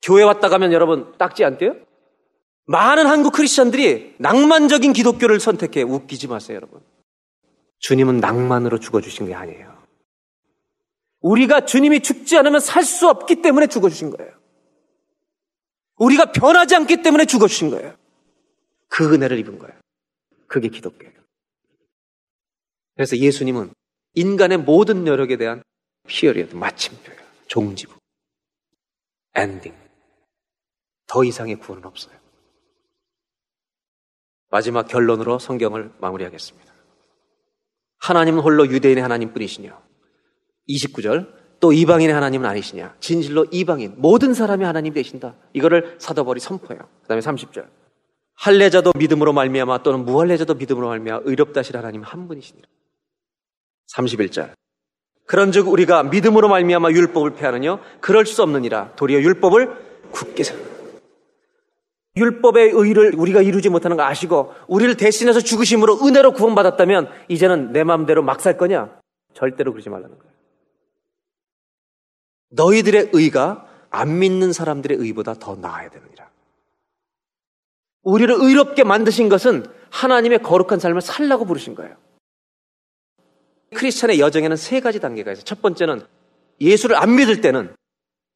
교회 0.01 0.23
왔다 0.23 0.49
가면 0.49 0.73
여러분 0.73 1.13
딱지 1.17 1.43
안 1.43 1.57
떼요? 1.57 1.75
많은 2.65 3.07
한국 3.07 3.33
크리스천들이 3.33 4.15
낭만적인 4.19 4.93
기독교를 4.93 5.39
선택해 5.39 5.83
웃기지 5.83 6.27
마세요, 6.27 6.57
여러분. 6.57 6.81
주님은 7.79 8.17
낭만으로 8.17 8.79
죽어주신 8.79 9.27
게 9.27 9.33
아니에요. 9.35 9.77
우리가 11.21 11.61
주님이 11.65 12.01
죽지 12.01 12.37
않으면 12.37 12.59
살 12.59 12.83
수 12.83 13.07
없기 13.09 13.41
때문에 13.41 13.67
죽어주신 13.67 14.11
거예요. 14.11 14.33
우리가 15.97 16.31
변하지 16.31 16.75
않기 16.75 17.01
때문에 17.01 17.25
죽어주신 17.25 17.69
거예요. 17.71 17.95
그 18.87 19.13
은혜를 19.13 19.39
입은 19.39 19.57
거예요. 19.59 19.73
그게 20.47 20.67
기독교예요. 20.69 21.13
그래서 22.95 23.17
예수님은 23.17 23.73
인간의 24.17 24.57
모든 24.57 25.03
노력에 25.03 25.37
대한 25.37 25.61
period 26.07 26.55
마침표예요. 26.55 27.21
종지부. 27.45 27.93
엔딩. 29.35 29.75
더 31.05 31.23
이상의 31.23 31.57
구원은 31.57 31.85
없어요. 31.85 32.17
마지막 34.49 34.87
결론으로 34.87 35.37
성경을 35.37 35.91
마무리하겠습니다. 35.99 36.73
하나님은 37.99 38.39
홀로 38.41 38.67
유대인의 38.67 39.03
하나님 39.03 39.33
뿐이시냐? 39.33 39.79
29절. 40.67 41.37
또 41.59 41.71
이방인의 41.71 42.13
하나님은 42.13 42.49
아니시냐? 42.49 42.95
진실로 42.99 43.45
이방인 43.51 43.95
모든 43.97 44.33
사람이 44.33 44.63
하나님 44.65 44.93
되신다. 44.93 45.35
이거를 45.53 45.95
사도벌이 45.99 46.39
선포해요. 46.39 46.89
그 47.03 47.07
다음에 47.07 47.21
30절. 47.21 47.69
할례자도 48.33 48.93
믿음으로 48.97 49.33
말미암아 49.33 49.83
또는 49.83 50.05
무할례자도 50.05 50.55
믿음으로 50.55 50.87
말미암아 50.87 51.21
의롭다 51.25 51.59
하실 51.59 51.77
하나님 51.77 52.01
한 52.01 52.27
분이시니라. 52.27 52.67
31절. 53.93 54.53
그런즉 55.25 55.67
우리가 55.67 56.03
믿음으로 56.03 56.47
말미암아 56.47 56.91
율법을 56.91 57.35
폐하느냐 57.35 57.79
그럴 57.99 58.25
수 58.25 58.43
없느니라. 58.43 58.93
도리어 58.95 59.19
율법을 59.19 60.09
굳게 60.11 60.43
살. 60.43 60.57
율법의 62.15 62.71
의를 62.73 63.13
우리가 63.15 63.41
이루지 63.41 63.69
못하는 63.69 63.95
거 63.95 64.03
아시고 64.03 64.53
우리를 64.67 64.97
대신해서 64.97 65.39
죽으심으로 65.39 65.99
은혜로 66.05 66.33
구원받았다면 66.33 67.09
이제는 67.27 67.71
내 67.73 67.83
마음대로 67.83 68.23
막 68.23 68.39
살 68.39 68.57
거냐? 68.57 68.99
절대로 69.33 69.71
그러지 69.71 69.89
말라는 69.89 70.17
거예요. 70.17 70.33
너희들의 72.49 73.09
의가 73.13 73.67
안 73.89 74.19
믿는 74.19 74.51
사람들의 74.53 74.97
의보다 74.97 75.35
더 75.35 75.55
나아야 75.55 75.89
되느니라. 75.89 76.29
우리를 78.03 78.33
의롭게 78.39 78.83
만드신 78.83 79.29
것은 79.29 79.65
하나님의 79.91 80.41
거룩한 80.41 80.79
삶을 80.79 81.01
살라고 81.01 81.45
부르신 81.45 81.75
거예요. 81.75 81.95
크리스천의 83.75 84.19
여정에는 84.19 84.55
세 84.57 84.79
가지 84.79 84.99
단계가 84.99 85.31
있어요. 85.31 85.43
첫 85.43 85.61
번째는 85.61 86.01
예수를 86.61 86.95
안 86.95 87.15
믿을 87.15 87.41
때는 87.41 87.75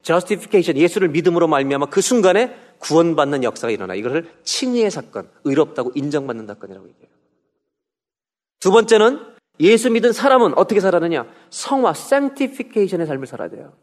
justification, 0.03 0.77
예수를 0.77 1.09
믿음으로 1.09 1.47
말미암아 1.47 1.88
그 1.88 2.01
순간에 2.01 2.55
구원받는 2.79 3.43
역사가 3.43 3.71
일어나. 3.71 3.95
이것을 3.95 4.32
칭의의 4.43 4.91
사건, 4.91 5.29
의롭다고 5.43 5.91
인정받는 5.95 6.47
사건이라고 6.47 6.88
얘기해요. 6.89 7.11
두 8.59 8.71
번째는 8.71 9.19
예수 9.59 9.89
믿은 9.91 10.11
사람은 10.11 10.57
어떻게 10.57 10.79
살아느냐? 10.79 11.27
성화, 11.49 11.91
sanctification의 11.91 13.07
삶을 13.07 13.27
살아야 13.27 13.49
돼요. 13.49 13.73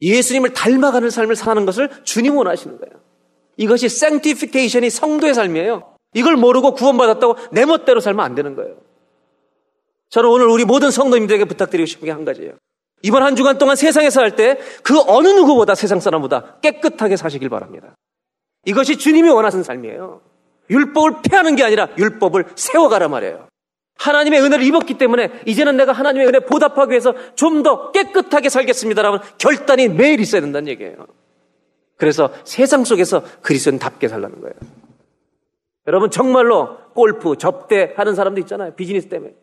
예수님을 0.00 0.52
닮아가는 0.52 1.08
삶을 1.10 1.36
사는 1.36 1.64
것을 1.66 1.90
주님 2.04 2.36
원하시는 2.36 2.78
거예요. 2.78 3.02
이것이 3.56 3.86
sanctification이 3.86 4.90
성도의 4.90 5.34
삶이에요. 5.34 5.96
이걸 6.14 6.36
모르고 6.36 6.74
구원받았다고 6.74 7.36
내 7.52 7.64
멋대로 7.64 8.00
살면 8.00 8.24
안 8.24 8.34
되는 8.34 8.54
거예요. 8.56 8.83
저는 10.10 10.28
오늘 10.30 10.46
우리 10.46 10.64
모든 10.64 10.90
성도님들에게 10.90 11.44
부탁드리고 11.46 11.86
싶은 11.86 12.06
게 12.06 12.12
한 12.12 12.24
가지예요. 12.24 12.52
이번 13.02 13.22
한 13.22 13.36
주간 13.36 13.58
동안 13.58 13.76
세상에서 13.76 14.20
할 14.20 14.30
때 14.36 14.58
그 14.82 14.98
어느 15.06 15.28
누구보다 15.28 15.74
세상 15.74 16.00
사람보다 16.00 16.56
깨끗하게 16.62 17.16
사시길 17.16 17.48
바랍니다. 17.48 17.94
이것이 18.64 18.96
주님이 18.96 19.28
원하는 19.30 19.62
삶이에요. 19.62 20.20
율법을 20.70 21.16
폐하는 21.28 21.56
게 21.56 21.64
아니라 21.64 21.88
율법을 21.98 22.46
세워가라 22.54 23.08
말이에요. 23.08 23.48
하나님의 23.98 24.40
은혜를 24.40 24.64
입었기 24.64 24.94
때문에 24.98 25.30
이제는 25.46 25.76
내가 25.76 25.92
하나님의 25.92 26.26
은혜 26.28 26.38
보답하기 26.40 26.90
위해서 26.90 27.14
좀 27.34 27.62
더 27.62 27.92
깨끗하게 27.92 28.48
살겠습니다라는 28.48 29.18
결단이 29.38 29.88
매일 29.88 30.20
있어야 30.20 30.40
된다는 30.40 30.68
얘기예요. 30.68 31.06
그래서 31.96 32.30
세상 32.44 32.84
속에서 32.84 33.22
그리스도인답게 33.42 34.08
살라는 34.08 34.40
거예요. 34.40 34.54
여러분 35.86 36.10
정말로 36.10 36.78
골프, 36.94 37.36
접대하는 37.36 38.14
사람도 38.14 38.40
있잖아요. 38.40 38.74
비즈니스 38.74 39.08
때문에. 39.08 39.34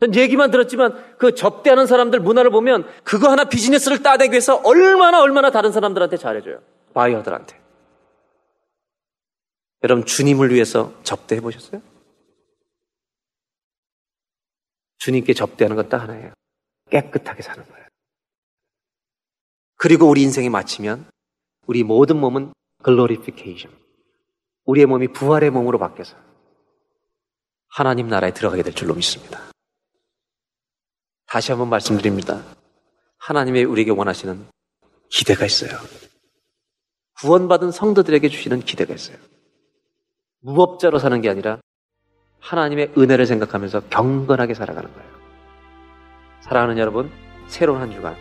전 0.00 0.14
얘기만 0.14 0.50
들었지만 0.50 1.16
그 1.18 1.34
접대하는 1.34 1.86
사람들 1.86 2.20
문화를 2.20 2.50
보면 2.50 2.86
그거 3.02 3.30
하나 3.30 3.44
비즈니스를 3.44 4.02
따내기 4.02 4.32
위해서 4.32 4.56
얼마나 4.56 5.22
얼마나 5.22 5.50
다른 5.50 5.72
사람들한테 5.72 6.16
잘해줘요. 6.18 6.60
바이어들한테. 6.92 7.58
여러분 9.84 10.04
주님을 10.04 10.52
위해서 10.52 10.92
접대해 11.02 11.40
보셨어요? 11.40 11.80
주님께 14.98 15.34
접대하는 15.34 15.76
것 15.76 15.88
딱 15.88 16.02
하나예요. 16.02 16.32
깨끗하게 16.90 17.42
사는 17.42 17.64
거예요. 17.64 17.86
그리고 19.76 20.06
우리 20.08 20.22
인생이 20.22 20.48
마치면 20.50 21.08
우리 21.66 21.84
모든 21.84 22.18
몸은 22.18 22.52
글로리피케이션. 22.82 23.70
우리의 24.64 24.86
몸이 24.86 25.08
부활의 25.08 25.50
몸으로 25.50 25.78
바뀌어서 25.78 26.16
하나님 27.68 28.08
나라에 28.08 28.32
들어가게 28.32 28.62
될 28.62 28.74
줄로 28.74 28.94
믿습니다. 28.94 29.40
다시 31.26 31.52
한번 31.52 31.68
말씀드립니다. 31.68 32.42
하나님의 33.18 33.64
우리에게 33.64 33.90
원하시는 33.90 34.46
기대가 35.10 35.44
있어요. 35.44 35.70
구원받은 37.20 37.72
성도들에게 37.72 38.28
주시는 38.28 38.60
기대가 38.60 38.94
있어요. 38.94 39.16
무법자로 40.40 40.98
사는 40.98 41.20
게 41.20 41.28
아니라 41.28 41.58
하나님의 42.40 42.92
은혜를 42.96 43.26
생각하면서 43.26 43.88
경건하게 43.88 44.54
살아가는 44.54 44.92
거예요. 44.92 45.10
사랑하는 46.42 46.78
여러분, 46.78 47.10
새로운 47.48 47.80
한 47.80 47.90
주간 47.90 48.16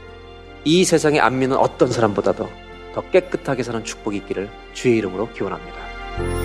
이 0.64 0.84
세상에 0.84 1.20
안 1.20 1.38
믿는 1.38 1.58
어떤 1.58 1.92
사람보다도 1.92 2.50
더 2.94 3.12
깨끗하게 3.12 3.62
사는 3.62 3.84
축복이 3.84 4.18
있기를 4.18 4.50
주의 4.74 4.98
이름으로 4.98 5.32
기원합니다. 5.34 6.45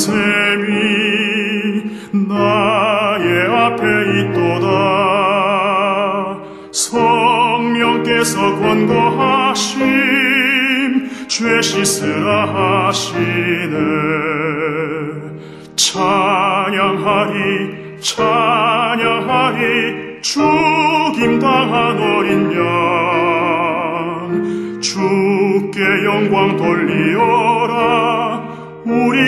셈이 0.00 1.82
나의 2.28 3.26
앞에 3.54 3.84
있도다. 4.20 4.68
성령께서 6.72 8.34
권고하심 8.60 9.84
죄 11.28 11.60
씻으라 11.60 12.86
하시네 12.88 14.09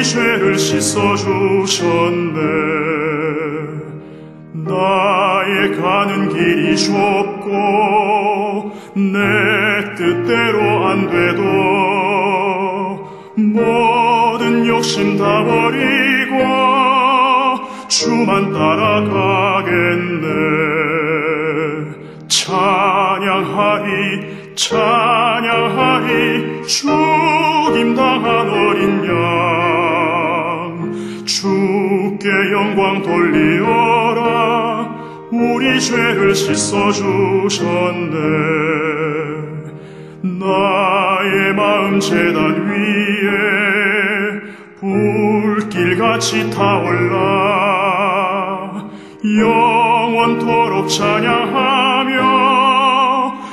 죄를 0.03 0.59
씻어주셨네. 0.59 2.41
나의 4.55 5.77
가는 5.77 6.29
길이 6.29 6.77
좁 6.77 7.22
영광 32.93 33.03
돌리어라. 33.03 34.91
우리 35.31 35.81
죄를 35.81 36.35
씻어주셨네. 36.35 38.19
나의 40.23 41.55
마음 41.55 41.99
재단 41.99 42.69
위에 42.69 43.31
불길같이 44.79 46.51
타올라. 46.51 47.23
영원토록 49.41 50.91
찬양하며 50.91 52.21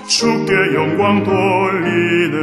주께 0.07 0.75
영광 0.75 1.23
돌리네. 1.23 2.37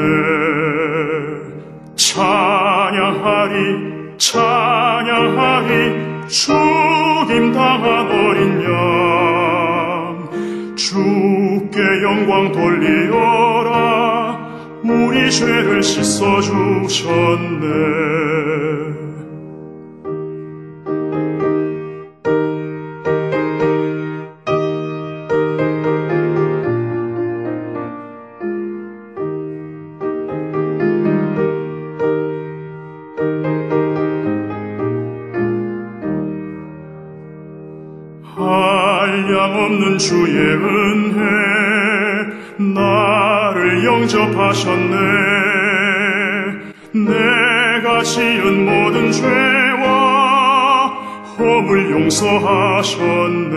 찬양하리 1.97 3.97
찬양하리 4.19 6.07
죽임당한 7.37 8.11
어린 8.11 8.65
양. 8.65 10.31
주께 10.75 11.79
영광 12.03 12.51
돌리어라. 12.51 14.39
우리 14.83 15.31
죄를 15.31 15.83
씻어주셨네 15.83 16.47
하셨네. 44.67 44.97
내가 46.93 48.03
지은 48.03 48.65
모든 48.65 49.13
죄와 49.13 50.89
허물 51.39 51.93
용서하셨네. 51.93 53.57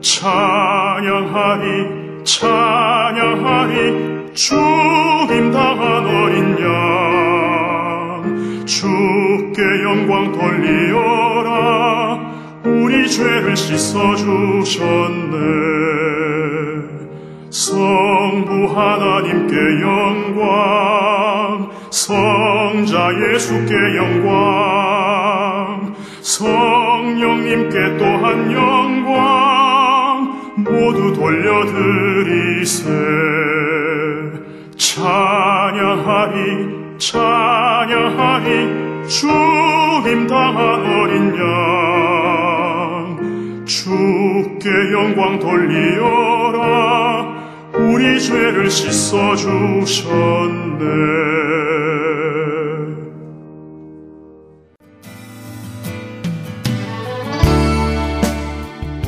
찬양하리 0.00 1.66
찬양하리. 2.24 4.32
죽임 4.34 5.50
당한 5.50 6.06
어린 6.06 6.56
양. 6.60 6.64
주께 8.64 9.60
영광 9.82 10.30
돌리어라. 10.32 12.20
우리 12.64 13.08
죄를 13.08 13.56
씻어주셨네 13.56 15.85
하나님께 18.76 19.56
영광 19.80 20.44
성자 21.88 23.08
예수께 23.32 23.74
영광 23.96 25.94
성령님께 26.20 27.96
또한 27.96 28.52
영광 28.52 29.16
모두 30.56 31.14
돌려드리세. 31.14 32.90
찬양하리 34.76 36.38
찬양하리 36.98 38.48
죽임당한 39.08 40.58
어린 40.84 41.34
양. 41.38 41.46
주께 43.64 44.68
영광 44.92 45.38
돌리어라 45.38 47.15
우리 47.78 48.18
죄를 48.18 48.70
씻어 48.70 49.36
주셨네 49.36 50.84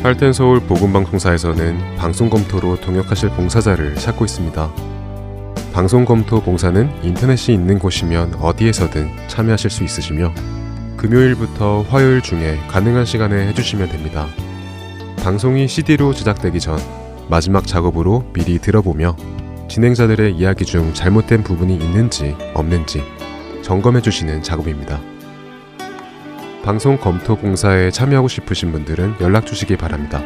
할텐 0.03 0.33
서울 0.33 0.61
복음방송사에서는 0.61 1.97
방송 1.97 2.29
검토로 2.29 2.77
동역하실 2.81 3.31
봉사자를 3.31 3.95
찾고 3.97 4.25
있습니다. 4.27 4.73
방송 5.73 6.05
검토 6.05 6.41
봉사는 6.41 6.91
인터넷이 7.03 7.55
있는 7.55 7.79
곳이면 7.79 8.35
어디에서든 8.35 9.11
참여하실 9.29 9.71
수 9.71 9.85
있으시며 9.85 10.33
금요일부터 10.97 11.87
화요일 11.89 12.21
중에 12.21 12.59
가능한 12.69 13.07
시간에 13.07 13.49
해주시면 13.49 13.89
됩니다. 13.89 14.27
방송이 15.23 15.69
CD로 15.69 16.13
제작되기 16.15 16.61
전 16.61 16.79
마지막 17.29 17.67
작업으로 17.67 18.25
미리 18.33 18.59
들어보며 18.59 19.15
진행자들의 19.69 20.35
이야기 20.35 20.65
중 20.65 20.95
잘못된 20.95 21.43
부분이 21.43 21.77
있는지 21.77 22.35
없는지 22.55 23.03
점검해 23.63 24.01
주시는 24.01 24.43
작업입니다. 24.43 24.99
방송 26.65 26.97
검토 26.97 27.37
봉사에 27.37 27.91
참여하고 27.91 28.29
싶으신 28.29 28.73
분들은 28.73 29.17
연락 29.21 29.45
주시기 29.47 29.77
바랍니다. 29.77 30.23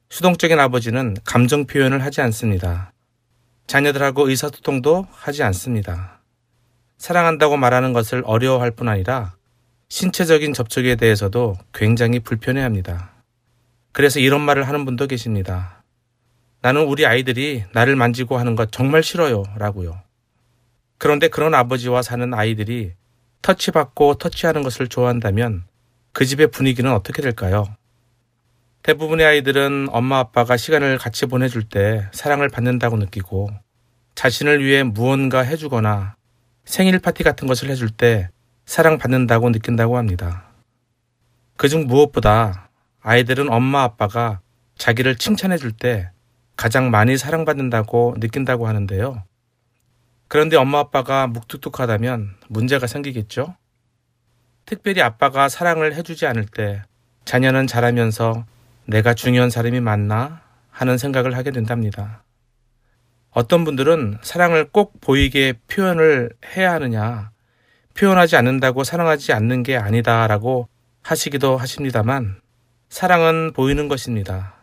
수동적인 0.08 0.58
아버지는 0.58 1.16
감정 1.24 1.66
표현을 1.66 2.02
하지 2.02 2.20
않습니다. 2.22 2.92
자녀들하고 3.66 4.28
의사소통도 4.28 5.06
하지 5.10 5.42
않습니다. 5.44 6.19
사랑한다고 7.00 7.56
말하는 7.56 7.94
것을 7.94 8.22
어려워할 8.26 8.72
뿐 8.72 8.86
아니라 8.86 9.34
신체적인 9.88 10.52
접촉에 10.52 10.96
대해서도 10.96 11.56
굉장히 11.72 12.20
불편해 12.20 12.60
합니다. 12.60 13.12
그래서 13.92 14.20
이런 14.20 14.42
말을 14.42 14.68
하는 14.68 14.84
분도 14.84 15.06
계십니다. 15.06 15.82
나는 16.60 16.84
우리 16.84 17.06
아이들이 17.06 17.64
나를 17.72 17.96
만지고 17.96 18.36
하는 18.36 18.54
것 18.54 18.70
정말 18.70 19.02
싫어요. 19.02 19.44
라고요. 19.56 19.98
그런데 20.98 21.28
그런 21.28 21.54
아버지와 21.54 22.02
사는 22.02 22.34
아이들이 22.34 22.92
터치받고 23.40 24.16
터치하는 24.16 24.62
것을 24.62 24.86
좋아한다면 24.86 25.64
그 26.12 26.26
집의 26.26 26.48
분위기는 26.48 26.92
어떻게 26.92 27.22
될까요? 27.22 27.64
대부분의 28.82 29.24
아이들은 29.24 29.88
엄마 29.90 30.18
아빠가 30.18 30.58
시간을 30.58 30.98
같이 30.98 31.24
보내줄 31.24 31.62
때 31.62 32.10
사랑을 32.12 32.50
받는다고 32.50 32.98
느끼고 32.98 33.48
자신을 34.16 34.62
위해 34.62 34.82
무언가 34.82 35.40
해주거나 35.40 36.19
생일 36.64 36.98
파티 36.98 37.22
같은 37.22 37.48
것을 37.48 37.68
해줄 37.70 37.90
때 37.90 38.28
사랑받는다고 38.66 39.50
느낀다고 39.50 39.96
합니다. 39.96 40.44
그중 41.56 41.86
무엇보다 41.86 42.70
아이들은 43.00 43.50
엄마 43.50 43.82
아빠가 43.82 44.40
자기를 44.76 45.16
칭찬해 45.16 45.58
줄 45.58 45.72
때 45.72 46.10
가장 46.56 46.90
많이 46.90 47.16
사랑받는다고 47.16 48.16
느낀다고 48.18 48.68
하는데요. 48.68 49.24
그런데 50.28 50.56
엄마 50.56 50.78
아빠가 50.78 51.26
묵뚝뚝하다면 51.26 52.36
문제가 52.48 52.86
생기겠죠? 52.86 53.56
특별히 54.66 55.02
아빠가 55.02 55.48
사랑을 55.48 55.94
해주지 55.94 56.26
않을 56.26 56.46
때 56.46 56.82
자녀는 57.24 57.66
자라면서 57.66 58.44
내가 58.86 59.14
중요한 59.14 59.50
사람이 59.50 59.80
맞나 59.80 60.42
하는 60.70 60.98
생각을 60.98 61.36
하게 61.36 61.50
된답니다. 61.50 62.22
어떤 63.30 63.64
분들은 63.64 64.18
사랑을 64.22 64.68
꼭 64.70 65.00
보이게 65.00 65.54
표현을 65.68 66.30
해야 66.56 66.72
하느냐, 66.72 67.30
표현하지 67.94 68.36
않는다고 68.36 68.84
사랑하지 68.84 69.32
않는 69.32 69.62
게 69.62 69.76
아니다라고 69.76 70.68
하시기도 71.02 71.56
하십니다만, 71.56 72.40
사랑은 72.88 73.52
보이는 73.52 73.88
것입니다. 73.88 74.54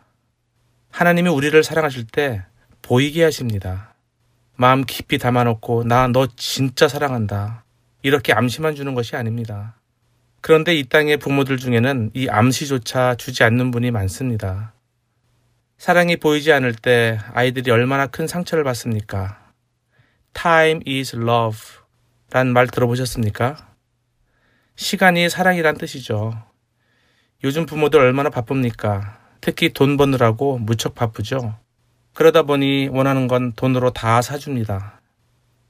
하나님이 0.90 1.30
우리를 1.30 1.62
사랑하실 1.64 2.06
때 2.06 2.44
보이게 2.82 3.24
하십니다. 3.24 3.94
마음 4.56 4.84
깊이 4.84 5.18
담아놓고, 5.18 5.84
나 5.84 6.08
너 6.08 6.26
진짜 6.36 6.88
사랑한다. 6.88 7.64
이렇게 8.02 8.32
암시만 8.32 8.74
주는 8.74 8.94
것이 8.94 9.16
아닙니다. 9.16 9.76
그런데 10.40 10.74
이 10.74 10.84
땅의 10.84 11.16
부모들 11.16 11.56
중에는 11.56 12.10
이 12.14 12.28
암시조차 12.28 13.14
주지 13.16 13.44
않는 13.44 13.70
분이 13.70 13.90
많습니다. 13.90 14.72
사랑이 15.78 16.16
보이지 16.16 16.52
않을 16.52 16.74
때 16.74 17.20
아이들이 17.32 17.70
얼마나 17.70 18.08
큰 18.08 18.26
상처를 18.26 18.64
받습니까? 18.64 19.52
Time 20.32 20.82
is 20.88 21.14
love 21.14 21.60
란 22.32 22.48
말 22.48 22.66
들어보셨습니까? 22.66 23.68
시간이 24.74 25.28
사랑이란 25.28 25.78
뜻이죠. 25.78 26.34
요즘 27.44 27.64
부모들 27.64 28.00
얼마나 28.00 28.28
바쁩니까? 28.28 29.20
특히 29.40 29.72
돈 29.72 29.96
버느라고 29.96 30.58
무척 30.58 30.96
바쁘죠. 30.96 31.56
그러다 32.12 32.42
보니 32.42 32.88
원하는 32.88 33.28
건 33.28 33.52
돈으로 33.52 33.92
다 33.92 34.20
사줍니다. 34.20 35.00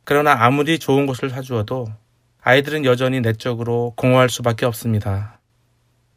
그러나 0.05 0.43
아무리 0.43 0.79
좋은 0.79 1.05
것을 1.05 1.29
사주어도 1.29 1.87
아이들은 2.41 2.87
여전히 2.87 3.21
내적으로 3.21 3.93
공허할 3.95 4.31
수밖에 4.31 4.65
없습니다. 4.65 5.39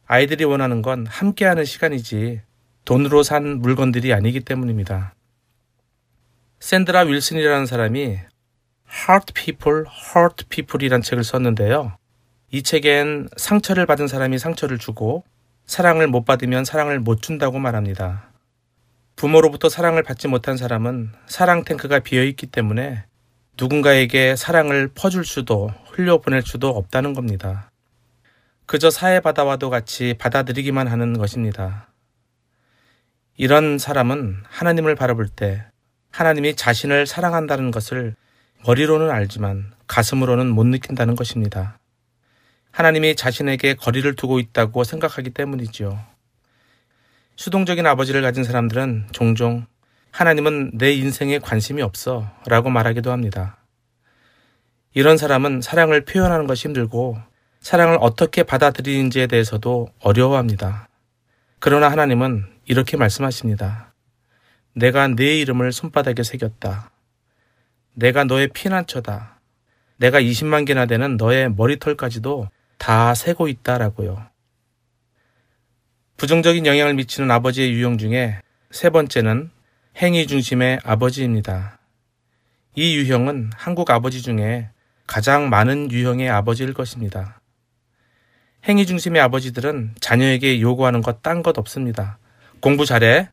아이들이 0.08 0.46
원하는 0.46 0.82
건 0.82 1.06
함께하는 1.08 1.66
시간이지 1.66 2.42
돈으로 2.86 3.24
산 3.24 3.60
물건들이 3.60 4.14
아니기 4.14 4.40
때문입니다. 4.42 5.14
샌드라 6.60 7.02
윌슨이라는 7.02 7.66
사람이 7.66 8.20
Heart 8.92 9.34
People, 9.34 9.86
Hurt 10.16 10.46
People이란 10.50 11.02
책을 11.02 11.24
썼는데요. 11.24 11.98
이 12.52 12.64
책엔 12.64 13.30
상처를 13.38 13.86
받은 13.86 14.08
사람이 14.08 14.38
상처를 14.38 14.78
주고 14.78 15.24
사랑을 15.66 16.08
못 16.08 16.26
받으면 16.26 16.66
사랑을 16.66 17.00
못 17.00 17.22
준다고 17.22 17.60
말합니다. 17.60 18.30
부모로부터 19.16 19.70
사랑을 19.70 20.04
받지 20.04 20.28
못한 20.28 20.58
사람은 20.58 21.12
사랑 21.28 21.64
탱크가 21.64 22.00
비어 22.00 22.24
있기 22.24 22.48
때문에 22.48 23.06
누군가에게 23.58 24.36
사랑을 24.36 24.90
퍼줄 24.94 25.24
수도 25.24 25.72
흘려보낼 25.92 26.42
수도 26.42 26.70
없다는 26.70 27.14
겁니다. 27.14 27.72
그저 28.66 28.90
사회바다와도 28.90 29.70
같이 29.70 30.16
받아들이기만 30.18 30.88
하는 30.88 31.18
것입니다. 31.18 31.91
이런 33.42 33.80
사람은 33.80 34.44
하나님을 34.48 34.94
바라볼 34.94 35.28
때 35.28 35.66
하나님이 36.12 36.56
자신을 36.56 37.08
사랑한다는 37.08 37.72
것을 37.72 38.14
머리로는 38.68 39.10
알지만 39.10 39.74
가슴으로는 39.88 40.48
못 40.48 40.68
느낀다는 40.68 41.16
것입니다. 41.16 41.80
하나님이 42.70 43.16
자신에게 43.16 43.74
거리를 43.74 44.16
두고 44.16 44.38
있다고 44.38 44.84
생각하기 44.84 45.32
때문이지요. 45.32 46.00
수동적인 47.36 47.84
아버지를 47.88 48.22
가진 48.22 48.44
사람들은 48.44 49.08
종종 49.12 49.66
하나님은 50.12 50.74
내 50.76 50.92
인생에 50.92 51.40
관심이 51.40 51.82
없어 51.82 52.30
라고 52.46 52.70
말하기도 52.70 53.12
합니다. 53.12 53.58
이런 54.94 55.18
사람은 55.18 55.62
사랑을 55.62 56.06
표현하는 56.06 56.46
것이 56.46 56.68
힘들고 56.68 57.18
사랑을 57.60 57.98
어떻게 58.02 58.44
받아들이는지에 58.44 59.26
대해서도 59.26 59.90
어려워합니다. 60.00 60.90
그러나 61.58 61.90
하나님은 61.90 62.51
이렇게 62.66 62.98
말씀하십니다. 62.98 63.94
내가 64.74 65.08
네 65.08 65.40
이름을 65.40 65.72
손바닥에 65.72 66.24
새겼다. 66.24 66.92
내가 67.94 68.24
너의 68.24 68.48
피난처다. 68.50 69.40
내가 69.98 70.22
20만 70.22 70.66
개나 70.66 70.86
되는 70.86 71.18
너의 71.18 71.52
머리털까지도 71.52 72.50
다 72.78 73.14
세고 73.14 73.48
있다라고요. 73.48 74.26
부정적인 76.18 76.66
영향을 76.66 76.94
미치는 76.94 77.30
아버지의 77.32 77.72
유형 77.74 77.98
중에 77.98 78.40
세 78.72 78.90
번째는 78.90 79.52
행위 79.98 80.26
중심의 80.28 80.80
아버지입니다. 80.84 81.80
이 82.76 82.96
유형은 82.96 83.52
한국 83.56 83.90
아버지 83.92 84.22
중에 84.22 84.70
가장 85.06 85.50
많은 85.50 85.92
유형의 85.92 86.30
아버지일 86.30 86.74
것입니다. 86.74 87.42
행위 88.68 88.86
중심의 88.86 89.22
아버지들은 89.22 89.96
자녀에게 90.00 90.62
요구하는 90.62 91.02
것 91.02 91.22
딴 91.22 91.44
것 91.44 91.58
없습니다. 91.58 92.18
공부 92.62 92.86
잘해. 92.86 93.30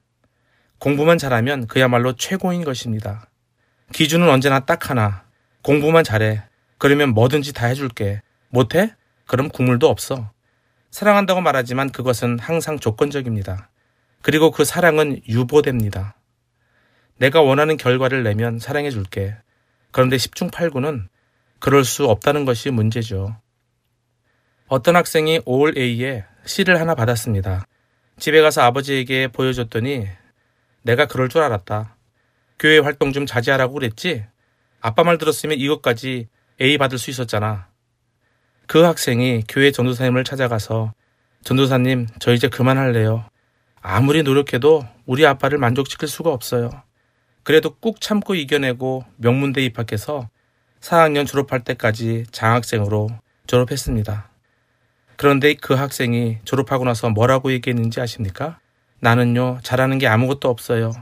공부만 0.78 1.18
잘하면 1.18 1.66
그야말로 1.66 2.14
최고인 2.14 2.64
것입니다. 2.64 3.28
기준은 3.92 4.28
언제나 4.28 4.60
딱 4.60 4.88
하나. 4.88 5.24
공부만 5.62 6.02
잘해. 6.02 6.42
그러면 6.78 7.10
뭐든지 7.10 7.52
다 7.52 7.66
해줄게. 7.66 8.22
못해? 8.48 8.94
그럼 9.26 9.50
국물도 9.50 9.86
없어. 9.86 10.30
사랑한다고 10.90 11.42
말하지만 11.42 11.90
그것은 11.90 12.38
항상 12.38 12.78
조건적입니다. 12.78 13.68
그리고 14.22 14.50
그 14.50 14.64
사랑은 14.64 15.20
유보됩니다. 15.28 16.16
내가 17.18 17.42
원하는 17.42 17.76
결과를 17.76 18.22
내면 18.22 18.58
사랑해줄게. 18.58 19.36
그런데 19.90 20.16
10중 20.16 20.50
8구는 20.50 21.08
그럴 21.58 21.84
수 21.84 22.06
없다는 22.06 22.46
것이 22.46 22.70
문제죠. 22.70 23.36
어떤 24.68 24.96
학생이 24.96 25.42
올 25.44 25.76
A에 25.76 26.24
C를 26.46 26.80
하나 26.80 26.94
받았습니다. 26.94 27.66
집에 28.18 28.40
가서 28.40 28.62
아버지에게 28.62 29.28
보여줬더니 29.28 30.08
내가 30.82 31.06
그럴 31.06 31.28
줄 31.28 31.42
알았다. 31.42 31.96
교회 32.58 32.78
활동 32.78 33.12
좀 33.12 33.26
자제하라고 33.26 33.74
그랬지? 33.74 34.24
아빠 34.80 35.04
말 35.04 35.18
들었으면 35.18 35.58
이것까지 35.58 36.28
A 36.60 36.78
받을 36.78 36.98
수 36.98 37.10
있었잖아. 37.10 37.68
그 38.66 38.82
학생이 38.82 39.44
교회 39.48 39.70
전도사님을 39.70 40.24
찾아가서 40.24 40.92
전도사님, 41.44 42.08
저 42.18 42.32
이제 42.32 42.48
그만할래요. 42.48 43.24
아무리 43.80 44.22
노력해도 44.22 44.84
우리 45.06 45.24
아빠를 45.24 45.58
만족시킬 45.58 46.08
수가 46.08 46.30
없어요. 46.30 46.70
그래도 47.44 47.74
꾹 47.76 48.00
참고 48.00 48.34
이겨내고 48.34 49.04
명문대 49.16 49.62
입학해서 49.64 50.28
4학년 50.80 51.26
졸업할 51.26 51.60
때까지 51.64 52.26
장학생으로 52.32 53.08
졸업했습니다. 53.46 54.27
그런데 55.18 55.54
그 55.54 55.74
학생이 55.74 56.38
졸업하고 56.44 56.84
나서 56.84 57.10
뭐라고 57.10 57.50
얘기했는지 57.50 58.00
아십니까? 58.00 58.60
나는요, 59.00 59.58
잘하는 59.64 59.98
게 59.98 60.06
아무것도 60.06 60.48
없어요. 60.48 60.92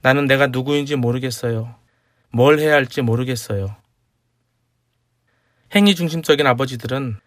나는 0.00 0.24
내가 0.24 0.46
누구인지 0.46 0.96
모르겠어요. 0.96 1.74
뭘 2.32 2.58
해야 2.58 2.72
할지 2.72 3.02
모르겠어요. 3.02 3.76
행위 5.74 5.94
중심적인 5.94 6.46
아버지들은 6.46 7.18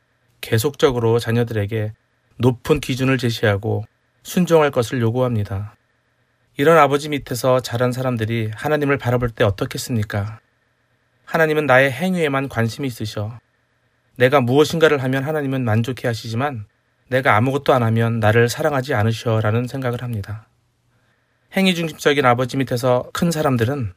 계속적으로 0.41 1.19
자녀들에게 1.19 1.93
높은 2.37 2.79
기준을 2.79 3.19
제시하고 3.19 3.85
순종할 4.23 4.71
것을 4.71 5.01
요구합니다. 5.01 5.75
이런 6.57 6.79
아버지 6.79 7.09
밑에서 7.09 7.59
자란 7.59 7.91
사람들이 7.91 8.49
하나님을 8.55 8.97
바라볼 8.97 9.29
때 9.29 9.43
어떻겠습니까? 9.43 10.39
하나님은 11.25 11.67
나의 11.67 11.91
행위에만 11.91 12.49
관심이 12.49 12.87
있으셔. 12.87 13.39
내가 14.19 14.41
무엇인가를 14.41 15.01
하면 15.01 15.23
하나님은 15.23 15.63
만족해 15.63 16.05
하시지만 16.05 16.65
내가 17.07 17.37
아무것도 17.37 17.73
안 17.73 17.83
하면 17.83 18.19
나를 18.19 18.49
사랑하지 18.49 18.93
않으셔 18.93 19.39
라는 19.39 19.65
생각을 19.65 20.03
합니다. 20.03 20.49
행위 21.55 21.73
중심적인 21.73 22.25
아버지 22.25 22.57
밑에서 22.57 23.09
큰 23.13 23.31
사람들은 23.31 23.93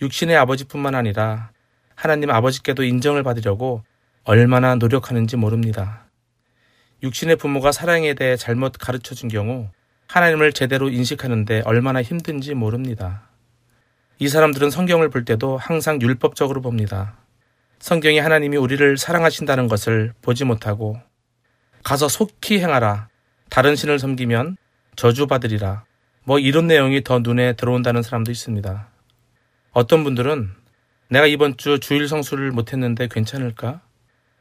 육신의 0.00 0.36
아버지뿐만 0.36 0.94
아니라 0.94 1.50
하나님 1.96 2.30
아버지께도 2.30 2.84
인정을 2.84 3.24
받으려고 3.24 3.82
얼마나 4.22 4.76
노력하는지 4.76 5.36
모릅니다. 5.36 6.04
육신의 7.02 7.34
부모가 7.34 7.72
사랑에 7.72 8.14
대해 8.14 8.36
잘못 8.36 8.74
가르쳐 8.78 9.16
준 9.16 9.28
경우 9.28 9.70
하나님을 10.06 10.52
제대로 10.52 10.88
인식하는데 10.88 11.62
얼마나 11.64 12.00
힘든지 12.00 12.54
모릅니다. 12.54 13.28
이 14.20 14.28
사람들은 14.28 14.70
성경을 14.70 15.10
볼 15.10 15.24
때도 15.24 15.56
항상 15.56 16.00
율법적으로 16.00 16.60
봅니다. 16.60 17.16
성경이 17.82 18.20
하나님이 18.20 18.56
우리를 18.58 18.96
사랑하신다는 18.96 19.66
것을 19.66 20.12
보지 20.22 20.44
못하고 20.44 21.00
가서 21.82 22.08
속히 22.08 22.60
행하라. 22.60 23.08
다른 23.50 23.74
신을 23.74 23.98
섬기면 23.98 24.56
저주받으리라. 24.94 25.82
뭐 26.22 26.38
이런 26.38 26.68
내용이 26.68 27.02
더 27.02 27.18
눈에 27.18 27.54
들어온다는 27.54 28.02
사람도 28.02 28.30
있습니다. 28.30 28.88
어떤 29.72 30.04
분들은 30.04 30.50
내가 31.08 31.26
이번 31.26 31.56
주 31.56 31.80
주일 31.80 32.06
성수를 32.06 32.52
못했는데 32.52 33.08
괜찮을까? 33.10 33.80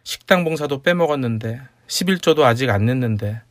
식당 0.04 0.44
봉사도 0.44 0.84
빼먹었는데 0.84 1.62
11조도 1.88 2.44
아직 2.44 2.70
안 2.70 2.86
냈는데 2.86 3.42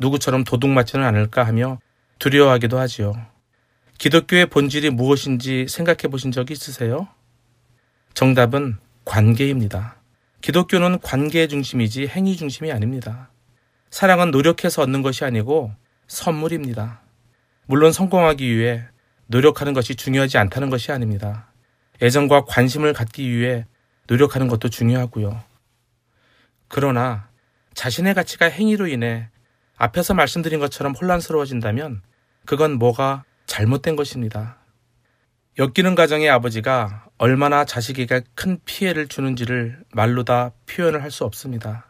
누구처럼 0.00 0.42
도둑 0.42 0.70
맞지는 0.70 1.04
않을까 1.04 1.44
하며 1.44 1.78
두려워하기도 2.18 2.80
하지요. 2.80 3.14
기독교의 3.98 4.46
본질이 4.46 4.90
무엇인지 4.90 5.66
생각해 5.68 6.10
보신 6.10 6.32
적이 6.32 6.54
있으세요? 6.54 7.06
정답은 8.12 8.78
관계입니다. 9.06 9.96
기독교는 10.42 10.98
관계 10.98 11.46
중심이지 11.46 12.08
행위 12.08 12.36
중심이 12.36 12.70
아닙니다. 12.70 13.30
사랑은 13.88 14.30
노력해서 14.30 14.82
얻는 14.82 15.00
것이 15.00 15.24
아니고 15.24 15.72
선물입니다. 16.08 17.00
물론 17.66 17.92
성공하기 17.92 18.54
위해 18.54 18.84
노력하는 19.28 19.72
것이 19.72 19.94
중요하지 19.94 20.38
않다는 20.38 20.70
것이 20.70 20.92
아닙니다. 20.92 21.50
애정과 22.02 22.44
관심을 22.44 22.92
갖기 22.92 23.30
위해 23.30 23.64
노력하는 24.06 24.48
것도 24.48 24.68
중요하고요. 24.68 25.42
그러나 26.68 27.28
자신의 27.74 28.14
가치가 28.14 28.46
행위로 28.46 28.88
인해 28.88 29.28
앞에서 29.76 30.14
말씀드린 30.14 30.58
것처럼 30.58 30.94
혼란스러워진다면 30.94 32.02
그건 32.44 32.72
뭐가 32.72 33.24
잘못된 33.46 33.94
것입니다. 33.94 34.58
엮이는 35.58 35.94
가정의 35.94 36.28
아버지가 36.28 37.06
얼마나 37.18 37.64
자식에게 37.64 38.22
큰 38.34 38.58
피해를 38.66 39.08
주는지를 39.08 39.82
말로 39.92 40.22
다 40.22 40.52
표현을 40.66 41.02
할 41.02 41.10
수 41.10 41.24
없습니다. 41.24 41.86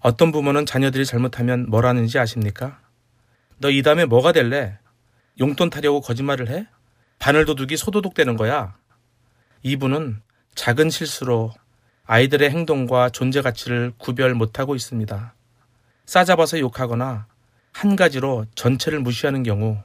어떤 0.00 0.30
부모는 0.30 0.66
자녀들이 0.66 1.06
잘못하면 1.06 1.66
뭐라는지 1.70 2.18
아십니까? 2.18 2.80
너 3.58 3.70
이 3.70 3.82
다음에 3.82 4.04
뭐가 4.04 4.32
될래? 4.32 4.78
용돈 5.40 5.70
타려고 5.70 6.00
거짓말을 6.00 6.50
해? 6.50 6.66
바늘도둑이 7.18 7.76
소도둑 7.76 8.12
되는 8.14 8.36
거야. 8.36 8.76
이분은 9.62 10.20
작은 10.54 10.90
실수로 10.90 11.52
아이들의 12.04 12.50
행동과 12.50 13.08
존재 13.10 13.40
가치를 13.40 13.92
구별 13.96 14.34
못하고 14.34 14.74
있습니다. 14.74 15.34
싸잡아서 16.04 16.58
욕하거나 16.58 17.26
한 17.72 17.96
가지로 17.96 18.44
전체를 18.54 19.00
무시하는 19.00 19.44
경우 19.44 19.78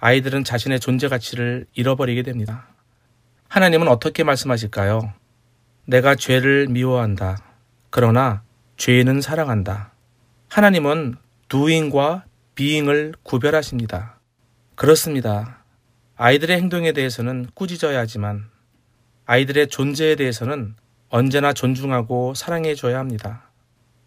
아이들은 0.00 0.44
자신의 0.44 0.80
존재 0.80 1.08
가치를 1.08 1.66
잃어버리게 1.74 2.22
됩니다. 2.22 2.66
하나님은 3.48 3.86
어떻게 3.88 4.24
말씀하실까요? 4.24 5.12
내가 5.84 6.14
죄를 6.14 6.68
미워한다. 6.68 7.36
그러나 7.90 8.42
죄는 8.78 9.20
사랑한다. 9.20 9.92
하나님은 10.48 11.16
doing과 11.48 12.24
being을 12.54 13.14
구별하십니다. 13.22 14.18
그렇습니다. 14.74 15.64
아이들의 16.16 16.56
행동에 16.56 16.92
대해서는 16.92 17.48
꾸짖어야 17.54 17.98
하지만 17.98 18.48
아이들의 19.26 19.68
존재에 19.68 20.16
대해서는 20.16 20.76
언제나 21.10 21.52
존중하고 21.52 22.34
사랑해줘야 22.34 22.98
합니다. 22.98 23.50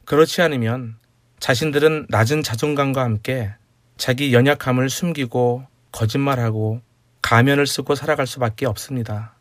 그렇지 0.05 0.41
않으면 0.41 0.95
자신들은 1.39 2.07
낮은 2.09 2.41
자존감과 2.41 3.03
함께 3.03 3.53
자기 3.97 4.33
연약함을 4.33 4.89
숨기고 4.89 5.67
거짓말하고 5.93 6.81
가면을 7.21 7.65
쓰고 7.65 7.95
살아갈 7.95 8.27
수밖에 8.27 8.65
없습니다. 8.65 9.35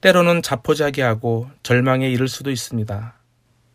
때로는 0.00 0.42
자포자기하고 0.42 1.50
절망에 1.62 2.08
이를 2.08 2.28
수도 2.28 2.50
있습니다. 2.50 3.14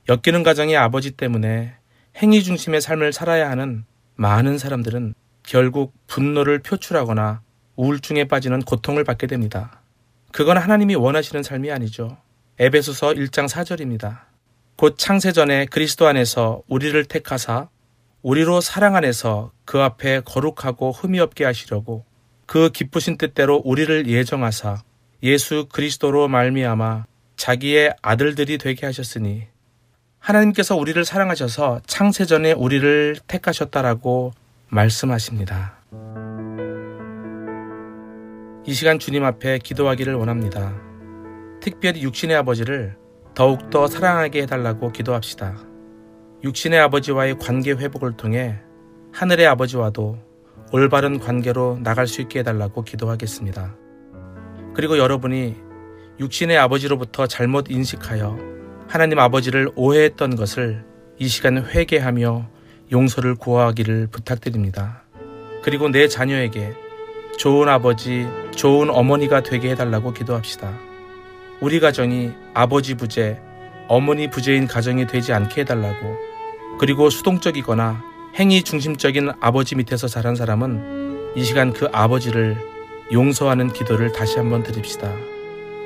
엮이는 0.09 0.43
가정의 0.43 0.75
아버지 0.75 1.11
때문에 1.11 1.75
행위 2.17 2.41
중심의 2.41 2.81
삶을 2.81 3.13
살아야 3.13 3.49
하는 3.51 3.85
많은 4.15 4.57
사람들은 4.57 5.13
결국 5.43 5.93
분노를 6.07 6.59
표출하거나 6.59 7.41
우울증에 7.75 8.25
빠지는 8.25 8.61
고통을 8.61 9.03
받게 9.03 9.27
됩니다. 9.27 9.81
그건 10.31 10.57
하나님이 10.57 10.95
원하시는 10.95 11.43
삶이 11.43 11.71
아니죠. 11.71 12.17
에베소서 12.59 13.09
1장 13.13 13.47
4절입니다. 13.49 14.21
곧 14.77 14.97
창세전에 14.97 15.65
그리스도 15.65 16.07
안에서 16.07 16.63
우리를 16.67 17.03
택하사 17.05 17.69
우리로 18.21 18.61
사랑 18.61 18.95
안에서 18.95 19.51
그 19.65 19.81
앞에 19.81 20.21
거룩하고 20.21 20.91
흠이 20.91 21.19
없게 21.19 21.43
하시려고 21.43 22.05
그 22.45 22.69
기쁘신 22.69 23.17
뜻대로 23.17 23.61
우리를 23.63 24.07
예정하사 24.07 24.83
예수 25.23 25.67
그리스도로 25.71 26.27
말미암아 26.27 27.05
자기의 27.35 27.95
아들들이 28.01 28.57
되게 28.57 28.85
하셨으니 28.85 29.43
하나님께서 30.19 30.75
우리를 30.75 31.03
사랑하셔서 31.03 31.81
창세전에 31.85 32.53
우리를 32.53 33.17
택하셨다라고 33.27 34.33
말씀하십니다. 34.69 35.77
이 38.65 38.73
시간 38.73 38.99
주님 38.99 39.25
앞에 39.25 39.59
기도하기를 39.59 40.15
원합니다. 40.15 40.73
특별히 41.61 42.01
육신의 42.03 42.37
아버지를 42.37 42.95
더욱더 43.35 43.87
사랑하게 43.87 44.43
해달라고 44.43 44.91
기도합시다. 44.91 45.57
육신의 46.43 46.79
아버지와의 46.79 47.39
관계 47.39 47.71
회복을 47.71 48.15
통해 48.15 48.59
하늘의 49.11 49.47
아버지와도 49.47 50.32
올바른 50.73 51.19
관계로 51.19 51.77
나갈 51.83 52.07
수 52.07 52.19
있게 52.21 52.39
해달라고 52.39 52.83
기도하겠습니다. 52.83 53.75
그리고 54.73 54.97
여러분이 54.97 55.55
육신의 56.19 56.57
아버지로부터 56.57 57.27
잘못 57.27 57.69
인식하여 57.69 58.39
하나님 58.87 59.19
아버지를 59.19 59.69
오해했던 59.75 60.35
것을 60.35 60.83
이 61.19 61.27
시간 61.27 61.63
회개하며 61.63 62.49
용서를 62.91 63.35
구하기를 63.35 64.07
부탁드립니다. 64.07 65.03
그리고 65.61 65.89
내 65.89 66.07
자녀에게 66.07 66.73
좋은 67.37 67.69
아버지, 67.69 68.27
좋은 68.55 68.89
어머니가 68.89 69.43
되게 69.43 69.69
해달라고 69.69 70.11
기도합시다. 70.11 70.75
우리 71.61 71.79
가정이 71.79 72.31
아버지 72.55 72.95
부재, 72.95 73.39
어머니 73.87 74.27
부재인 74.27 74.65
가정이 74.65 75.05
되지 75.05 75.33
않게 75.33 75.61
해달라고 75.61 76.17
그리고 76.79 77.11
수동적이거나 77.11 78.12
행위 78.35 78.63
중심적인 78.63 79.31
아버지 79.39 79.75
밑에서 79.75 80.07
자란 80.07 80.35
사람은 80.35 81.33
이 81.35 81.43
시간 81.43 81.71
그 81.71 81.87
아버지를 81.91 82.57
용서하는 83.11 83.71
기도를 83.71 84.11
다시 84.11 84.37
한번 84.37 84.63
드립시다. 84.63 85.13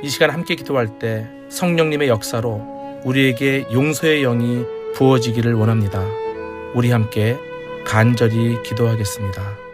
이 0.02 0.08
시간 0.08 0.30
함께 0.30 0.56
기도할 0.56 0.98
때 0.98 1.28
성령님의 1.50 2.08
역사로 2.08 3.02
우리에게 3.04 3.66
용서의 3.74 4.22
영이 4.22 4.64
부어지기를 4.96 5.56
원합니다. 5.56 6.02
우리 6.74 6.90
함께 6.90 7.38
간절히 7.86 8.64
기도하겠습니다. 8.64 9.67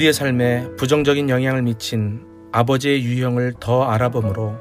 우리의 0.00 0.14
삶에 0.14 0.76
부정적인 0.78 1.28
영향을 1.28 1.60
미친 1.60 2.24
아버지의 2.52 3.04
유형을 3.04 3.56
더 3.60 3.84
알아보므로 3.84 4.56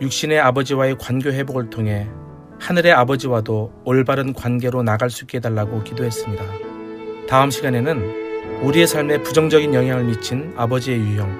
육신의 0.00 0.38
아버지와의 0.38 0.96
관계 0.96 1.30
회복을 1.30 1.70
통해 1.70 2.08
하늘의 2.60 2.92
아버지와도 2.92 3.72
올바른 3.84 4.32
관계로 4.32 4.84
나갈 4.84 5.10
수 5.10 5.24
있게 5.24 5.38
해달라고 5.38 5.82
기도했습니다. 5.82 6.44
다음 7.28 7.50
시간에는 7.50 8.62
우리의 8.62 8.86
삶에 8.86 9.22
부정적인 9.22 9.74
영향을 9.74 10.04
미친 10.04 10.52
아버지의 10.56 11.00
유형, 11.00 11.36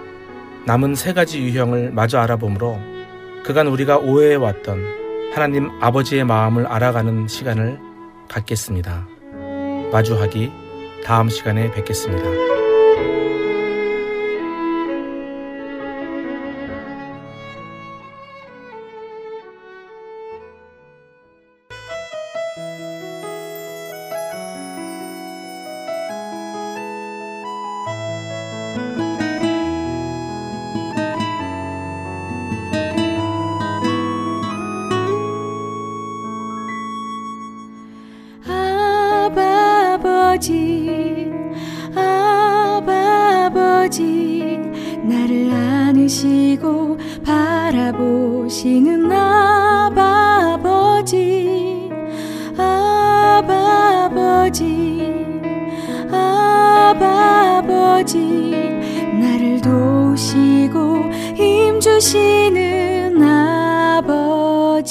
남은 0.66 0.96
세 0.96 1.12
가지 1.12 1.40
유형을 1.40 1.92
마저 1.92 2.18
알아보므로 2.18 2.80
그간 3.44 3.68
우리가 3.68 3.98
오해해왔던 3.98 5.32
하나님 5.34 5.70
아버지의 5.80 6.24
마음을 6.24 6.66
알아가는 6.66 7.28
시간을 7.28 7.78
갖겠습니다. 8.26 9.06
마주하기 9.92 10.50
다음 11.04 11.28
시간에 11.28 11.70
뵙겠습니다. 11.70 12.59
안으시고 45.90 46.98
바라보시는 47.24 49.10
아버지 49.12 50.70
아버지 52.56 53.80
아버지. 57.20 58.50
나를 59.20 59.60
도우시고 59.60 61.10
힘 61.36 61.78
주시는 61.80 63.22
아버지 63.22 64.90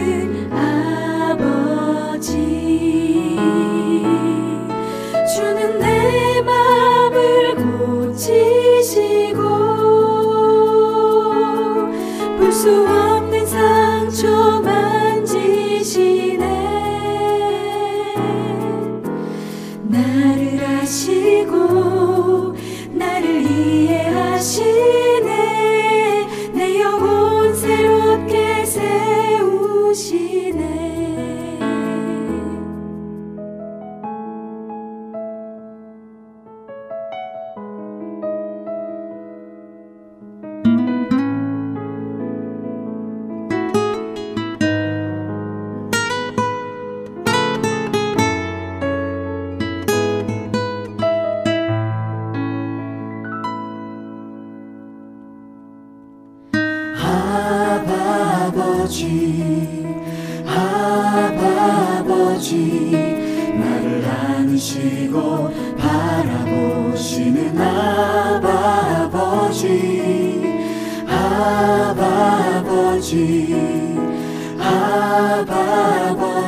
아버지 71.45 73.35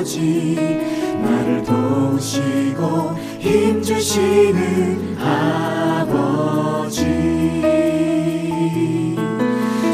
아버지. 0.08 0.56
나를 1.22 1.64
도우시고 1.64 3.16
힘 3.40 3.82
주시는 3.82 5.18
아버지. 5.20 7.04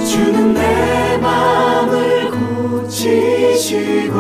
주는 0.06 0.54
내 0.54 1.18
맘을 1.18 2.30
고치시고 2.32 4.14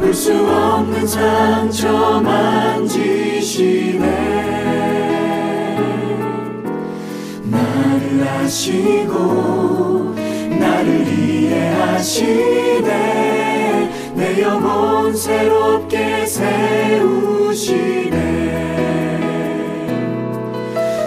볼 0.00 0.12
수 0.14 0.32
없는 0.34 1.06
상처 1.06 2.20
만지시네 2.20 4.17
아시고 8.48 10.14
나를 10.58 11.06
이해하시네 11.06 12.80
내 14.14 14.40
영혼 14.40 15.14
새롭게 15.14 16.24
세우시네 16.24 16.56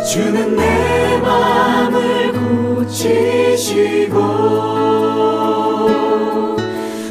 주는 0.08 0.56
내 0.56 1.18
맘을 1.18 2.32
고치시고 2.86 4.20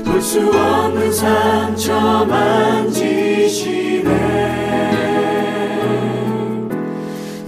볼 0.05 0.21
수 0.23 0.39
없는 0.49 1.13
상처 1.13 2.25
만지시네 2.25 4.11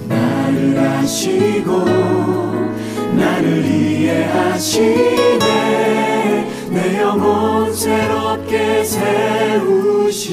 나를 0.08 0.78
아시고 0.80 2.01
나를 4.12 4.20
이해하시네. 4.20 5.42
내 6.70 7.00
영혼 7.00 7.72
새롭게 7.72 8.84
세우시네 8.84 10.32